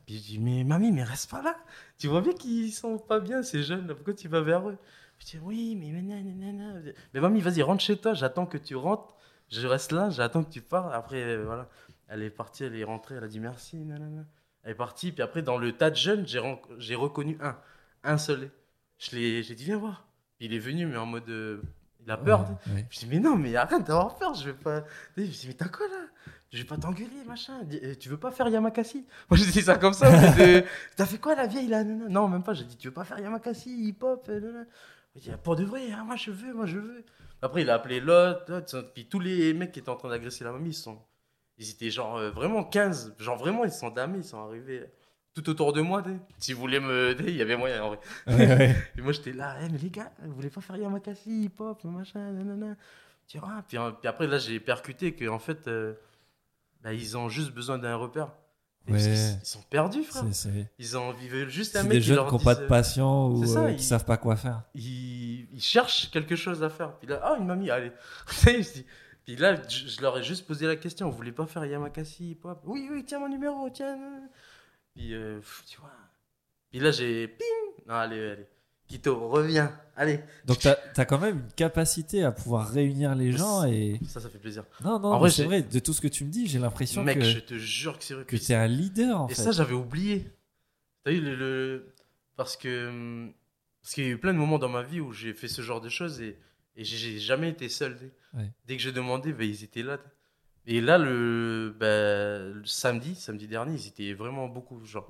[0.05, 1.57] Puis je dis, mais mamie, mais reste pas là.
[1.97, 3.87] Tu vois bien qu'ils sont pas bien, ces jeunes.
[3.95, 4.77] Pourquoi tu vas vers eux?
[5.21, 6.83] Je dis, oui, mais nanana.
[7.15, 8.13] Mais mamie, vas-y, rentre chez toi.
[8.13, 9.15] J'attends que tu rentres
[9.51, 10.95] je reste là, j'attends que tu parles.
[10.95, 11.69] Après, euh, voilà,
[12.09, 13.77] elle est partie, elle est rentrée, elle a dit merci.
[13.77, 14.25] Nanana.
[14.63, 17.57] Elle est partie, puis après, dans le tas de jeunes, j'ai reconnu un,
[18.05, 18.51] un seul.
[18.99, 20.07] Je l'ai, j'ai dit, viens voir.
[20.41, 21.29] il est venu, mais en mode.
[21.29, 21.63] Euh,
[22.03, 22.47] il a peur.
[22.91, 24.85] Je dis, mais non, mais arrête d'avoir peur, je vais pas.
[25.17, 26.07] Je dis, mais t'as quoi là?
[26.51, 27.61] Je vais pas t'engueuler, machin.
[27.83, 29.07] Euh, tu veux pas faire Yamakasi?
[29.29, 30.11] Moi, j'ai dit ça comme ça.
[30.97, 32.55] T'as fait quoi la vieille là Non, même pas.
[32.55, 34.29] J'ai dit, tu veux pas faire Yamakasi, hip-hop
[35.15, 37.05] Il dit, pour de vrai, hein, moi je veux, moi je veux.
[37.43, 38.65] Après, il a appelé l'autre,
[38.95, 40.99] puis tous les mecs qui étaient en train d'agresser la mamie, ils, sont...
[41.59, 43.17] ils étaient genre euh, vraiment 15.
[43.19, 44.91] Genre vraiment, ils sont damés, ils sont arrivés
[45.35, 46.03] tout autour de moi.
[46.39, 47.17] Si vous voulez me.
[47.27, 48.01] Il y avait moyen en vrai.
[48.97, 52.33] et moi, j'étais là, eh, mais les gars, vous voulez pas faire Yamakasi, hip-hop, machin,
[52.33, 52.77] nanana.
[53.27, 53.39] Puis,
[53.69, 55.95] puis, après, là, j'ai percuté qu'en fait, euh,
[56.83, 58.33] bah, ils ont juste besoin d'un repère.
[58.89, 60.25] Ils sont perdus, frère.
[60.79, 61.93] Ils ont vivent juste un mec.
[61.93, 64.63] des jeunes qui n'ont pas de passion ou ça, euh, qui savent pas quoi faire.
[64.75, 65.49] Ils...
[65.53, 66.97] ils, cherchent quelque chose à faire.
[66.99, 67.93] Puis là, ah, une mamie, allez.
[69.25, 71.09] Puis là, je, leur ai juste posé la question.
[71.09, 73.97] Vous voulez pas faire Yamakasi Oui, oui, tiens mon numéro, tiens.
[74.95, 75.93] Puis, euh, tu vois.
[76.71, 77.29] Puis là, j'ai.
[77.29, 78.49] Ping Non, allez, allez.
[78.91, 80.19] Quito, reviens, allez.
[80.45, 84.01] Donc tu as, quand même une capacité à pouvoir réunir les gens et...
[84.09, 84.65] Ça, ça fait plaisir.
[84.83, 87.03] Non, non, en vrai, c'est vrai, de tout ce que tu me dis, j'ai l'impression
[87.03, 87.07] que...
[87.07, 88.25] Mec, je te jure que c'est vrai.
[88.25, 89.43] Que tu es un leader, en et fait.
[89.43, 90.29] Et ça, j'avais oublié.
[91.05, 91.95] T'as vu, le,
[92.35, 93.31] Parce que...
[93.81, 95.63] Parce qu'il y a eu plein de moments dans ma vie où j'ai fait ce
[95.63, 96.37] genre de choses et,
[96.77, 97.97] et j'ai jamais été seul.
[98.67, 99.99] Dès que je demandais, ben, ils étaient là.
[100.67, 105.09] Et là, le, ben, le samedi, samedi dernier, ils étaient vraiment beaucoup, genre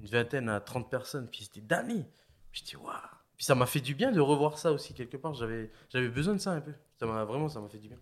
[0.00, 2.04] une vingtaine à 30 personnes, puis ils étaient d'amis.
[2.52, 2.94] Je dis, waouh.
[3.36, 5.32] Puis ça m'a fait du bien de revoir ça aussi quelque part.
[5.32, 6.74] J'avais, j'avais besoin de ça un peu.
[6.98, 7.96] Ça m'a vraiment, ça m'a fait du bien.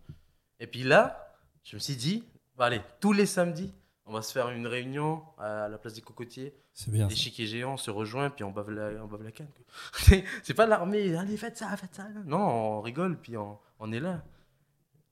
[0.59, 2.25] Et puis là, je me suis dit,
[2.57, 3.73] bah, allez, tous les samedis,
[4.05, 6.57] on va se faire une réunion à la place des cocotiers.
[6.73, 7.07] C'est bien.
[7.07, 9.47] Les chiquiers géants se rejoignent, puis on bave la, on bave la canne.
[10.43, 12.09] c'est pas l'armée, allez, faites ça, faites ça.
[12.25, 14.25] Non, on rigole, puis on, on est là.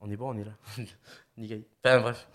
[0.00, 0.56] On est bon, on est là.
[1.84, 2.28] Enfin, bref.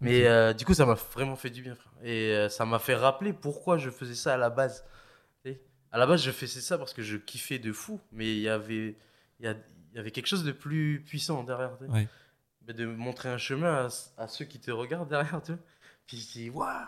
[0.00, 1.92] Mais euh, du coup, ça m'a vraiment fait du bien, frère.
[2.02, 4.84] Et euh, ça m'a fait rappeler pourquoi je faisais ça à la base
[5.92, 8.48] à la base, je faisais ça parce que je kiffais de fou, mais il y
[8.48, 8.96] avait,
[9.40, 11.78] il y, avait quelque chose de plus puissant derrière.
[12.66, 15.40] De montrer un chemin à, ceux qui te regardent derrière.
[15.42, 15.52] Tu
[16.06, 16.86] Puis je dis, waouh!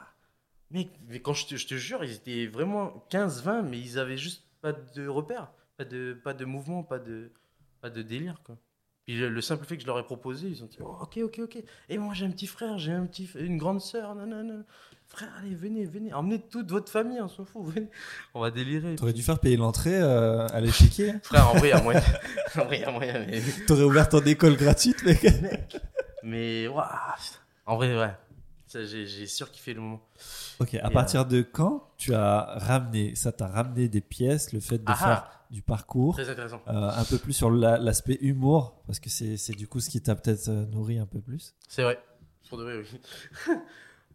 [0.71, 4.19] Mec, mais quand je te, je te, jure, ils étaient vraiment 15-20, mais ils avaient
[4.19, 7.31] juste pas de repères, pas de, pas de mouvement, pas de,
[7.81, 8.41] pas de délire.
[8.45, 8.59] Quoi.
[9.09, 11.41] Puis le, simple fait que je leur ai proposé, ils ont dit, oh, ok, ok,
[11.45, 11.63] ok.
[11.89, 14.65] Et moi, j'ai un petit frère, j'ai un petit, une grande sœur, non, non, non.
[15.07, 17.89] Frère, allez, venez, venez, emmenez toute votre famille, on s'en fout, venez.
[18.35, 18.97] On va délirer.
[18.97, 21.15] T'aurais dû faire payer l'entrée euh, à l'échiquier.
[21.23, 22.03] Frère, en vrai, il y a moyen.
[22.55, 23.25] en vrai, a moyen.
[23.27, 23.41] Mais...
[23.67, 25.27] T'aurais ouvert ton école gratuite, mec.
[26.23, 26.85] mais, waouh.
[27.65, 28.15] En vrai, ouais.
[28.75, 30.03] J'ai sûr fait le moment.
[30.61, 34.61] Ok, à partir euh, de quand tu as ramené, ça t'a ramené des pièces, le
[34.61, 35.38] fait de ah faire ah.
[35.51, 36.61] Du parcours Très intéressant.
[36.69, 40.15] Euh, un peu plus sur l'aspect humour, parce que c'est du coup ce qui t'a
[40.15, 41.55] peut-être nourri un peu plus.
[41.69, 41.99] C'est vrai.
[42.49, 43.55] Pour de vrai, oui.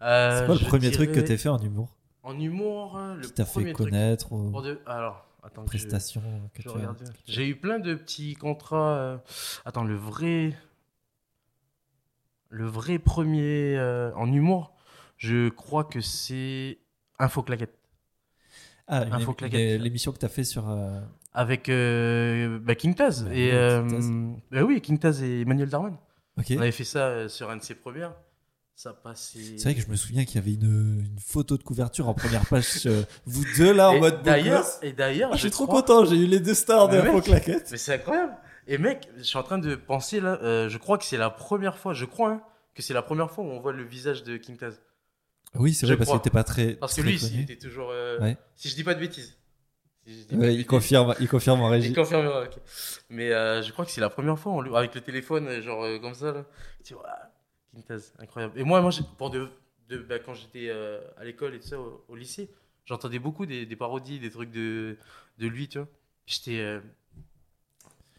[0.01, 1.95] Euh, c'est quoi le premier truc que tu as fait en humour?
[2.23, 4.51] En humour, euh, le qui t'a fait connaître ou...
[4.85, 6.21] Alors, attends, prestations
[6.53, 6.93] que, tu as.
[7.25, 8.97] J'ai eu plein de petits contrats.
[8.97, 9.17] Euh,
[9.63, 10.57] attends, le vrai,
[12.49, 13.79] le vrai premier
[14.17, 14.75] en humour,
[15.15, 16.79] je crois que c'est
[17.17, 17.79] Info Claquette.
[18.87, 20.69] Ah, l'émission que tu as fait sur.
[20.69, 20.99] euh,
[21.33, 23.23] Avec euh, bah, King Taz.
[23.23, 24.41] Bah, et, euh, King Taz.
[24.51, 25.97] bah oui, King Taz et Emmanuel Darman.
[26.37, 28.13] On avait fait ça euh, sur un de ses premières.
[28.75, 29.57] Ça passait.
[29.57, 32.13] C'est vrai que je me souviens qu'il y avait une, une photo de couverture en
[32.15, 32.85] première page.
[32.87, 34.79] euh, vous deux là en Et mode d'ailleurs, gosse.
[34.81, 37.13] et d'ailleurs, Ah, je suis trop crois- content, j'ai eu les deux stars de Mais
[37.13, 37.67] mec, Claquette.
[37.71, 38.33] Mais c'est incroyable.
[38.67, 41.29] Et mec, je suis en train de penser là, euh, je crois que c'est la
[41.29, 42.41] première fois, je crois hein,
[42.73, 44.81] que c'est la première fois où on voit le visage de King Taz.
[45.55, 46.27] Oui, c'est je vrai parce qu'il crois.
[46.27, 46.73] était pas très.
[46.73, 47.89] Parce que lui, il était toujours.
[47.91, 48.37] euh, Ouais.
[48.55, 49.37] Si je dis pas de bêtises.
[50.05, 51.89] Si Ouais, il confirme, il confirme en régie.
[51.89, 52.57] Il confirmera, ok.
[53.09, 55.83] Mais euh, je crois que c'est la première fois, on avec le téléphone, euh, genre
[55.83, 56.45] euh, comme ça, là.
[56.83, 57.07] Tu vois,
[57.71, 58.59] King Taz, incroyable.
[58.59, 59.47] Et moi, moi pour de,
[59.87, 62.49] de, bah, quand j'étais euh, à l'école et tout ça, au, au lycée,
[62.85, 64.97] j'entendais beaucoup des, des parodies, des trucs de,
[65.39, 65.87] de lui, tu vois.
[66.25, 66.79] J'étais.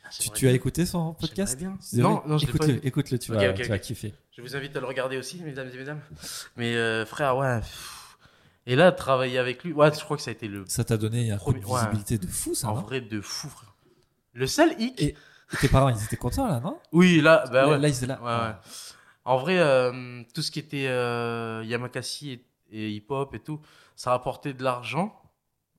[0.05, 1.59] ah, Tu, as écouté son podcast?
[1.59, 1.77] Bien.
[1.95, 2.47] Non, je
[2.83, 4.15] écoute-le, tu Ok, vas, ok, tu vas kiffer.
[4.33, 6.01] Je vous invite à le regarder aussi, mesdames et mesdames.
[6.57, 7.61] Mais frère, ouais.
[7.61, 8.04] pff.
[8.67, 10.97] Et là, travailler avec lui, ouais, je crois que ça a été le Ça t'a
[10.97, 11.81] donné un coup de Premier- ouais.
[11.81, 12.69] visibilité de fou, ça.
[12.71, 13.75] en vrai de fou, frère.
[14.33, 15.01] Le seul hic.
[15.03, 15.15] Et-
[15.61, 17.79] Tes parents, ils étaient contents là, non Oui, là, bah là, ouais.
[17.79, 18.21] là, ils étaient là.
[18.23, 18.55] Ouais.
[19.27, 23.61] En vrai, euh, tout ce qui était euh, Yamakasi et, et hip-hop et tout,
[23.95, 25.15] ça rapportait de l'argent,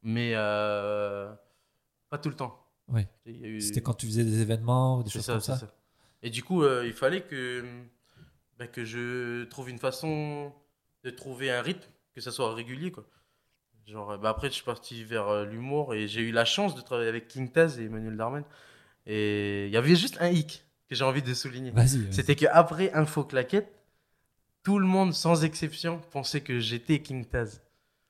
[0.04, 1.34] mais euh,
[2.10, 2.62] pas tout le temps.
[3.26, 5.60] Eu- C'était quand tu faisais des événements ou des choses ça, comme ça.
[6.22, 7.66] Et du coup, euh, il fallait que,
[8.60, 10.54] bah, que je trouve une façon
[11.04, 12.92] de trouver un rythme, que ça soit régulier.
[12.92, 13.06] Quoi.
[13.86, 16.82] Genre, bah, après, je suis parti vers euh, l'humour et j'ai eu la chance de
[16.82, 18.44] travailler avec King Taz et Emmanuel Darman.
[19.06, 21.72] Et il y avait juste un hic que j'ai envie de souligner.
[22.12, 23.72] C'était qu'après Info Claquette,
[24.64, 27.62] tout le monde, sans exception, pensait que j'étais King Taz.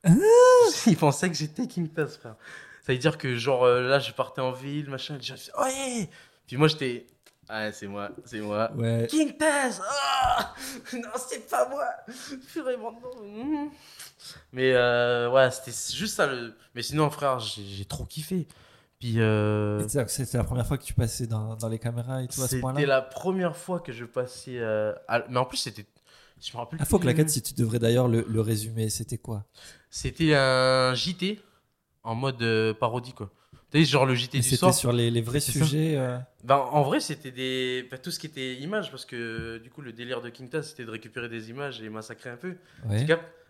[0.05, 0.13] Ah
[0.87, 2.35] Ils pensaient que j'étais King Taz, frère.
[2.83, 5.51] Ça veut dire que, genre, euh, là, je partais en ville, machin, les gens disaient,
[5.59, 6.09] ouais
[6.47, 7.07] Puis moi, j'étais,
[7.49, 8.71] ah, c'est moi, c'est moi.
[8.75, 9.07] Ouais.
[9.09, 10.53] King Taz Ah
[10.93, 11.85] Non, c'est pas moi
[12.51, 13.09] Purée, maintenant.
[13.21, 13.69] hmm.
[14.51, 16.25] Mais euh, ouais, c'était juste ça.
[16.27, 16.53] Le...
[16.73, 18.47] Mais sinon, frère, j'ai trop kiffé.
[18.99, 22.41] Puis euh, C'était la première fois que tu passais dans, dans les caméras et tout
[22.41, 22.85] à ce c'était point-là.
[22.85, 24.57] la première fois que je passais.
[24.57, 25.85] euh, à- Mais en plus, c'était.
[26.41, 26.81] Je me rappelle.
[26.81, 27.03] Info plus.
[27.03, 29.45] Claquette, si tu devrais d'ailleurs le, le résumer, c'était quoi?
[29.89, 31.41] C'était un JT
[32.03, 33.29] en mode euh, parodie, quoi.
[33.79, 35.97] Tu sais, genre le JT du C'était sur les, les vrais sujets.
[35.97, 37.87] euh, Ben, en vrai, c'était des...
[37.89, 40.85] ben, tout ce qui était images, parce que du coup, le délire de King c'était
[40.85, 42.55] de récupérer des images et massacrer un peu.
[42.89, 43.05] ouais.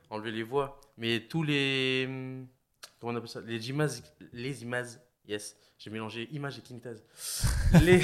[0.10, 0.80] Enlever les voix.
[0.98, 2.06] Mais tous les.
[2.08, 2.48] hum,
[3.00, 3.42] Comment on appelle ça?
[3.46, 4.02] Les images.
[4.34, 4.88] Les images.
[5.28, 5.56] Yes.
[5.78, 6.80] J'ai mélangé images et King
[7.82, 8.02] les,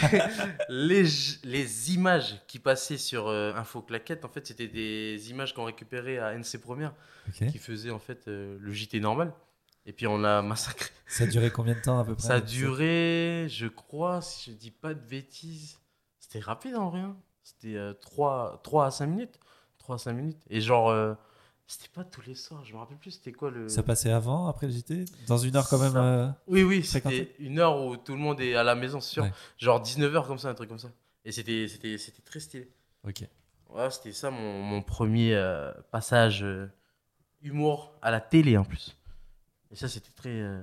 [0.69, 1.03] les,
[1.43, 6.17] les images qui passaient sur euh, Info Claquette, en fait, c'était des images qu'on récupérait
[6.19, 6.93] à NC Première,
[7.33, 9.31] qui faisaient en fait euh, le JT normal.
[9.85, 10.89] Et puis on l'a massacré.
[11.07, 14.51] Ça a duré combien de temps à peu près Ça a duré, je crois, si
[14.51, 15.79] je dis pas de bêtises,
[16.19, 16.99] c'était rapide en vrai.
[16.99, 17.15] hein.
[17.43, 19.39] C'était 3, 3 à 5 minutes.
[19.79, 20.39] 3 à 5 minutes.
[20.49, 21.13] Et genre, euh,
[21.67, 23.67] c'était pas tous les soirs, je me rappelle plus c'était quoi le.
[23.67, 26.83] Ça passait avant, après le JT Dans une heure quand même Ça- euh, Oui, oui,
[26.83, 29.23] c'était une heure où tout le monde est à la maison, c'est sûr.
[29.23, 29.33] Ouais.
[29.57, 30.91] Genre 19h comme ça, un truc comme ça.
[31.25, 31.67] Et c'était
[32.23, 32.69] très stylé.
[33.07, 33.23] Ok.
[33.69, 36.67] Ouais, c'était ça mon, mon premier euh, passage euh,
[37.41, 38.95] humour à la télé en plus.
[39.71, 40.61] Et ça, c'était très, euh,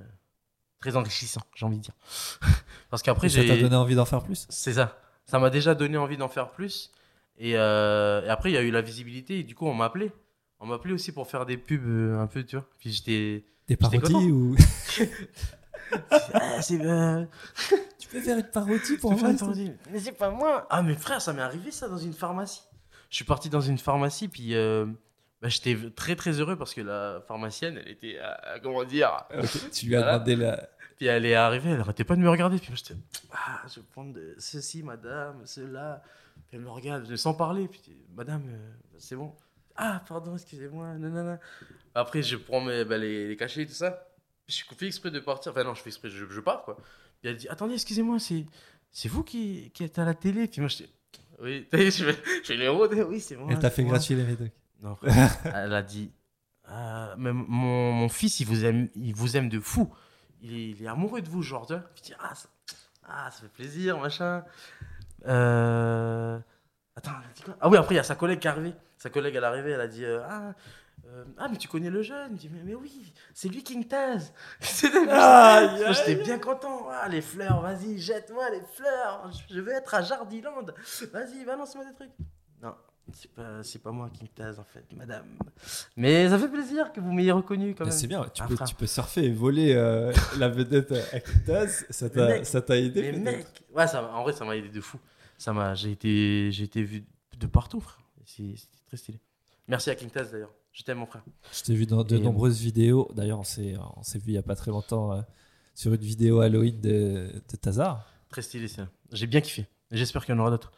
[0.80, 1.94] très enrichissant, j'ai envie de dire.
[2.90, 3.62] Parce qu'après, Et ça t'a j'ai.
[3.62, 4.46] donné envie d'en faire plus?
[4.50, 4.98] C'est ça.
[5.24, 6.90] Ça m'a déjà donné envie d'en faire plus.
[7.38, 9.40] Et, euh, et après, il y a eu la visibilité.
[9.40, 10.12] Et du coup, on m'a appelé.
[10.60, 12.66] On m'a appelé aussi pour faire des pubs euh, un peu, tu vois.
[12.78, 13.44] Puis j'étais.
[13.68, 14.56] Des parodies ou
[16.34, 17.24] Ah, euh,
[17.98, 19.72] Tu peux faire une parodie pour moi faire une parodie.
[19.90, 20.66] Mais c'est pas moi.
[20.70, 22.62] Ah, mais frère, ça m'est arrivé ça dans une pharmacie.
[23.10, 24.54] Je suis parti dans une pharmacie, puis.
[24.54, 24.86] euh,
[25.40, 29.24] bah, j'étais très très heureux parce que la pharmacienne, elle était, euh, comment dire,
[29.72, 30.18] Tu lui as Voilà.
[30.18, 30.68] demandé la.
[30.96, 32.58] Puis elle est arrivée, elle arrêtait pas de me regarder.
[32.58, 32.98] Puis moi, j'étais,
[33.32, 36.02] ah, je vais prendre de ceci, madame, cela.
[36.48, 37.68] Puis elle me regarde, sans parler.
[37.68, 37.80] Puis
[38.16, 39.32] madame, euh, c'est bon.
[39.76, 40.94] Ah, pardon, excusez-moi.
[40.94, 41.38] nanana.
[41.94, 44.08] Après, je prends mes, bah, les, les cachets et tout ça.
[44.48, 45.52] Je fais exprès de partir.
[45.52, 46.76] Enfin, non, je fais exprès, je, je pars, quoi.
[47.20, 48.44] Puis elle dit, attendez, excusez-moi, c'est,
[48.90, 50.48] c'est vous qui, qui êtes à la télé.
[50.48, 50.90] Puis moi, j'étais,
[51.40, 51.78] oui, je
[52.10, 52.88] fais, je fais les héros.
[53.08, 53.48] Oui, c'est moi.
[53.52, 53.92] Elle t'a fait moi.
[53.92, 54.50] gratuiter les médocs.
[54.80, 54.96] Non,
[55.54, 56.12] elle a dit
[56.66, 59.92] Ah, mais mon, mon fils, il vous aime, il vous aime de fou.
[60.40, 61.40] Il est, il est amoureux de vous.
[61.40, 61.50] Puis
[61.96, 62.48] je dis, ah, ça,
[63.08, 64.44] ah, ça fait plaisir, machin.
[65.26, 66.38] Euh...
[66.96, 67.56] Attends, elle a dit quoi?
[67.60, 68.74] Ah oui, après, il y a sa collègue qui est arrivée.
[68.98, 70.52] Sa collègue, elle est arrivée, elle a dit euh, ah,
[71.06, 72.32] euh, ah, mais tu connais le jeune?
[72.32, 74.32] Il dit, mais, mais oui, c'est lui King Taz.
[75.04, 76.88] Moi, J'étais bien content.
[76.90, 79.30] Ah, les fleurs, vas-y, jette-moi les fleurs.
[79.32, 80.62] Je- Je veux être à Jardiland.
[81.12, 82.10] Vas-y, balance-moi des trucs.
[82.62, 82.74] Non,
[83.12, 85.26] c'est pas, c'est pas moi King Taz, en fait, madame.
[85.96, 87.92] Mais ça fait plaisir que vous m'ayez reconnu quand même.
[87.92, 91.84] C'est bien, tu Ah, peux, tu peux surfer et voler euh, la vedette à Kitaz.
[91.90, 94.56] Ça Mais t'a mec, ça t'a aidé Mais mec, ouais, ça, en vrai, ça m'a
[94.56, 94.98] aidé de fou.
[95.36, 97.04] Ça m'a, j'ai été, j'ai été vu
[97.38, 98.00] de partout, frère.
[98.24, 99.20] C'est- C'était très stylé.
[99.68, 100.52] Merci à King Taz d'ailleurs.
[100.72, 101.22] Je t'aime, mon frère.
[101.52, 103.08] Je t'ai vu dans de Et- nombreuses vidéos.
[103.14, 105.20] D'ailleurs, on s'est on s'est vu il y a pas très longtemps euh,
[105.74, 108.06] sur une vidéo Halloween de, de Tazar.
[108.30, 108.88] Très stylé, ça.
[109.12, 109.66] J'ai bien kiffé.
[109.90, 110.70] J'espère qu'il y en aura d'autres.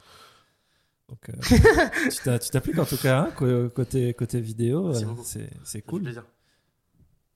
[1.10, 4.94] Donc, euh, tu t'appliques en tout cas hein, côté, côté vidéo.
[4.94, 6.02] Euh, c'est c'est cool.
[6.02, 6.24] plaisir.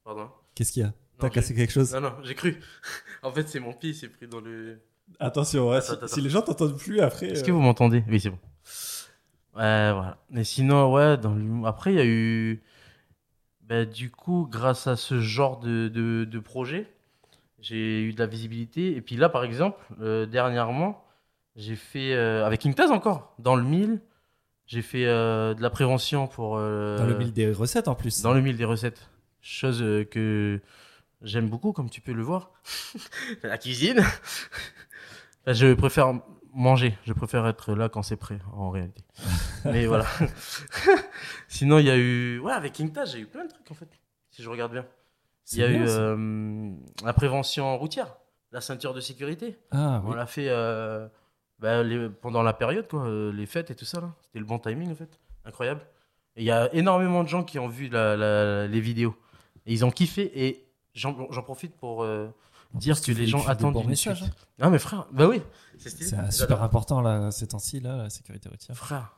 [0.05, 0.29] Pardon.
[0.55, 0.93] Qu'est-ce qu'il y a?
[1.19, 1.93] T'as cassé quelque chose?
[1.93, 2.61] Non, non, j'ai cru.
[3.23, 4.79] en fait, c'est mon pied, il s'est pris dans le.
[5.19, 7.27] Attention, ouais, Attends, si, attends, si les gens t'entendent plus après.
[7.27, 8.05] Est-ce euh, que vous m'entendez?
[8.09, 8.39] Oui, c'est bon.
[9.57, 10.19] Ouais, voilà.
[10.31, 12.63] Mais sinon, ouais, dans après, il y a eu.
[13.63, 16.87] Bah, du coup, grâce à ce genre de, de, de projet,
[17.61, 18.95] j'ai eu de la visibilité.
[18.95, 21.04] Et puis là, par exemple, euh, dernièrement,
[21.57, 22.15] j'ai fait.
[22.15, 24.01] euh, avec Inktas encore, dans le 1000,
[24.67, 26.57] j'ai fait euh, de la prévention pour.
[26.59, 28.23] euh, Dans le mille des recettes en plus.
[28.23, 29.09] Dans le mille des recettes.
[29.41, 29.81] Chose
[30.11, 30.61] que
[31.23, 32.51] j'aime beaucoup, comme tu peux le voir.
[33.43, 34.01] la cuisine.
[35.47, 36.15] Enfin, je préfère
[36.55, 36.97] manger.
[37.05, 39.03] Je préfère être là quand c'est prêt, en réalité.
[39.67, 40.07] Mais voilà.
[41.49, 42.39] Sinon, il y a eu.
[42.39, 43.89] Ouais, avec Inkta, j'ai eu plein de trucs, en fait.
[44.31, 44.87] Si je regarde bien.
[45.53, 48.17] Il y a bien, eu la prévention routière,
[48.53, 49.59] la ceinture de sécurité.
[49.71, 50.17] Ah On oui.
[50.17, 50.49] l'a fait
[51.59, 54.01] bah, les- pendant la période, quoi, euh, les fêtes et tout ça.
[54.01, 54.15] là.
[54.21, 55.19] C'était le bon timing, en fait.
[55.45, 55.83] Incroyable.
[56.37, 59.15] Il y a énormément de gens qui ont vu la- la- les vidéos.
[59.67, 60.31] Et ils ont kiffé.
[60.47, 62.29] Et j'en j'en profite pour euh,
[62.75, 64.47] dire que les gens attendent une messages, suite.
[64.61, 65.41] Ah, mais frère, bah oui,
[65.79, 68.77] c'est super important là, ces temps-ci, là, la sécurité routière.
[68.77, 69.17] Frère.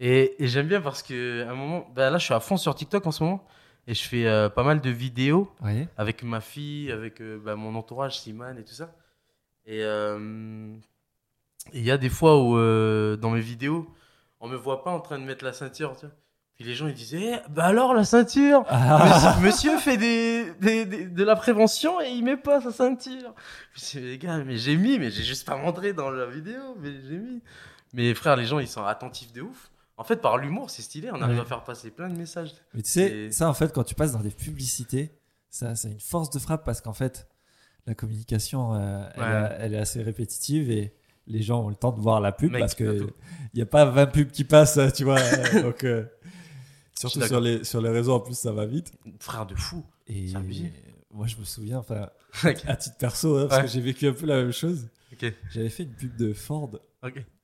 [0.00, 2.56] Et, et j'aime bien parce que à un moment, bah là, je suis à fond
[2.56, 3.44] sur TikTok en ce moment.
[3.86, 5.86] Et je fais euh, pas mal de vidéos Oui.
[5.98, 8.94] avec ma fille, avec euh, bah, mon entourage, Simane et tout ça.
[9.66, 10.80] Et euh, et
[11.72, 13.86] il y a des fois où euh, dans mes vidéos,
[14.40, 15.96] on me voit pas en train de mettre la ceinture.
[15.98, 16.14] Tu vois.
[16.54, 20.52] Puis les gens ils disaient, Eh, bah alors la ceinture Ah, monsieur, monsieur fait des,
[20.60, 23.34] des- des- de la prévention et il met pas sa ceinture.
[23.74, 26.90] Je les gars, mais j'ai mis, mais j'ai juste pas montré dans la vidéo, mais
[27.08, 27.42] j'ai mis.
[27.92, 29.70] Mais frère, les gens ils sont attentifs de ouf.
[29.96, 31.42] En fait, par l'humour, c'est stylé, on arrive Ouais.
[31.42, 32.50] à faire passer plein de messages.
[32.74, 35.12] Mais tu sais, Et- ça en fait, quand tu passes dans des publicités,
[35.50, 37.28] ça, c'est une force de frappe parce qu'en fait,
[37.86, 39.26] la communication, euh, elle, Ouais.
[39.28, 40.92] a- elle est assez répétitive et
[41.26, 43.06] les gens ont le temps de voir la pub Mec, parce que
[43.52, 45.18] il n'y a pas 20 pubs qui passent, tu vois.
[45.62, 46.04] donc, euh,
[46.94, 48.92] surtout sur les, sur les réseaux, en plus, ça va vite.
[49.20, 49.84] Frère de fou.
[50.06, 50.32] Et
[51.12, 52.10] moi, je me souviens, enfin,
[52.66, 53.66] à titre perso, hein, parce Ouais.
[53.66, 54.88] que j'ai vécu un peu la même chose.
[55.50, 56.70] J'avais fait une pub de Ford,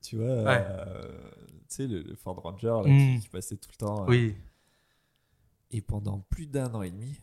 [0.01, 0.65] tu vois, Ouais.
[0.69, 1.31] euh,
[1.69, 3.15] tu sais, le, le Ford Ranger là, Mm.
[3.15, 4.03] qui, qui passait tout le temps.
[4.03, 4.35] euh, Oui.
[5.71, 7.15] Et pendant plus d'un an et demi,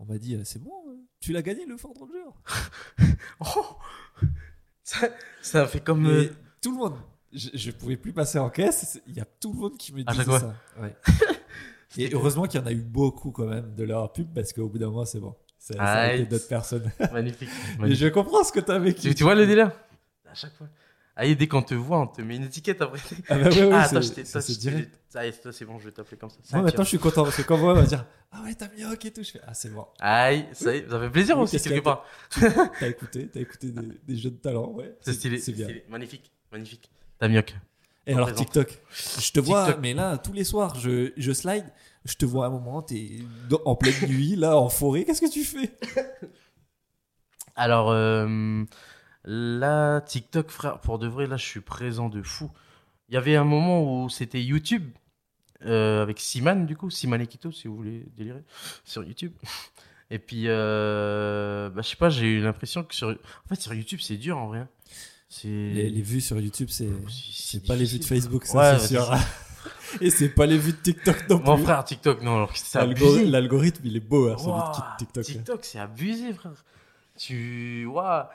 [0.00, 2.30] on m'a dit c'est bon, euh, tu l'as gagné le Ford Ranger?
[3.40, 3.76] Oh
[4.84, 5.08] ça,
[5.40, 6.02] ça fait comme.
[6.02, 6.96] Mais euh, tout le monde,
[7.32, 9.00] je, je pouvais plus passer en caisse.
[9.06, 10.54] Il y a tout le monde qui me À disait ça.
[10.80, 10.96] Ouais.
[11.98, 14.68] et heureusement qu'il y en a eu beaucoup quand même de leur pub parce qu'au
[14.68, 15.34] bout d'un moment c'est bon.
[15.58, 16.90] Ça, ça a été d'autres personnes.
[17.12, 17.48] Magnifique.
[17.74, 18.02] Mais magnifique.
[18.02, 19.00] je comprends ce que tu as vécu.
[19.00, 19.70] Tu, tu vois le délire?
[20.28, 20.66] À chaque fois.
[21.14, 22.98] Ah, et dès qu'on te voit, on te met une étiquette après.
[23.28, 24.00] Ah bah ouais, ouais, ah, c'est- attends,
[25.66, 26.36] bon, je vais t'appeler comme ça.
[26.38, 26.62] Moi Ceinture.
[26.64, 28.84] maintenant je suis content parce que quand moi on va dire ah ouais t'as mis
[28.86, 29.86] ok et tout, je fais ah c'est bon.
[30.00, 32.06] Aïe, ça, ça fait plaisir Oui, aussi, quelque a part.
[32.80, 34.96] T'as écouté, t'as écouté des, des jeunes talents, ouais.
[35.02, 35.38] C'est stylé.
[35.38, 35.66] C'est bien.
[35.66, 35.84] stylé.
[35.90, 36.32] Magnifique.
[36.50, 36.90] Magnifique.
[37.18, 37.54] Tamioc.
[38.06, 38.32] Et alors.
[38.32, 38.80] TikTok,
[39.20, 39.82] je te vois, TikTok.
[39.82, 41.66] mais là tous les soirs, je, je slide,
[42.06, 43.18] je te vois à un moment, t'es
[43.66, 45.70] en pleine nuit, là en forêt, qu'est-ce que tu fais?
[47.54, 48.64] Alors, euh,
[49.24, 52.50] là, TikTok, frère, pour de vrai, là, je suis présent de fou.
[53.08, 54.90] Il y avait un moment où c'était YouTube,
[55.64, 58.42] euh, avec Siman, du coup, Siman Ekito, si vous voulez délirer,
[58.84, 59.32] sur YouTube.
[60.10, 63.08] Et puis, euh, bah, je sais pas, j'ai eu l'impression que sur...
[63.08, 64.66] En fait, sur YouTube, c'est dur, en vrai.
[65.28, 65.48] C'est...
[65.48, 68.04] les, les vues sur YouTube, c'est C'est- pas les vues de.
[68.04, 69.14] Facebook, ça Ouais, c'est sûr.
[70.00, 71.46] Et c'est pas les vues de TikTok non plus.
[71.46, 73.24] Mon frère, TikTok, non, alors c'est abusé.
[73.26, 75.24] L'algorithme, il est beau, hein, celui de Ouah, TikTok.
[75.24, 76.52] TikTok, c'est abusé, frère.
[77.16, 77.86] Tu.
[77.86, 78.30] Ouah.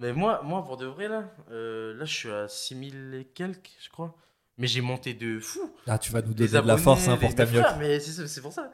[0.00, 3.70] Mais moi, moi, pour de vrai, là, euh, là, je suis à 6000 et quelques,
[3.82, 4.16] je crois.
[4.56, 5.60] Mais j'ai monté de fou.
[5.86, 7.46] Ah, tu vas nous donner de la force hein, pour ta
[7.78, 8.70] mais c'est pour ça.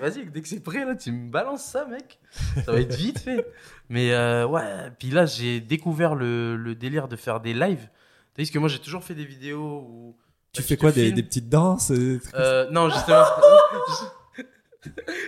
[0.00, 2.18] Vas-y, dès que c'est prêt, là, tu me balances ça, mec.
[2.64, 3.46] Ça va être vite fait.
[3.90, 7.88] Mais euh, ouais, puis là, j'ai découvert le, le délire de faire des lives.
[8.34, 10.16] T'as vu que moi, j'ai toujours fait des vidéos où.
[10.52, 13.24] Tu bah, fais te quoi, des, des petites danses euh, Euh, non, justement.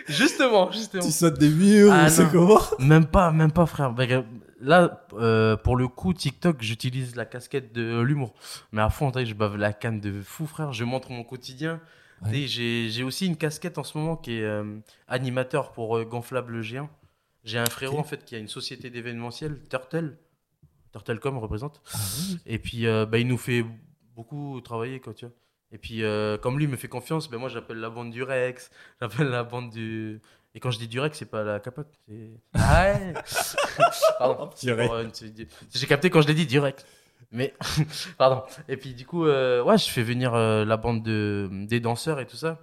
[0.09, 1.03] justement, justement.
[1.03, 2.61] Tu sautes des murs, Ah, ou c'est comment?
[2.79, 3.93] Même pas, même pas, frère.
[3.93, 4.05] Bah,
[4.61, 8.35] Là, euh, pour le coup, TikTok, j'utilise la casquette de l'humour.
[8.73, 10.73] Mais à fond, je bave la canne de fou, frère.
[10.73, 11.81] Je montre mon quotidien.
[12.23, 12.47] Ouais.
[12.47, 16.91] J'ai aussi une casquette en ce moment qui est euh, animateur pour euh, Gonflable Géant.
[17.45, 20.19] J'ai un frérot, en fait, qui a une société d'événementiel, Turtle.
[20.93, 21.81] Turtlecom représente.
[21.95, 22.39] Ah oui.
[22.47, 23.65] Et puis, euh, bah, il nous fait
[24.15, 25.35] beaucoup travailler, quoi, tu vois.
[25.73, 28.71] Et puis, euh, comme lui me fait confiance, ben moi, j'appelle la bande du Rex,
[29.01, 30.21] j'appelle la bande du...
[30.55, 32.31] Et quand je dis du Rex, c'est pas la capote, c'est...
[32.55, 33.15] Ah ouais
[34.19, 34.51] Pardon.
[34.61, 36.85] J'ai capté quand je l'ai dit, du Rex.
[37.31, 37.55] Mais,
[38.19, 38.43] pardon.
[38.69, 41.49] Et puis, du coup, euh, ouais, je fais venir euh, la bande de...
[41.69, 42.59] des danseurs et tout ça.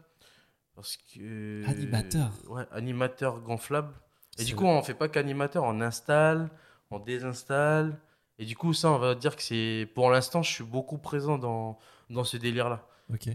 [0.76, 1.66] Parce que.
[1.68, 2.32] Animateur.
[2.50, 3.94] Ouais, animateur gonflable.
[4.38, 6.50] Et C'est du coup, on fait pas qu'animateur, on installe,
[6.92, 7.98] on désinstalle.
[8.38, 9.90] Et du coup, ça, on va dire que c'est.
[9.96, 11.80] Pour l'instant, je suis beaucoup présent dans,
[12.10, 12.86] dans ce délire-là.
[13.12, 13.30] Ok.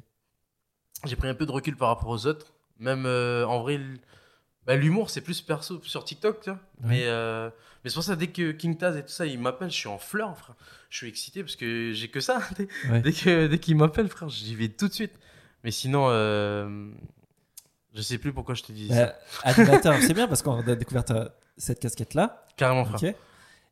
[1.04, 2.54] J'ai pris un peu de recul par rapport aux autres.
[2.78, 3.80] Même euh, en vrai,
[4.66, 6.58] bah, l'humour, c'est plus perso sur TikTok, tu vois.
[6.82, 6.88] Ouais.
[6.88, 7.50] Mais, euh,
[7.84, 9.88] mais c'est pour ça, dès que King Taz et tout ça, il m'appelle, je suis
[9.88, 10.54] en fleurs, frère.
[10.90, 12.40] Je suis excité parce que j'ai que ça.
[12.90, 13.00] Ouais.
[13.00, 15.14] Dès que dès qu'il m'appelle, frère, j'y vais tout de suite.
[15.64, 16.90] Mais sinon, euh,
[17.94, 19.06] je sais plus pourquoi je te dis ça.
[19.06, 21.04] Bah, animateur, c'est bien parce qu'on a découvert
[21.56, 22.46] cette casquette-là.
[22.56, 23.14] Carrément, frère.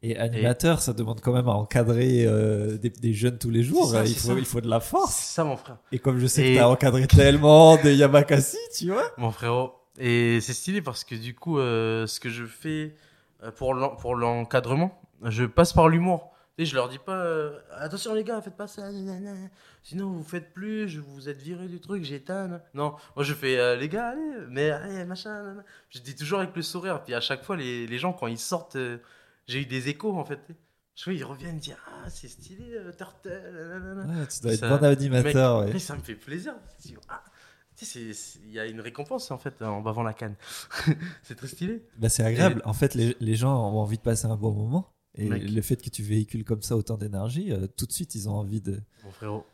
[0.03, 3.91] Et animateur, ça demande quand même à encadrer euh, des, des jeunes tous les jours.
[3.91, 4.34] Ça, il, faut, ça.
[4.38, 5.14] il faut de la force.
[5.14, 5.76] C'est ça, mon frère.
[5.93, 9.11] Et comme je sais Et- que tu as encadré tellement de Yamakasi, tu vois.
[9.18, 9.74] Mon frérot.
[10.03, 12.96] Et c'est stylé parce que du coup, euh, ce que je fais
[13.42, 16.32] euh, pour l'en- pour l'encadrement, je passe par l'humour.
[16.59, 19.48] Sais, je leur dis pas euh, attention les gars, faites pas ça, nanana.
[19.82, 22.61] sinon vous faites plus, je vous êtes viré du truc, j'éteins.
[22.74, 25.30] Non, moi je fais euh, les gars, allez, mais allez, machin.
[25.42, 25.64] nanana.
[25.90, 27.03] Je dis toujours avec le sourire.
[27.05, 28.98] Puis à chaque fois, les, les gens, quand ils sortent, euh,
[29.46, 30.40] j'ai eu des échos en fait.
[30.96, 33.28] Je vois, ils reviennent dire ah, c'est stylé, Turtle.
[33.30, 35.64] Ouais, tu dois être Ça- bon animateur.
[35.64, 35.78] Mec, ouais.
[35.78, 36.55] ça me fait plaisir.
[37.09, 37.22] Ah,
[37.96, 40.34] il y a une récompense en fait en bavant la canne.
[41.22, 41.82] c'est très stylé.
[41.98, 42.62] Bah, c'est agréable.
[42.64, 44.92] En fait, les, les gens ont envie de passer un bon moment.
[45.16, 45.42] Et Mec.
[45.50, 48.34] le fait que tu véhicules comme ça autant d'énergie, euh, tout de suite, ils ont
[48.34, 49.44] envie de, Mon frérot,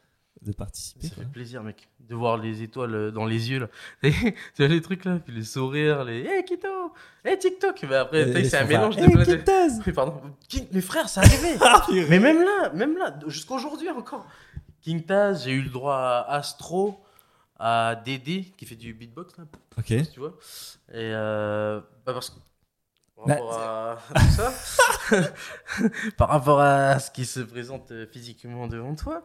[0.42, 1.08] de participer.
[1.08, 3.68] ça fait plaisir, mec, de voir les étoiles euh, dans les yeux là.
[4.02, 6.68] Tu vois les trucs là, puis les sourires, les hey Kito,
[7.24, 7.82] hey TikTok.
[7.88, 9.34] Mais après, c'est un mélange de Hey, plein de.
[9.36, 10.20] Kintaz Oui, pardon.
[10.46, 11.56] King- Mais frère, ça arrivait.
[11.62, 11.86] Ah.
[11.90, 14.26] Mais même là, même là, jusqu'à aujourd'hui encore.
[14.82, 17.00] King Taz, j'ai eu le droit à Astro,
[17.58, 19.44] à Dédé qui fait du beatbox là.
[19.78, 19.92] Ok.
[20.12, 20.34] tu vois.
[20.90, 22.36] Et euh, bah parce que
[23.16, 24.52] par Bah, rapport à tout ça,
[26.16, 29.22] par rapport à ce qui se présente euh, physiquement devant toi,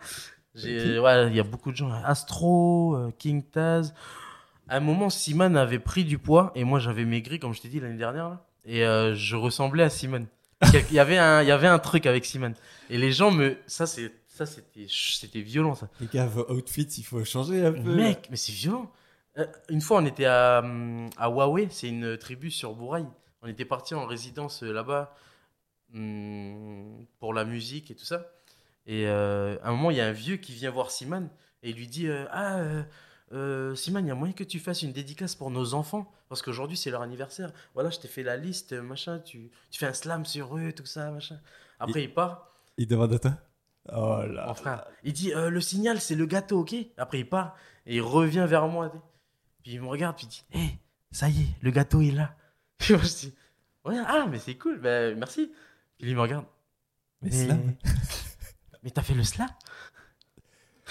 [0.55, 3.93] j'ai, ouais, il y a beaucoup de gens, Astro, euh, King Taz.
[4.67, 7.67] À un moment, Simon avait pris du poids et moi j'avais maigri, comme je t'ai
[7.69, 10.25] dit l'année dernière, là, et euh, je ressemblais à Simon.
[10.89, 12.53] Il y avait un, il y avait un truc avec Simon.
[12.89, 14.13] Et les gens me, ça c'est,
[14.45, 15.89] ça c'était, c'était violent ça.
[15.99, 17.95] Les gars, vos outfits, il faut changer un peu.
[17.95, 18.91] Mec, mais c'est violent.
[19.37, 23.05] Euh, une fois, on était à, hum, à Huawei, c'est une tribu sur Bouraï.
[23.41, 25.15] On était parti en résidence euh, là-bas
[25.93, 28.31] hum, pour la musique et tout ça.
[28.87, 31.29] Et euh, à un moment, il y a un vieux qui vient voir Simon
[31.63, 32.83] et il lui dit Ah,
[33.75, 36.11] Simon, il y a moyen que tu fasses une dédicace pour nos enfants?
[36.27, 37.51] Parce qu'aujourd'hui, c'est leur anniversaire.
[37.73, 39.19] Voilà, je t'ai fait la liste, machin.
[39.19, 41.39] Tu, tu fais un slam sur eux, tout ça, machin.
[41.79, 42.51] Après, il part.
[42.77, 43.37] Il demande à toi?
[43.89, 44.47] Oh là.
[44.47, 44.85] Mon frère.
[45.03, 47.55] Il dit euh, le signal c'est le gâteau, ok Après il part
[47.85, 48.91] et il revient vers moi.
[49.63, 50.77] Puis il me regarde puis il dit hé,
[51.11, 52.35] ça y est, le gâteau est là.
[52.77, 53.33] Puis moi je dis
[53.85, 55.51] ouais, ah mais c'est cool, ben merci.
[55.99, 56.45] Puis il me regarde.
[57.21, 57.75] Mais slam.
[58.83, 59.49] mais t'as fait le slam?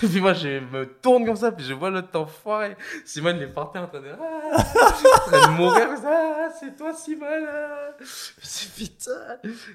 [0.08, 2.76] Puis moi je me tourne comme ça puis je vois l'autre enfoiré.
[3.04, 5.88] Simone il est par terre en train de, ah, en train de mourir.
[6.04, 7.46] Ah, c'est toi Simone.
[7.48, 7.92] ah.
[8.00, 9.10] Je dis, putain,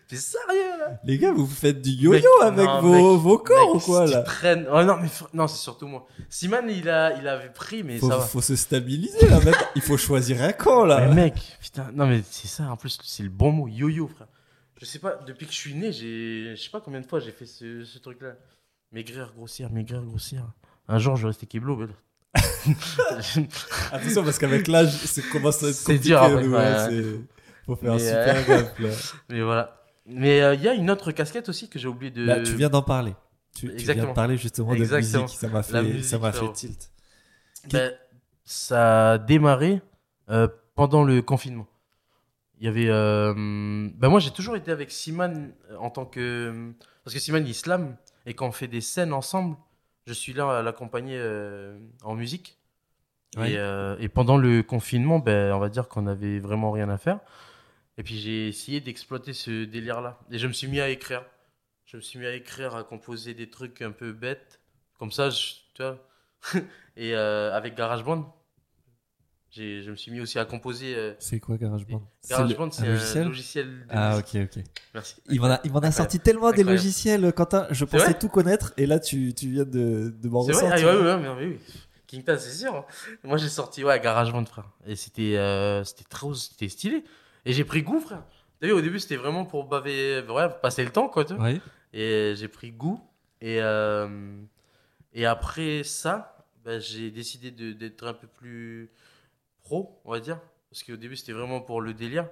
[0.08, 1.00] t'es sérieux là?
[1.04, 3.86] Les gars, vous faites du yo-yo Mec, avec non, vos, mec, vos corps mec, ou
[3.86, 4.20] quoi si là?
[4.24, 6.08] tu traînes- Oh, non, mais non, c'est surtout moi.
[6.30, 8.24] Simon, il, a, il avait pris, mais faut, ça va.
[8.24, 9.38] faut se stabiliser là.
[9.38, 11.08] Maintenant, il faut choisir un camp là.
[11.08, 14.28] Mais mec, putain, non, mais c'est ça, en plus, c'est le bon mot, yo-yo, frère.
[14.82, 17.20] Je sais pas, depuis que je suis né, j'ai, je sais pas combien de fois
[17.20, 18.34] j'ai fait ce, ce truc-là.
[18.96, 20.46] Maigrir, grossir, maigrir, grossir.
[20.88, 21.88] Un jour, je rester kiblo, mais.
[23.92, 26.60] Attention parce qu'avec l'âge, c'est commence à être C'est dur après, nous, ouais.
[26.66, 27.20] hein, c'est-
[27.66, 28.90] Faut faire Mais, super euh, gaffe là.
[29.30, 29.82] mais voilà.
[30.06, 32.26] Mais euh, il y a une autre casquette aussi que j'ai oublié de.
[32.26, 33.14] Bah, tu viens d'en parler.
[33.54, 35.24] Tu, tu viens de parler justement de Exactement.
[35.24, 35.40] musique.
[35.40, 36.90] Ça m'a fait, La musique, ça m'a fait tilt.
[37.74, 37.92] Ben,
[38.46, 39.82] ça a démarré
[40.30, 41.68] euh, pendant le confinement.
[42.60, 42.88] Il y avait.
[42.90, 46.72] euh, ben moi, j'ai toujours été avec Simon euh, en tant que.
[47.04, 47.98] Parce que Simon, il slam.
[48.26, 49.56] Et quand on fait des scènes ensemble,
[50.08, 52.58] je suis là à l'accompagner euh, en musique.
[53.38, 56.98] Et, euh, et pendant le confinement, ben, on va dire qu'on avait vraiment rien à
[56.98, 57.20] faire.
[57.98, 60.20] Et puis j'ai essayé d'exploiter ce délire-là.
[60.32, 61.26] Et je me suis mis à écrire.
[61.86, 64.60] Je me suis mis à écrire, à composer des trucs un peu bêtes.
[64.98, 65.98] Comme ça, je, tu vois.
[66.98, 68.34] et euh, avec GarageBand,
[69.56, 70.96] je me suis mis aussi à composer.
[70.96, 73.68] euh, C'est quoi GarageBand GarageBand, c'est un logiciel logiciel.
[73.68, 74.64] de Ah ok ok.
[74.94, 75.16] Merci.
[75.30, 77.68] Il m'en a, il m'en a sorti tellement des logiciels, Quentin.
[77.72, 80.90] Je pensais tout connaître et là tu, tu viens de, de m'en C'est vrai, ressortir.
[80.90, 81.60] ah, ouais, mais oui.
[82.08, 82.76] King Taz, c'est sûr.
[82.76, 82.86] hein.
[83.24, 84.70] Moi, j'ai sorti ouais, GarageBand, frère.
[84.86, 87.04] Et c'était euh, c'était trop c'était stylé.
[87.46, 88.24] Et j'ai pris goût, frère.
[88.60, 91.26] T'as vu, au début, c'était vraiment pour baver, ouais, passer le temps, quoi.
[91.94, 93.02] Et j'ai pris goût.
[93.42, 94.08] Et, euh,
[95.14, 98.90] et après ça, bah, j'ai décidé de- d'être un peu plus
[99.66, 100.40] pro, on va dire.
[100.70, 102.30] Parce qu'au début, c'était vraiment pour le délire.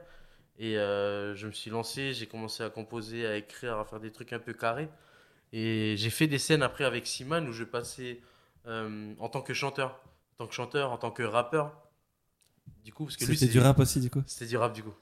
[0.60, 4.12] Et euh, je me suis lancé, j'ai commencé à composer, à écrire, à faire des
[4.12, 4.88] trucs un peu carrés.
[5.52, 8.22] Et j'ai fait des scènes après avec Simon où je passais
[8.68, 10.02] euh, en tant que chanteur.
[10.34, 11.76] En tant que chanteur, en tant que rappeur.
[12.84, 14.24] Du coup, parce que C'était du rap aussi, du coup?
[14.26, 14.94] C'était du rap, du coup.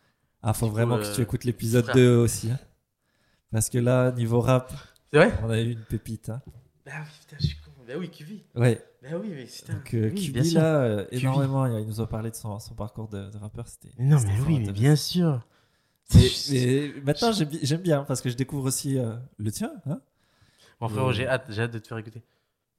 [0.44, 1.96] Ah, faut Du coup, vraiment euh, que tu écoutes l'épisode frère.
[1.96, 2.50] 2 aussi.
[2.52, 2.60] hein.
[3.52, 4.72] Parce que là, niveau rap,
[5.12, 5.34] C'est vrai?
[5.44, 6.30] on a eu une pépite.
[6.30, 6.42] Hein.
[6.86, 7.72] Bah oui, putain, je suis con.
[7.88, 8.44] Bah oui, QV.
[8.56, 9.74] Ouais, Bah oui, mais putain.
[9.74, 10.62] donc euh, oui, QB, bien sûr.
[10.62, 13.68] là, euh, énormément, il nous a parlé de son, son parcours de, de rappeur.
[13.68, 13.90] C'était.
[13.98, 15.42] Non, c'était mais oui, mais bien sûr.
[16.14, 19.52] Mais, C'est- mais maintenant, j'aime bi- j'aime bien parce que je découvre aussi euh, le
[19.52, 19.72] tien.
[19.88, 20.02] Hein
[20.82, 21.14] Mon frérot, Euh.
[21.14, 22.22] j'ai hâte, j'ai hâte de te faire écouter.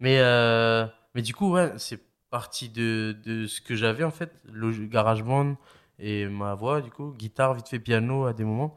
[0.00, 1.98] Mais, euh, mais du coup, ouais, c'est
[2.30, 5.56] parti de, de ce que j'avais en fait, le GarageBand
[5.98, 8.76] et ma voix, du coup, guitare, vite fait piano à des moments.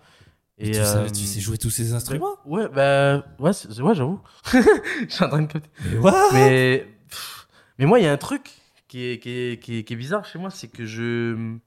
[0.58, 2.38] Et, tu, sais, tu sais jouer tous ces instruments?
[2.46, 3.52] Ouais, bah, ouais,
[3.94, 4.22] j'avoue.
[4.54, 5.70] Je suis en train de capter.
[6.34, 6.88] Mais
[7.80, 8.50] mais moi, il y a un truc
[8.88, 11.58] qui est, qui est, qui est, qui est bizarre chez moi, c'est que je,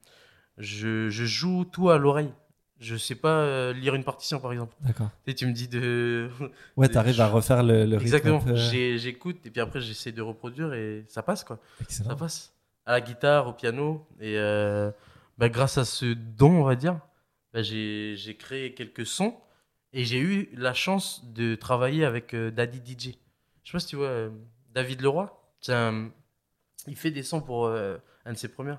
[0.56, 2.32] je, je joue tout à l'oreille.
[2.80, 4.76] Je sais pas euh, lire une partition, par exemple.
[4.80, 5.10] D'accord.
[5.36, 6.30] Tu me dis de.
[6.76, 8.02] Ouais, t'arrives à refaire le, le rythme.
[8.02, 8.40] Exactement.
[8.54, 11.58] J'écoute et puis après j'essaie de reproduire et ça passe quoi.
[11.88, 12.54] Ça passe.
[12.86, 14.90] À la guitare, au piano et euh,
[15.38, 17.00] bah, grâce à ce don, on va dire,
[17.52, 19.34] bah, j'ai j'ai créé quelques sons
[19.92, 23.16] et j'ai eu la chance de travailler avec euh, Daddy DJ.
[23.64, 24.30] Je sais pas si tu vois euh,
[24.78, 25.26] David Leroy.
[25.68, 26.10] Un-
[26.86, 28.76] il fait des sons pour euh, un de ses premiers,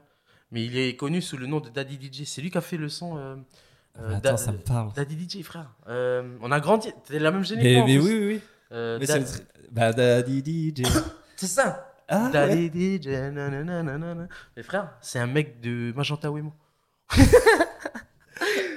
[0.52, 2.24] mais il est connu sous le nom de Daddy DJ.
[2.26, 3.18] C'est lui qui a fait le son.
[3.18, 3.36] euh,
[4.00, 4.94] euh, Attends, Da- ça me parle.
[4.94, 5.70] Daddy DJ, frère.
[5.88, 6.90] On a grandi.
[7.06, 7.86] T'es la même génération.
[7.86, 8.42] mais oui, oui, oui.
[8.72, 9.20] Mais Da-
[9.72, 10.42] Bah, Daddy
[10.74, 10.84] DJ.
[11.36, 11.86] c'est ça.
[12.08, 12.32] Ah, ouais.
[12.32, 14.28] Daddy DJ, nanana.
[14.56, 16.54] Mais frère, c'est un mec de Magenta Wemo.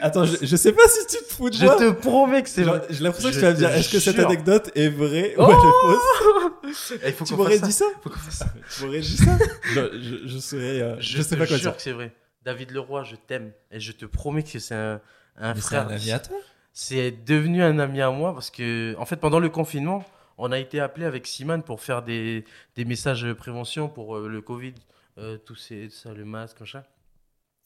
[0.00, 1.76] Attends, je, je sais pas si tu te fous de Je moi.
[1.76, 2.82] te promets que c'est vrai.
[2.90, 5.42] J'ai l'impression que Je tu vas me dire est-ce que cette anecdote est vraie ou
[5.42, 6.92] Oh elle est fausse?
[7.04, 7.84] Eh, il faut Tu qu'on m'aurais dit ça.
[8.02, 8.46] Faut ça.
[8.76, 9.38] Tu m'aurais dit ça?
[9.74, 10.80] Je, je, je serais.
[10.82, 11.76] euh, je, sais te pas quoi jure dire.
[11.76, 12.12] que c'est vrai.
[12.44, 13.52] David Leroy, je t'aime.
[13.70, 15.00] Et je te promets que c'est un,
[15.36, 15.86] un Mais c'est frère.
[15.88, 16.36] un ami à toi?
[16.72, 20.04] C'est devenu un ami à moi parce que, en fait, pendant le confinement,
[20.38, 22.44] on a été appelé avec Simone pour faire des,
[22.74, 24.74] des messages de prévention pour euh, le Covid,
[25.18, 26.82] euh, tout ces, ça, le masque, machin.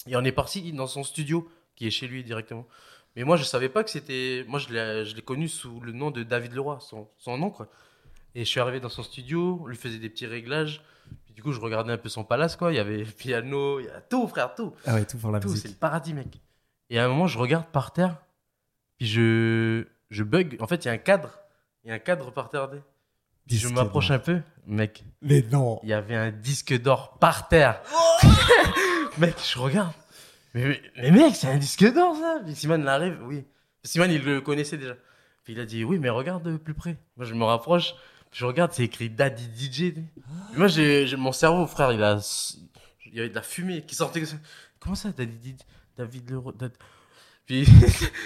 [0.09, 2.67] Et on est parti dans son studio, qui est chez lui directement.
[3.15, 4.45] Mais moi, je savais pas que c'était.
[4.49, 7.69] Moi, je l'ai connu sous le nom de David Leroy, son, son nom, quoi.
[8.35, 10.83] Et je suis arrivé dans son studio, on lui faisait des petits réglages.
[11.25, 12.73] Puis, du coup, je regardais un peu son palace, quoi.
[12.73, 15.31] Il y avait le piano, il y a tout, frère, tout Ah ouais, tout pour
[15.31, 15.71] la tout, c'est musique.
[15.71, 16.41] le paradis, mec.
[16.91, 18.17] Et à un moment, je regarde par terre,
[18.99, 20.57] puis je, je bug.
[20.61, 21.31] En fait, il y a un cadre.
[21.85, 22.69] Il y a un cadre par terre.
[23.47, 25.05] Puis je m'approche un peu, mec.
[25.23, 27.81] Mais non Il y avait un disque d'or par terre.
[29.19, 29.93] mec, je regarde.
[30.57, 32.41] Mais, mec, c'est un disque d'or, ça.
[32.43, 33.45] Puis Simon l'arrive, oui.
[33.85, 34.97] Simon, il le connaissait déjà.
[35.45, 36.97] Puis il a dit, oui, mais regarde de plus près.
[37.17, 37.95] Moi, je me rapproche.
[38.33, 39.95] Je regarde, c'est écrit Daddy DJ.
[40.55, 42.19] Moi, j'ai mon cerveau, frère, il a.
[43.05, 44.23] Il y avait de la fumée qui sortait.
[44.81, 45.57] Comment ça, Daddy DJ
[45.97, 46.55] David Leroy
[47.45, 47.67] Puis.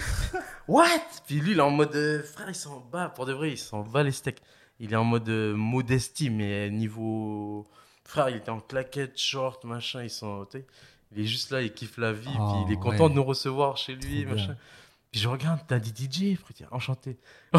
[0.68, 0.86] What?
[1.26, 1.94] Puis lui, il est en mode.
[1.96, 3.08] euh, frère, il s'en bat.
[3.08, 4.40] Pour de vrai, il s'en bat les steaks.
[4.78, 7.68] Il est en mode euh, modestie, mais niveau.
[8.04, 10.04] Frère, il était en claquette, short, machin.
[10.04, 10.46] Ils sont.
[11.14, 12.28] Il est juste là, il kiffe la vie.
[12.38, 13.10] Oh, puis il est content ouais.
[13.10, 14.46] de nous recevoir chez lui, Trop bien.
[14.46, 14.56] machin.
[15.10, 17.18] Puis je regarde, t'as dit DJ, frère, enchanté.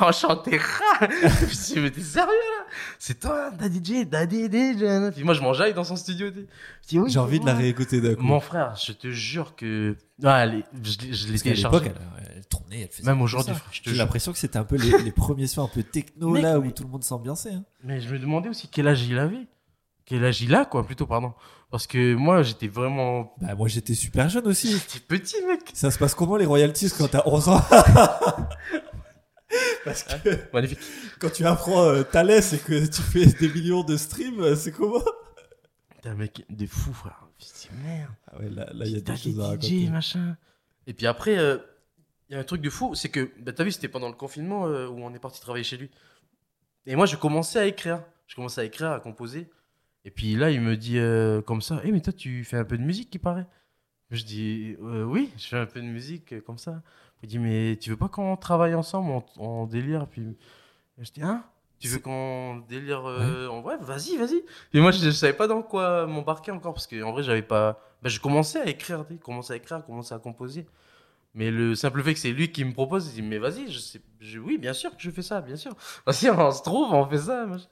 [0.00, 1.06] enchanté, ra.
[1.10, 2.64] Je me suis dit, mais t'es sérieux là?
[2.98, 5.12] C'est toi, Daddy DJ, Daddy DJ.
[5.14, 6.28] Puis moi, je m'enjaille dans son studio.
[6.34, 8.22] oui, J'ai envie de la réécouter d'un coup.
[8.22, 9.96] Mon frère, je te jure que.
[10.24, 11.78] Ah, elle est- je l'ai- je l'ai Parce qu'à téléchargé.
[11.84, 13.02] l'époque, elle, elle tournait, elle faisait.
[13.04, 16.30] Même aujourd'hui, J'ai l'impression que c'était un peu les, les premiers sons un peu techno
[16.30, 17.52] Mec, là où mais- tout le monde s'ambiançait.
[17.52, 17.64] Hein.
[17.84, 19.46] Mais je me demandais aussi quel âge il avait.
[20.04, 21.32] Quel âge il a, quoi, plutôt, pardon?
[21.70, 23.34] Parce que moi, j'étais vraiment.
[23.40, 24.72] Bah, moi j'étais super jeune aussi.
[24.72, 25.70] J'étais petit, mec.
[25.74, 27.62] Ça se passe comment les royalties quand t'as 11 ans?
[29.84, 30.78] Parce que Magnifique.
[31.18, 34.72] quand tu apprends euh, Thalès et que tu fais des millions de streams, euh, c'est
[34.72, 35.02] comment?
[36.00, 37.26] T'es un mec de fou, frère.
[37.38, 38.10] Dit, merde.
[38.30, 39.88] Ah ouais, là, là il y a des choses à DJ, raconter.
[39.90, 40.36] machin.
[40.86, 41.58] Et puis après, euh,
[42.28, 44.14] il y a un truc de fou, c'est que, bah, t'as vu, c'était pendant le
[44.14, 45.90] confinement euh, où on est parti travailler chez lui.
[46.86, 48.02] Et moi, je commençais à écrire.
[48.26, 49.50] Je commençais à écrire, à composer.
[50.04, 52.64] Et puis là, il me dit euh, comme ça, Eh, mais toi, tu fais un
[52.64, 53.46] peu de musique, qui paraît.
[54.10, 56.82] Je dis, Euh, oui, je fais un peu de musique, euh, comme ça.
[57.22, 60.36] Il dit, mais tu veux pas qu'on travaille ensemble en, en délire Puis
[60.98, 61.44] je dis, hein?
[61.80, 63.04] Tu veux qu'on délire
[63.50, 64.42] en ouais vas-y vas-y
[64.72, 67.42] et moi je, je savais pas dans quoi m'embarquer encore parce que en vrai j'avais
[67.42, 70.66] pas bah, je commençais à écrire sais, commençais à écrire commençais à composer
[71.34, 73.78] mais le simple fait que c'est lui qui me propose il dit mais vas-y je
[73.78, 75.74] sais je- oui bien sûr que je fais ça bien sûr
[76.06, 77.66] vas-y on se trouve on fait ça machin.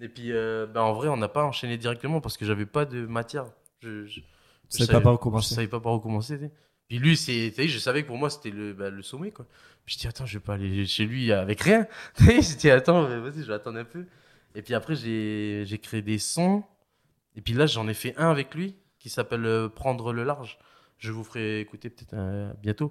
[0.00, 2.84] Et puis euh, bah, en vrai on n'a pas enchaîné directement parce que j'avais pas
[2.84, 3.46] de matière.
[3.80, 4.20] Je, je,
[4.68, 5.50] savais pas par où commencer.
[5.50, 6.38] je savais pas par où commencer
[6.88, 9.46] puis lui c'est je savais que pour moi c'était le bah, le sommet quoi.
[9.84, 11.86] Puis je dis attends je vais pas aller chez lui avec rien.
[12.18, 14.06] Je dis attends vas-y je vais attendre un peu.
[14.54, 16.62] Et puis après j'ai j'ai créé des sons.
[17.34, 20.58] Et puis là j'en ai fait un avec lui qui s'appelle euh, prendre le large.
[20.98, 22.90] Je vous ferai écouter peut-être euh, bientôt.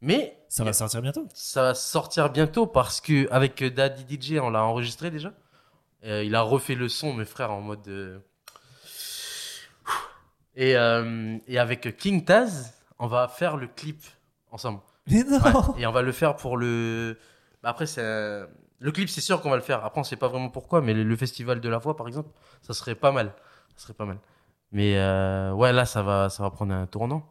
[0.00, 1.26] Mais Ça va sortir bientôt.
[1.32, 5.32] ça va sortir bientôt parce que avec Daddy DJ, on l'a enregistré déjà.
[6.06, 8.22] Euh, il a refait le son, mes frères, en mode.
[10.54, 14.02] Et, euh, et avec King Taz, on va faire le clip
[14.50, 14.80] ensemble.
[15.08, 15.52] Mais non Ouais,
[15.82, 17.18] et on va le faire pour le.
[17.62, 18.46] Bah, après, c'est un-
[18.78, 19.84] le clip, c'est sûr qu'on va le faire.
[19.84, 22.30] Après, on sait pas vraiment pourquoi, mais le, le festival de la voix, par exemple,
[22.62, 23.32] ça serait pas mal.
[23.76, 24.18] Ça serait pas mal.
[24.72, 27.30] Mais euh, ouais, là, ça va, ça va prendre un tournant.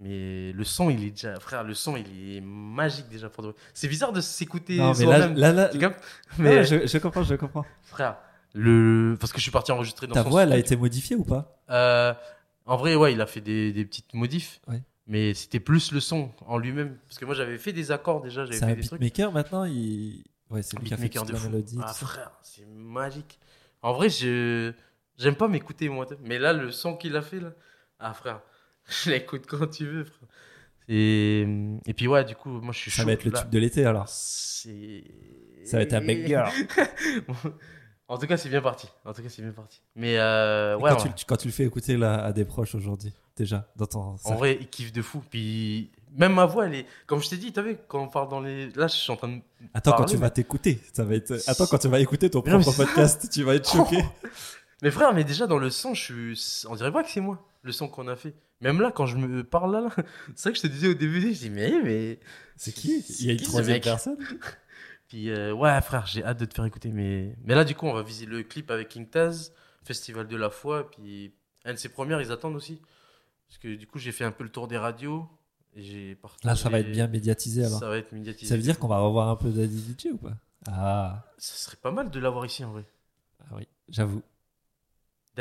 [0.00, 3.52] Mais le son, il est déjà, frère, le son, il est magique déjà pour vrai.
[3.74, 5.36] C'est bizarre de s'écouter Non, mais là, soi-même.
[5.36, 6.02] là, là, captes
[6.38, 7.66] mais je, je comprends, je comprends.
[7.82, 8.16] frère,
[8.54, 11.16] le parce que je suis parti enregistrer dans Ta son voix, elle a été modifiée
[11.16, 11.60] ou pas?
[11.68, 12.14] Euh,
[12.64, 14.60] en vrai, ouais, il a fait des, des petites modifs.
[14.68, 14.82] Ouais.
[15.06, 16.96] Mais c'était plus le son en lui-même.
[17.06, 20.24] Parce que moi, j'avais fait des accords déjà, C'est un beatmaker maintenant il...
[20.50, 21.48] Ouais, c'est lui qui a fait de la fou.
[21.48, 21.78] mélodie.
[21.82, 23.38] Ah, frère, c'est magique.
[23.82, 24.72] En vrai, je
[25.18, 26.06] j'aime pas m'écouter moi.
[26.24, 27.50] Mais là, le son qu'il a fait, là.
[27.98, 28.40] Ah, frère,
[29.04, 30.28] je l'écoute quand tu veux, frère.
[30.88, 31.46] Et,
[31.86, 33.06] et puis, ouais, du coup, moi, je suis Ça chaud.
[33.06, 33.40] va être le là.
[33.42, 34.08] tube de l'été alors.
[34.08, 35.04] C'est.
[35.64, 36.44] Ça va être un banger.
[38.08, 38.88] en tout cas, c'est bien parti.
[39.04, 39.80] En tout cas, c'est bien parti.
[39.94, 41.12] Mais euh, Et ouais, quand, ouais.
[41.16, 44.00] tu, quand tu le fais écouter là, à des proches aujourd'hui, déjà, dans ton.
[44.00, 44.38] En cercle.
[44.38, 45.22] vrai, il kiffe de fou.
[45.30, 46.86] Puis même ma voix, elle est.
[47.06, 48.70] Comme je t'ai dit, t'as vu, quand on parle dans les.
[48.70, 49.40] Là, je suis en train de.
[49.74, 51.34] Attends, quand tu mais- vas t'écouter, ça va être.
[51.46, 52.94] Attends, quand tu vas écouter ton Mais non, mais propre c'est ça.
[52.94, 54.02] podcast, tu vas être choqué.
[54.82, 56.66] Mais frère, mais déjà dans le son, je suis.
[56.68, 58.34] On dirait pas que c'est moi, le son qu'on a fait.
[58.60, 59.90] Même là, quand je me parle là, là
[60.28, 61.20] c'est ça que je te disais au début.
[61.20, 61.72] Je dis, mais.
[61.82, 62.20] mais...
[62.56, 63.00] C'est qui?
[63.20, 64.18] Il y a une troisième personne?
[65.08, 66.90] Puis euh, ouais, frère, j'ai hâte de te faire écouter.
[66.90, 69.52] Mais, mais là, du coup, on va viser le clip avec King Taz,
[69.82, 70.90] Festival de la foi.
[70.90, 71.34] Puis
[71.64, 72.80] un de ses premières, ils attendent aussi.
[73.48, 75.26] Parce que du coup, j'ai fait un peu le tour des radios.
[75.74, 76.46] Et j'ai partagé...
[76.46, 77.80] Là, ça va être bien médiatisé alors.
[77.80, 78.48] Ça va être médiatisé.
[78.48, 80.36] Ça veut dire qu'on va revoir un peu DJ ou pas?
[80.68, 82.84] Ah, Ça serait pas mal de l'avoir ici en vrai.
[83.40, 84.22] ah oui, j'avoue.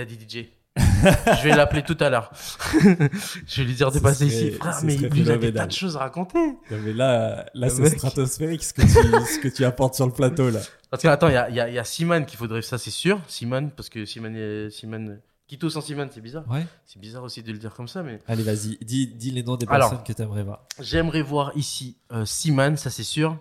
[0.06, 0.46] Daddy DJ.
[0.80, 2.32] je vais l'appeler tout à l'heure.
[2.74, 4.58] je vais lui dire de passer serait- ici.
[4.58, 6.40] Frère, mais il a des tas de choses à raconter.
[6.40, 7.94] Non, mais là, là c'est mec.
[7.98, 8.88] stratosphérique ce que, tu,
[9.34, 10.60] ce que tu apportes sur le plateau là.
[10.90, 12.78] Parce que, attends, il y a, y, a, il y a Simon qu'il faudrait, ça
[12.78, 13.20] c'est sûr.
[13.28, 15.18] Simon, parce que Simon, est- Simon,
[15.48, 16.44] Quito sans Simon, c'est bizarre.
[16.50, 16.66] Ouais.
[16.86, 19.56] C'est bizarre aussi de le dire comme ça, mais Allez, vas-y, dis, dis les noms
[19.58, 19.90] des Alors.
[19.90, 20.66] personnes que tu aimerais voir.
[20.80, 23.38] j'aimerais voir ici euh, Simon, ça c'est sûr.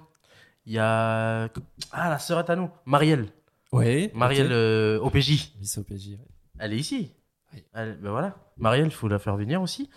[0.66, 1.48] Il y a.
[1.92, 3.26] Ah, la sœur à nous, Marielle.
[3.72, 4.10] Ouais.
[4.14, 4.52] Marielle ok.
[4.52, 5.52] euh, OPJ.
[5.60, 6.18] Miss OPJ, ouais.
[6.58, 7.12] Elle est ici.
[7.54, 7.64] Oui.
[7.74, 8.36] Elle- ben voilà.
[8.56, 9.88] Marielle, il faut la faire venir aussi.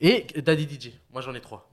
[0.00, 0.92] Et Daddy DJ.
[1.12, 1.70] Moi j'en ai trois.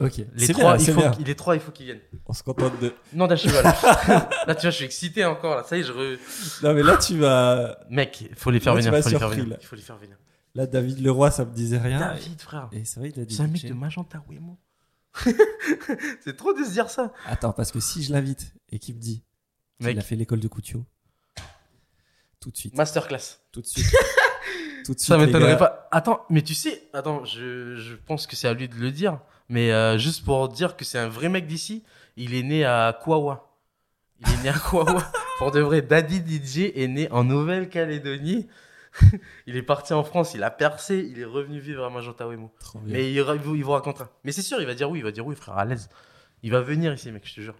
[0.00, 0.20] Ok.
[0.34, 2.00] Les trois, bien, il faut, les trois, il faut qu'ils viennent.
[2.26, 2.92] On se contente de.
[3.12, 3.62] Non, d'un cheval.
[4.46, 5.54] là, tu vois, je suis excité encore.
[5.56, 5.62] Là.
[5.62, 6.18] Ça y est, je re...
[6.64, 7.78] Non, mais là, tu vas.
[7.90, 9.02] Mec, il faut les faire Là, venir.
[9.02, 9.56] Faut les faire venir.
[9.60, 10.16] Il faut les faire venir.
[10.56, 12.00] Là, David Leroy, ça me disait rien.
[12.00, 12.68] David, frère.
[12.72, 13.36] Et c'est vrai, il a dit.
[13.36, 14.58] C'est un mec de Magenta Wemo.
[16.24, 17.12] c'est trop de se dire ça.
[17.26, 19.22] Attends, parce que si je l'invite et qu'il me dit
[19.80, 20.84] qu'il a fait l'école de Couture,
[22.44, 22.76] tout de suite.
[22.76, 23.40] masterclass.
[23.52, 23.86] Tout de suite.
[24.84, 25.08] tout de suite.
[25.08, 25.88] Ça les m'étonnerait pas.
[25.90, 29.18] Attends, mais tu sais, attends, je, je pense que c'est à lui de le dire.
[29.48, 31.82] Mais euh, juste pour dire que c'est un vrai mec d'ici,
[32.18, 33.50] il est né à Kwawa.
[34.20, 35.10] Il est né à Kwawa.
[35.38, 38.46] pour de vrai, Daddy DJ est né en Nouvelle-Calédonie.
[39.46, 42.52] il est parti en France, il a percé, il est revenu vivre à Magenta Wemo.
[42.60, 42.92] Trop bien.
[42.92, 44.10] Mais il vous, il vous racontera.
[44.22, 45.88] Mais c'est sûr, il va dire oui, il va dire oui, frère, à l'aise.
[46.42, 47.56] Il va venir ici, mec, je te jure.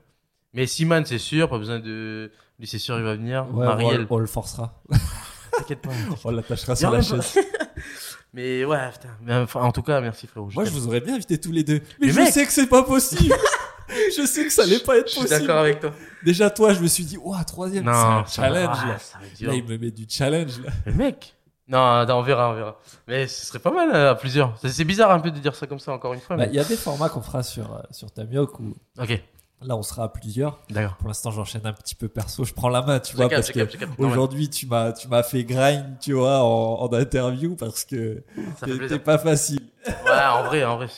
[0.54, 2.30] Mais Simon, c'est sûr, pas besoin de.
[2.58, 3.46] Lui, c'est sûr, il va venir.
[3.52, 4.80] Ouais, Marielle, on, on le forcera.
[5.58, 5.90] t'inquiète pas.
[6.24, 7.38] On l'attachera sur la chaise.
[8.32, 9.08] Mais ouais, putain.
[9.22, 10.50] Mais enfin, en tout cas, merci, frérot.
[10.54, 11.80] Moi, je vous aurais bien invité tous les deux.
[12.00, 13.32] Mais, Mais je mec sais que c'est pas possible.
[14.16, 15.40] je sais que ça allait pas être Je suis possible.
[15.40, 15.92] d'accord avec toi.
[16.24, 18.76] Déjà, toi, je me suis dit, ouah, troisième, c'est un va- challenge.
[18.86, 18.98] là.
[19.40, 19.46] va.
[19.46, 20.60] Là, il me met du challenge.
[20.64, 20.70] Là.
[20.86, 21.34] Mais mec.
[21.68, 22.78] Non, non, on verra, on verra.
[23.08, 24.54] Mais ce serait pas mal euh, à plusieurs.
[24.62, 26.36] C'est- bizarre un peu de dire ça comme ça encore une fois.
[26.36, 29.22] Bah, mais- Il y a des formats qu'on fera sur, euh, sur Tamioc où Ok,
[29.66, 30.60] là, on sera à plusieurs.
[30.70, 30.96] d'accord.
[30.96, 32.44] Pour l'instant, j'enchaîne un petit peu perso.
[32.44, 33.60] Je prends la main, tu vois, parce que
[33.98, 38.22] aujourd'hui, tu m'as, tu m'as fait grind, tu vois, en, en interview parce que
[38.64, 39.60] t'es t'es pas facile.
[39.86, 40.88] Ouais, en vrai, en vrai.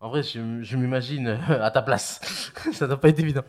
[0.00, 2.20] En vrai, je, je m'imagine euh, à ta place.
[2.74, 3.40] ça doit pas être évident.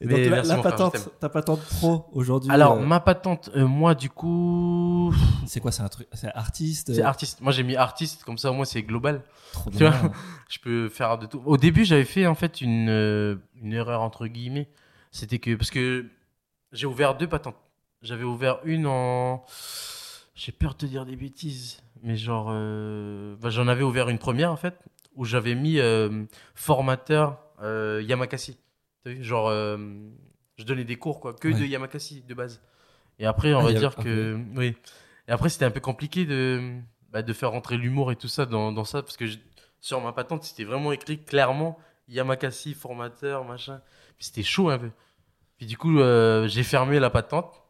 [0.00, 1.02] Et Mais donc, la, la frère, patente, t'aime.
[1.20, 2.50] ta patente pro aujourd'hui.
[2.50, 5.14] Alors, euh, ma patente, euh, moi, du coup,
[5.46, 6.92] c'est quoi, c'est un truc, c'est artiste.
[6.92, 7.40] c'est artiste.
[7.42, 9.22] Moi, j'ai mis artiste, comme ça, au moins, c'est global.
[9.52, 9.90] trop tu bien.
[9.90, 10.10] vois.
[10.48, 11.40] Je peux faire de tout.
[11.46, 14.68] Au début, j'avais fait, en fait, une, euh, une erreur, entre guillemets.
[15.10, 16.06] C'était que, parce que
[16.72, 17.56] j'ai ouvert deux patentes.
[18.02, 19.44] J'avais ouvert une en.
[20.34, 22.48] J'ai peur de te dire des bêtises, mais genre.
[22.50, 24.76] euh, bah, J'en avais ouvert une première, en fait,
[25.14, 26.24] où j'avais mis euh,
[26.54, 28.58] formateur euh, Yamakasi.
[29.04, 29.22] T'as vu?
[29.22, 29.78] Genre, euh,
[30.56, 31.54] je donnais des cours, quoi, que Ouais.
[31.58, 32.60] de Yamakasi de base.
[33.18, 34.38] Et après, on Ah, va dire que.
[34.56, 34.76] Oui.
[35.28, 36.78] Et après, c'était un peu compliqué de,
[37.10, 39.38] bah, de faire rentrer l'humour et tout ça dans, dans ça, parce que je-
[39.80, 41.78] sur ma patente, c'était vraiment écrit clairement
[42.08, 43.80] Yamakasi, formateur, machin.
[44.18, 44.90] Puis c'était chaud un peu.
[45.56, 47.62] Puis du coup, euh, j'ai fermé la patente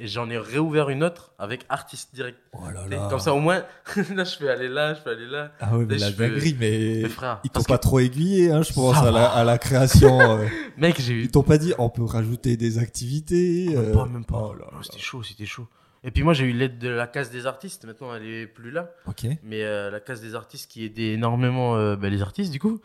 [0.00, 2.38] et j'en ai réouvert une autre avec artiste direct.
[2.52, 3.08] Oh là.
[3.10, 3.64] Comme ça, au moins,
[4.14, 5.52] là, je peux aller là, je peux aller là.
[5.60, 7.98] Ah ouais, mais Là, la peux- dinguerie, mais Mais frère, ils t'ont pas que- trop
[8.00, 10.20] aiguillé, hein, je pense, à la, à la création.
[10.40, 10.46] euh.
[10.76, 11.22] mec, j'ai eu.
[11.24, 13.68] Ils t'ont pas dit, on peut rajouter des activités.
[13.70, 13.92] Même euh.
[13.92, 14.52] pas, même pas.
[14.52, 15.66] Oh c'était chaud, c'était chaud.
[16.04, 17.84] Et puis moi, j'ai eu l'aide de la case des artistes.
[17.84, 18.90] Maintenant, elle est plus là.
[19.06, 19.26] Ok.
[19.42, 22.80] Mais euh, la case des artistes qui aidait énormément bah, les artistes, du coup.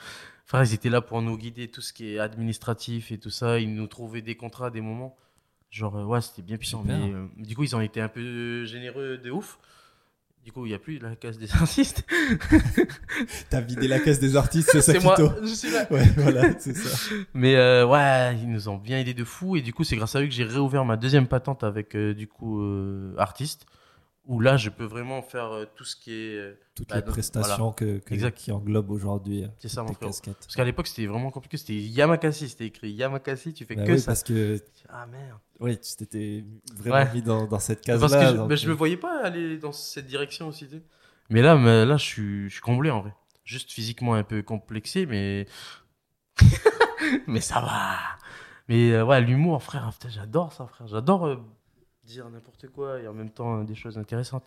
[0.46, 3.60] Enfin, ils étaient là pour nous guider tout ce qui est administratif et tout ça.
[3.60, 5.16] Ils nous trouvaient des contrats à des moments.
[5.72, 6.84] Genre, euh, ouais, c'était bien puissant.
[6.86, 9.58] Mais euh, du coup, ils ont été un peu généreux de ouf.
[10.44, 12.06] Du coup, il n'y a plus la case des artistes.
[13.50, 15.88] T'as vidé la caisse des artistes, c'est ça moi, je suis là.
[15.90, 17.16] Ouais, voilà, c'est ça.
[17.34, 19.56] Mais euh, ouais, ils nous ont bien aidé de fou.
[19.56, 22.14] Et du coup, c'est grâce à eux que j'ai réouvert ma deuxième patente avec, euh,
[22.14, 22.62] du coup,
[23.18, 23.66] artiste.
[24.26, 26.38] Où là, je peux vraiment faire euh, tout ce qui est.
[26.38, 29.92] euh, Toutes Bah, les donc, prestations que, que- qui englobent aujourd'hui euh, C'est ça, mon
[29.94, 30.08] frère.
[30.10, 30.38] casquettes.
[30.40, 31.58] Parce qu'à l'époque, c'était vraiment compliqué.
[31.58, 32.48] C'était Yamakasi.
[32.48, 33.54] C'était écrit Yamakasi.
[33.54, 34.06] Tu fais Bah que oui, ça.
[34.06, 35.40] parce que Ah merde.
[35.60, 37.14] oui, tu t'étais vraiment Ouais.
[37.14, 38.26] mis dans, dans cette Parce case-là.
[38.26, 40.68] que je, donc, bah, je me voyais pas aller dans cette direction aussi.
[40.70, 40.84] tu sais.
[41.30, 43.14] Mais là, mais là, je suis, je suis comblé en vrai.
[43.44, 45.48] Juste physiquement un peu complexé, mais
[47.28, 47.98] mais ça va.
[48.70, 50.88] Mais euh, ouais, l'humour, frère, j'adore ça, frère.
[50.88, 51.36] J'adore euh,
[52.04, 54.44] dire n'importe quoi et en même temps euh, des choses intéressantes.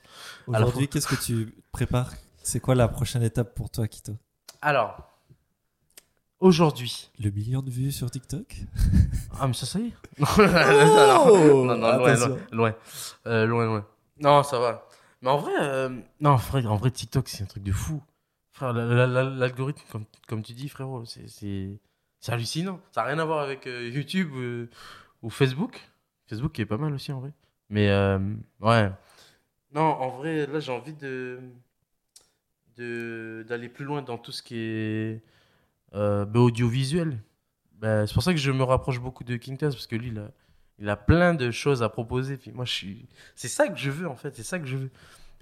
[0.47, 2.13] Aujourd'hui, qu'est-ce que tu prépares?
[2.43, 4.17] C'est quoi la prochaine étape pour toi, Kito?
[4.63, 4.97] Alors,
[6.41, 7.11] aujourd'hui.
[7.19, 8.57] Le million de vues sur TikTok?
[9.39, 9.93] Ah, mais ça, ça y est.
[10.39, 12.75] non, non, non, loin, Oh loin, loin,
[13.27, 13.87] Euh, loin, loin.
[14.21, 14.89] Non, ça va.
[15.23, 18.03] Mais en vrai, euh, non, frère, en vrai, TikTok, c'est un truc de fou.
[18.53, 21.81] Frère, la- la- la- l'algorithme, comme, comme tu dis, frérot, c'est,
[22.29, 22.81] hallucinant.
[22.93, 24.31] Ça n'a rien à voir avec euh, YouTube
[25.23, 25.81] ou Facebook.
[26.29, 27.33] Facebook qui est pas mal aussi, en vrai.
[27.69, 28.19] Mais, euh,
[28.61, 28.91] ouais.
[29.73, 31.41] Non, en vrai, là, j'ai envie de,
[33.49, 35.23] d'aller plus loin dans tout ce qui est
[35.95, 37.19] euh, bah, audiovisuel.
[37.73, 40.31] Bah, c'est pour ça que je me rapproche beaucoup de King parce que lui, a,
[40.79, 42.37] il a plein de choses à proposer.
[42.37, 43.09] Puis moi, je suis.
[43.35, 44.35] C'est ça que je veux, en fait.
[44.37, 44.91] C'est ça que je veux.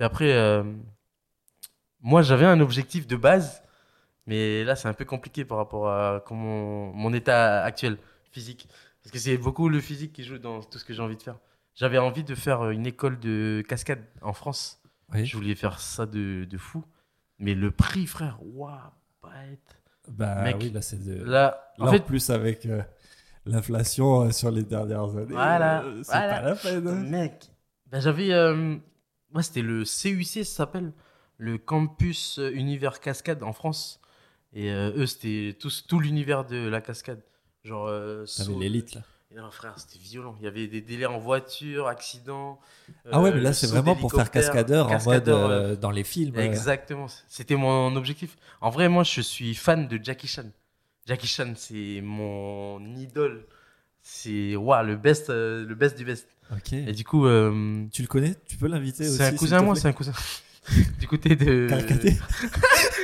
[0.00, 0.64] Et après, euh,
[2.00, 3.62] moi, j'avais un objectif de base,
[4.26, 7.98] mais là, c'est un peu compliqué par rapport à comment mon état actuel
[8.32, 8.68] physique.
[9.02, 11.22] Parce que c'est beaucoup le physique qui joue dans tout ce que j'ai envie de
[11.22, 11.38] faire.
[11.74, 14.80] J'avais envie de faire une école de cascade en France.
[15.12, 15.26] Oui.
[15.26, 16.84] Je voulais faire ça de, de fou.
[17.38, 18.78] Mais le prix, frère, waouh,
[19.52, 19.76] être.
[20.08, 21.14] Bah Mec, oui, là, c'est de.
[21.24, 22.82] Là, Là, en en fait, plus, avec euh,
[23.46, 26.40] l'inflation euh, sur les dernières années, Voilà, euh, c'est voilà.
[26.40, 26.88] pas la peine.
[26.88, 27.00] hein.
[27.02, 27.50] Mec,
[27.86, 28.32] ben j'avais.
[28.32, 28.76] euh,
[29.34, 30.92] ouais, c'était le CUC, ça s'appelle.
[31.38, 34.00] Le Campus euh, Univers Cascade en France.
[34.52, 37.20] Et euh, eux, c'était tout, tout l'univers de la cascade.
[37.64, 37.86] Genre.
[37.88, 39.02] Euh, saut- l'élite, là.
[39.34, 40.36] Et non, frère, c'était violent.
[40.38, 42.60] Il y avait des délais en voiture, accidents.
[43.10, 45.90] Ah ouais, euh, mais là, c'est vraiment pour faire cascadeur, en mode euh, euh, dans
[45.90, 46.36] les films.
[46.36, 46.42] euh.
[46.42, 47.06] Exactement.
[47.28, 48.36] C'était mon objectif.
[48.60, 50.44] En vrai, moi, je suis fan de Jackie Chan.
[51.06, 53.46] Jackie Chan, c'est mon idole.
[54.02, 56.28] C'est waouh, le best, euh, le best du best.
[56.52, 56.72] Ok.
[56.74, 58.34] Et du coup, euh, Tu le connais?
[58.46, 60.12] Tu peux l'inviter aussi c'est un cousin à moi, c'est un cousin.
[61.00, 61.68] du côté de.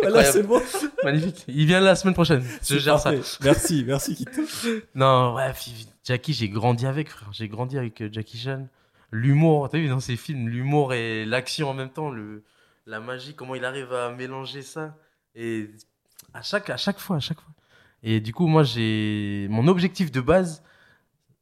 [0.00, 0.60] Voilà, c'est bon.
[1.04, 1.44] Magnifique.
[1.48, 2.44] Il vient la semaine prochaine.
[2.62, 3.12] Je gère ça.
[3.42, 4.42] Merci, merci Kito.
[4.94, 5.52] Non, ouais,
[6.04, 7.28] Jackie, j'ai grandi avec, frère.
[7.32, 8.66] J'ai grandi avec euh, Jackie Chan.
[9.12, 12.44] L'humour, t'as vu dans ses films, l'humour et l'action en même temps, le,
[12.86, 14.96] la magie, comment il arrive à mélanger ça.
[15.34, 15.70] Et
[16.32, 17.52] à chaque, à chaque fois, à chaque fois.
[18.02, 19.46] Et du coup, moi, j'ai.
[19.50, 20.62] Mon objectif de base,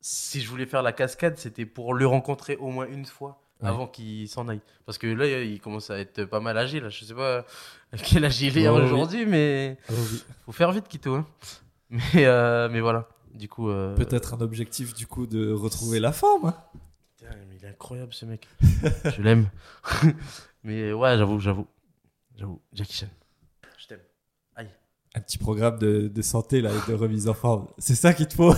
[0.00, 3.68] si je voulais faire la cascade, c'était pour le rencontrer au moins une fois Ouais.
[3.68, 4.60] avant qu'il s'en aille.
[4.86, 6.88] Parce que là, il commence à être pas mal âgé, là.
[6.90, 7.44] Je sais pas
[7.92, 8.82] à quel âge il est Oh, oui.
[8.82, 10.22] aujourd'hui, mais Oh oui.
[10.46, 11.14] faut faire vite, Kito.
[11.14, 11.26] Hein.
[11.90, 13.08] Mais, euh, mais voilà.
[13.34, 13.70] Du coup.
[13.70, 16.48] euh, Peut-être un objectif du coup de retrouver la forme.
[16.48, 16.54] hein.
[17.16, 18.46] Putain, mais il est incroyable ce mec.
[19.16, 19.48] Je l'aime.
[20.62, 21.66] mais ouais, j'avoue, j'avoue.
[22.36, 23.06] J'avoue, Jackie Chan.
[23.78, 24.00] Je t'aime.
[25.14, 27.66] Un petit programme de, de santé là et de remise en forme.
[27.78, 28.52] C'est ça qu'il te faut.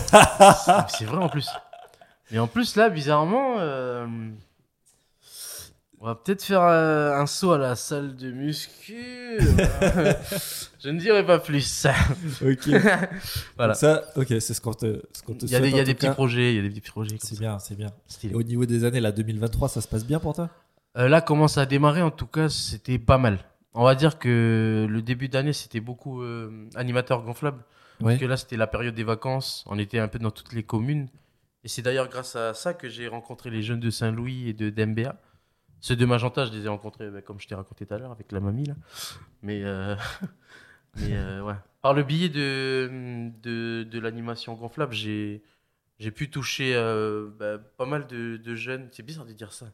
[0.89, 1.49] C'est vrai en plus.
[2.33, 4.07] Mais en plus, là, bizarrement, euh,
[6.01, 9.39] on va peut-être faire euh, un saut à la salle de muscu.
[10.83, 11.87] Je ne dirai pas plus.
[12.43, 12.69] ok.
[13.57, 13.75] Voilà.
[13.75, 15.63] Donc ça, ok, c'est ce qu'on te, ce qu'on te Il y a souhaite.
[15.63, 17.17] des, il y a en des tout petits projets, il y a des petits projets.
[17.21, 17.89] C'est bien, c'est bien.
[18.07, 18.33] Stylé.
[18.33, 20.49] Et au niveau des années, là, 2023, ça se passe bien pour toi?
[20.97, 23.39] Euh, là, comment ça a démarré, en tout cas, c'était pas mal.
[23.75, 27.59] On va dire que le début d'année, c'était beaucoup euh, animateur gonflable.
[28.01, 28.13] Ouais.
[28.13, 29.65] Parce que là, c'était la période des vacances.
[29.69, 31.09] On était un peu dans toutes les communes.
[31.63, 34.71] Et c'est d'ailleurs grâce à ça que j'ai rencontré les jeunes de Saint-Louis et de
[34.71, 35.15] d'MBA.
[35.81, 38.13] Ceux de Magenta, je les ai rencontrés, bah, comme je t'ai raconté tout à l'heure,
[38.13, 38.67] avec la mamie.
[38.67, 38.75] Là.
[39.43, 39.97] Mais, euh,
[40.97, 41.55] mais euh, ouais.
[41.83, 45.43] Par le biais de, de, de l'animation gonflable, j'ai,
[45.99, 48.89] j'ai pu toucher euh, bah, pas mal de, de jeunes.
[48.93, 49.67] C'est bizarre de dire ça.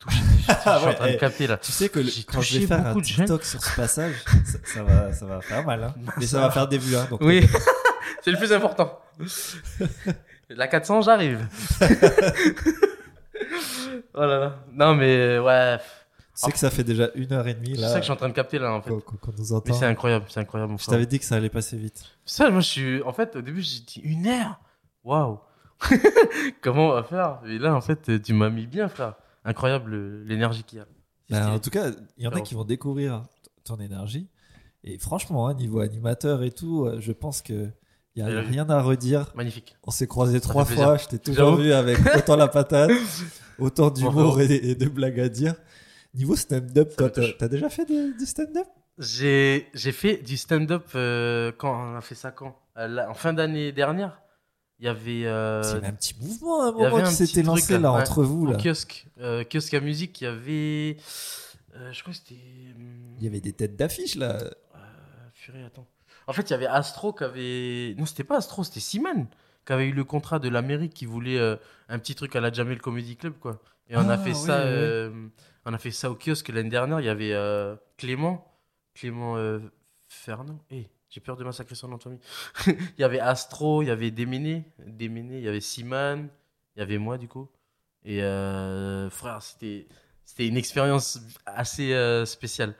[0.00, 1.56] Toucher, je, je suis Ah en train de capter là.
[1.58, 3.02] Tu sais que le- quand je vais faire un jeunes.
[3.02, 5.84] TikTok sur ce passage, ça, ça va, ça va faire mal.
[5.84, 5.94] Hein.
[6.18, 6.52] Mais ça va va.
[6.52, 6.96] faire des vues.
[6.96, 7.46] Hein, donc Oui,
[8.22, 8.98] c'est le plus important.
[10.50, 11.46] La 400, j'arrive.
[14.14, 14.56] Oh là là.
[14.72, 15.78] Non, mais ouais.
[15.78, 18.04] Tu sais que ça fait déjà une heure et demie C'est là ça que je
[18.04, 18.88] suis en train de capter là, en fait.
[18.90, 19.74] qu'on- qu'on nous Mais entend.
[19.74, 20.72] c'est incroyable, c'est incroyable.
[20.72, 20.94] mon Je frère.
[20.94, 22.02] t'avais dit que ça allait passer vite.
[22.24, 23.02] Ça, moi, je suis.
[23.02, 24.58] En fait, au début, j'ai dit une heure?
[25.04, 25.38] Waouh.
[26.62, 27.40] Comment on va faire?
[27.46, 29.14] Et là, en fait, tu m'as mis bien, frère.
[29.44, 30.86] incroyable l'énergie qu'il y a.
[31.28, 31.50] C'est stylé.
[31.54, 33.22] en tout cas, il y en a qui vont découvrir
[33.64, 34.28] ton énergie.
[34.84, 37.68] Et franchement, hein, niveau animateur et tout, euh, je pense que
[38.14, 39.26] il y a rien à redire.
[39.34, 39.76] Magnifique.
[39.84, 40.96] On s'est croisés trois fois.
[40.98, 41.62] Je t'ai toujours J'avoue.
[41.62, 42.90] vu avec autant la patate,
[43.62, 45.54] autant d'humour et, et de blagues à dire.
[46.14, 48.66] Niveau stand-up, toi, t'as déjà fait du stand-up?
[48.98, 52.58] J'ai fait du stand-up euh, quand on a fait ça quand?
[52.76, 54.20] Euh, là, En fin d'année dernière,
[54.78, 57.78] il y avait euh, C'est un petit mouvement à un moment qui s'était lancé là,
[57.78, 58.58] là ouais, entre vous là.
[58.58, 60.96] kiosque, euh, kiosque à musique, il y avait,
[61.76, 62.40] euh, je crois que c'était,
[62.76, 64.38] hum, Il y avait des têtes d'affiche là.
[65.34, 65.86] purée, attends.
[66.26, 69.26] En fait, il y avait Astro qui avait, non, c'était pas Astro, c'était Siman
[69.64, 71.56] qui avait eu le contrat de l'Amérique qui voulait euh,
[71.88, 73.60] un petit truc à la Jamel Comedy Club quoi.
[73.88, 75.28] Et on Ah, a fait ouais, ça, euh,
[75.64, 77.00] on a fait ça au kiosque l'année dernière.
[77.00, 78.58] Il y avait euh, Clément,
[78.94, 79.36] Clément
[80.08, 80.58] Fernand.
[80.70, 82.20] Eh, j'ai peur de massacrer son nom de famille.
[82.66, 86.28] il y avait Astro, il y avait Déméné, Déméné, il y avait Siman,
[86.76, 87.48] il y avait moi du coup.
[88.04, 88.20] Et
[89.10, 89.86] frère, c'était
[90.24, 91.92] c'était une expérience assez
[92.24, 92.74] spéciale.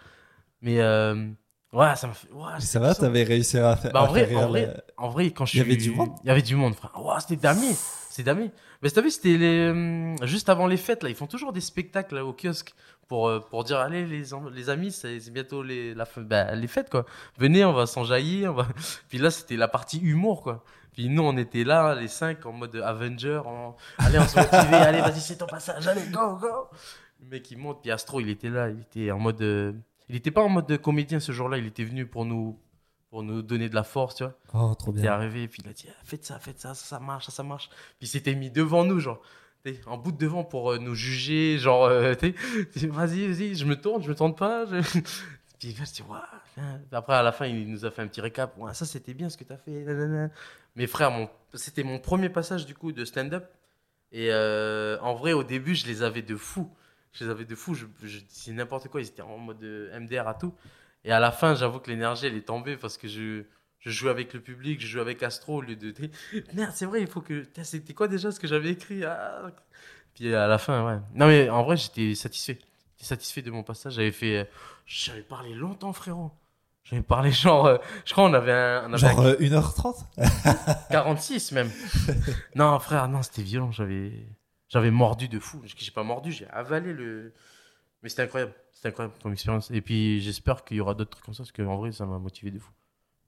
[0.62, 1.28] Mais euh,
[1.72, 2.28] ouais, ça m'a fait.
[2.32, 3.92] ouais, ça va, t'avais réussi à faire.
[3.92, 6.10] Bah, en vrai, en vrai, la- en vrai, quand je Il y avait du monde
[6.22, 6.92] Il y avait du monde, frère.
[7.00, 7.74] Ouah, c'était damier.
[8.10, 8.50] C'est damier.
[8.82, 9.70] Mais t'as vu, c'était les...
[9.70, 11.08] hum, juste avant les fêtes, là.
[11.08, 12.74] Ils font toujours des spectacles là, au kiosque
[13.08, 16.90] pour, euh, pour dire Allez, les, les amis, c'est bientôt les, la, bah, les fêtes,
[16.90, 17.06] quoi.
[17.38, 18.46] Venez, on va s'enjailler.
[18.48, 18.66] On va...
[19.08, 20.64] Puis là, c'était la partie humour, quoi.
[20.92, 23.40] Puis nous, on était là, les cinq, en mode Avenger.
[23.46, 24.74] en- Allez, on se motive.
[24.74, 25.86] allez, vas-y, c'est ton passage.
[25.88, 26.68] Allez, go, go.
[27.22, 27.80] Le mec, il monte.
[27.80, 28.68] Puis Astro, il était là.
[28.68, 29.40] Il était en mode.
[30.12, 31.58] Il était pas en mode comédien ce jour-là.
[31.58, 32.58] Il était venu pour nous,
[33.10, 34.38] pour nous donner de la force, tu vois.
[34.54, 35.12] Oh, trop Il est bien.
[35.12, 37.42] arrivé, puis il a dit Ah, Faites ça, faites ça, ça, ça marche, ça, ça
[37.42, 37.68] marche.
[37.68, 39.20] Puis il s'était mis devant nous, genre,
[39.86, 42.14] en bout de devant pour euh, nous juger, genre, euh,
[42.76, 44.66] vas-y, vas-y, je me tourne, je me tourne pas.
[44.66, 45.00] je-
[45.58, 46.02] Puis je dis.
[46.02, 49.14] Puis Après, à la fin, il nous a fait un petit récap Ouais, Ça, c'était
[49.14, 49.70] bien ce que t'as fait.
[49.84, 50.30] nanana.
[50.76, 51.30] Mais frère, mon...
[51.54, 53.46] c'était mon premier passage du coup de stand-up.
[54.10, 56.68] Et euh, en vrai, au début, je les avais de fou.
[57.12, 57.74] Je les avais de fou.
[57.74, 59.00] Je, je disais n'importe quoi.
[59.00, 60.54] Ils étaient en mode euh, MDR à tout.
[61.04, 63.42] Et à la fin, j'avoue que l'énergie, elle est tombée parce que je,
[63.80, 65.92] je jouais avec le public, je jouais avec Astro au lieu de.
[66.54, 67.44] Merde, c'est vrai, il faut que.
[67.62, 69.50] C'était quoi déjà ce que j'avais écrit Ah.
[70.14, 71.00] Puis à la fin, ouais.
[71.14, 72.58] Non, mais en vrai, j'étais satisfait.
[72.96, 73.94] J'étais satisfait de mon passage.
[73.94, 74.38] J'avais fait.
[74.38, 74.44] euh,
[74.86, 76.30] J'avais parlé longtemps, frérot.
[76.84, 77.66] J'avais parlé genre.
[77.66, 78.82] euh, je crois on avait un.
[78.88, 80.06] On avait Genre un euh, 1h30
[80.90, 81.70] 46 même.
[82.54, 83.70] non, frère, non, c'était violent.
[83.72, 84.12] J'avais,
[84.72, 85.60] j'avais mordu de fou.
[85.64, 87.32] J'ai pas mordu, j'ai avalé le.
[88.02, 88.52] Mais c'était incroyable.
[88.72, 89.70] C'était incroyable comme expérience.
[89.70, 92.18] Et puis j'espère qu'il y aura d'autres trucs comme ça parce qu'en vrai, ça m'a
[92.18, 92.70] motivé de fou.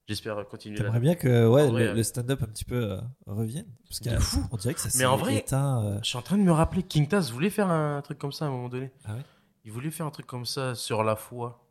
[0.08, 0.82] J'espère continuer là.
[0.84, 4.00] T'aimerais bien que ouais, vrai, le, euh, le stand-up un petit peu euh, revienne Parce
[4.00, 4.44] qu'on fou.
[4.52, 5.82] on dirait que ça s'est Mais en vrai- éteint.
[5.82, 8.32] euh, Je suis en train de me rappeler King Taz voulait faire un truc comme
[8.32, 8.90] ça à un moment donné.
[9.06, 9.22] Ah ouais?
[9.64, 11.66] Il voulait faire un truc comme ça sur la foi.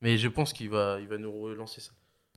[0.00, 1.90] Mais je pense qu'il va, il va nous relancer ça.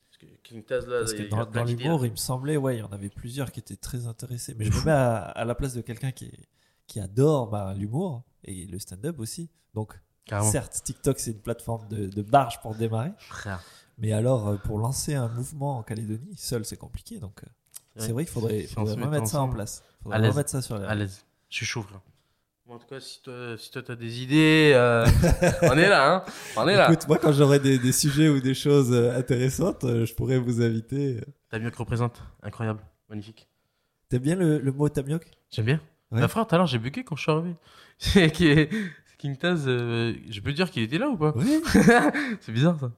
[0.07, 2.77] Parce que King Taz, là, Parce que il dans, dans l'humour, il me semblait, ouais,
[2.77, 4.55] il y en avait plusieurs qui étaient très intéressés.
[4.57, 6.47] Mais je me mets à, à la place de quelqu'un qui, est-
[6.87, 9.49] qui adore bah, l'humour et le stand-up aussi.
[9.73, 10.49] Donc, Carrément.
[10.51, 13.11] certes, TikTok, c'est une plateforme de, de barge pour démarrer.
[13.17, 13.61] Frère.
[13.97, 17.19] Mais alors, euh, pour lancer un mouvement en Calédonie, seul, c'est compliqué.
[17.19, 17.47] Donc, euh,
[17.97, 19.83] c'est vrai qu'il faudrait, faudrait remettre ça en place.
[19.99, 20.31] À faudrait l'aise.
[20.31, 20.89] remettre ça sur la.
[20.89, 21.25] À l'aise.
[21.49, 22.01] Je suis chaud, frère.
[22.65, 25.05] Bon, en tout cas, si toi, si toi t'as des idées, euh,
[25.61, 26.23] on est là, hein.
[26.57, 26.91] On est là.
[26.91, 31.21] Écoute, moi, quand j'aurai des, des sujets ou des choses intéressantes, je pourrais vous inviter.
[31.51, 32.21] Que représente.
[32.41, 32.81] Incroyable.
[33.07, 33.47] Magnifique.
[34.09, 35.31] T'aimes bien le, le mot tamioc?
[35.51, 35.81] J'aime bien.
[36.11, 36.21] Ouais.
[36.21, 37.55] Bah, frère, tout à l'heure, j'ai bugué quand je suis arrivé.
[37.97, 38.69] C'est qui est-
[39.17, 41.61] King Taz, euh, je peux dire qu'il était là ou pas Oui.
[42.41, 42.91] C'est bizarre ça.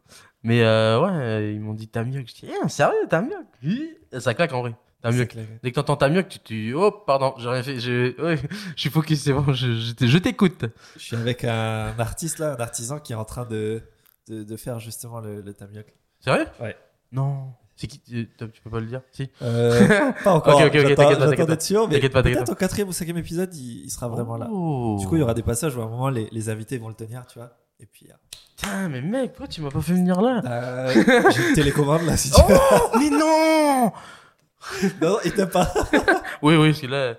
[0.44, 2.28] Mais euh, ouais, ils m'ont dit Tamioc.
[2.28, 3.94] Je dis, eh, sérieux, Tamioc Oui.
[4.12, 4.76] Et Ça claque en vrai.
[5.02, 5.36] Tamioc.
[5.64, 6.40] Dès que t'entends Tamioc, tu
[6.70, 7.80] dis, oh, pardon, j'ai rien fait.
[7.80, 8.38] Je, ouais,
[8.76, 10.66] je suis focus, c'est bon, je, je t'ai- je t'écoute.
[10.98, 13.84] Je suis avec un artiste là, un artisan qui est en train de,
[14.28, 15.86] de, de faire justement le, le tamioc.
[16.20, 16.48] Sérieux?
[16.60, 16.76] Ouais.
[17.12, 17.54] Non.
[17.78, 19.30] C'est qui tu, peux pas le dire Si.
[19.42, 20.56] Euh, pas encore.
[20.56, 23.86] Ok, ok, ok, t'inquiète pas, d'être sûr, mais peut-être au quatrième ou cinquième épisode, il,
[23.86, 24.50] il sera vraiment là.
[24.52, 24.98] Oh.
[25.00, 26.90] Du coup, il y aura des passages où à un moment les, les invités vont
[26.90, 27.52] le tenir, tu vois.
[27.80, 28.14] Et puis, euh,
[28.58, 30.92] Putain, mais mec, pourquoi tu m'as pas fait venir là euh,
[31.32, 32.58] j'ai une télécommande là si tu veux.
[32.72, 33.92] Oh, mais non
[35.00, 35.72] Non, il t'aime pas.
[36.42, 37.16] Oui, oui, parce que là,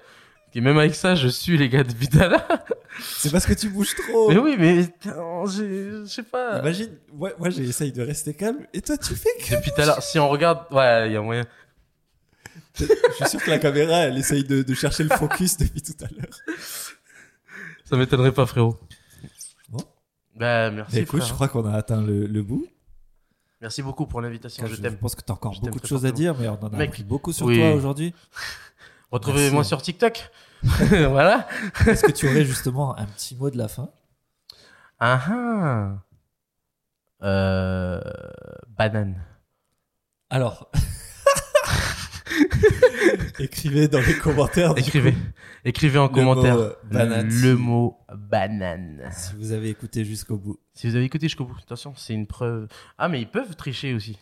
[0.58, 2.44] et même avec ça, je suis les gars de Vidala.
[3.00, 4.28] C'est parce que tu bouges trop.
[4.28, 6.58] Mais oui, mais je sais pas.
[6.58, 9.54] Imagine, moi, moi j'essaye de rester calme et toi tu fais que.
[9.54, 11.46] Depuis tout à l'heure, si on regarde, ouais, il y a moyen.
[12.74, 15.94] Je suis sûr que la caméra elle essaye de, de chercher le focus depuis tout
[16.04, 16.56] à l'heure.
[17.84, 18.76] Ça m'étonnerait pas, frérot.
[19.68, 19.78] Bon.
[20.34, 21.28] Bah, merci, Mais écoute, frère.
[21.28, 22.66] je crois qu'on a atteint le, le bout.
[23.60, 24.96] Merci beaucoup pour l'invitation, je je, t'aime.
[24.96, 26.76] pense que tu as encore Je beaucoup de choses à dire, mais on en a
[26.76, 27.58] Mec, appris beaucoup sur oui.
[27.58, 28.12] toi aujourd'hui.
[29.12, 30.30] Retrouvez-moi sur TikTok.
[31.08, 31.46] voilà.
[31.86, 33.90] Est-ce que tu aurais justement un petit mot de la fin?
[35.00, 35.92] Ah ah.
[37.22, 38.00] Euh,
[38.76, 39.22] banane.
[40.30, 40.70] Alors,
[43.38, 44.74] écrivez dans les commentaires.
[44.76, 45.14] Écrivez.
[45.64, 47.28] Écrivez en Le commentaire mot, euh, banane.
[47.28, 49.08] le mot banane.
[49.12, 50.58] Si vous avez écouté jusqu'au bout.
[50.74, 52.68] Si vous avez écouté jusqu'au bout, attention, c'est une preuve.
[52.98, 54.18] Ah, mais ils peuvent tricher aussi.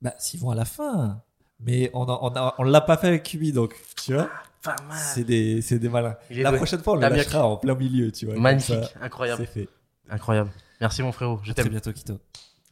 [0.00, 1.22] Bah, s'ils vont à la fin.
[1.60, 3.74] Mais on a- on a- on l'a pas fait avec Kubi, donc,
[4.04, 4.28] tu vois,
[4.62, 4.96] Pas mal.
[4.98, 6.16] c'est des, c'est des malins.
[6.30, 6.58] La doué.
[6.58, 8.36] prochaine fois, on le lâchera en plein milieu, tu vois.
[8.36, 9.68] Magnifique, ça, incroyable, C'est fait.
[10.08, 10.50] incroyable.
[10.80, 11.72] Merci mon frérot, je À très t'aime.
[11.72, 12.18] bientôt, Kito.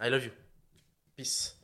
[0.03, 0.31] I love you.
[1.17, 1.57] Peace.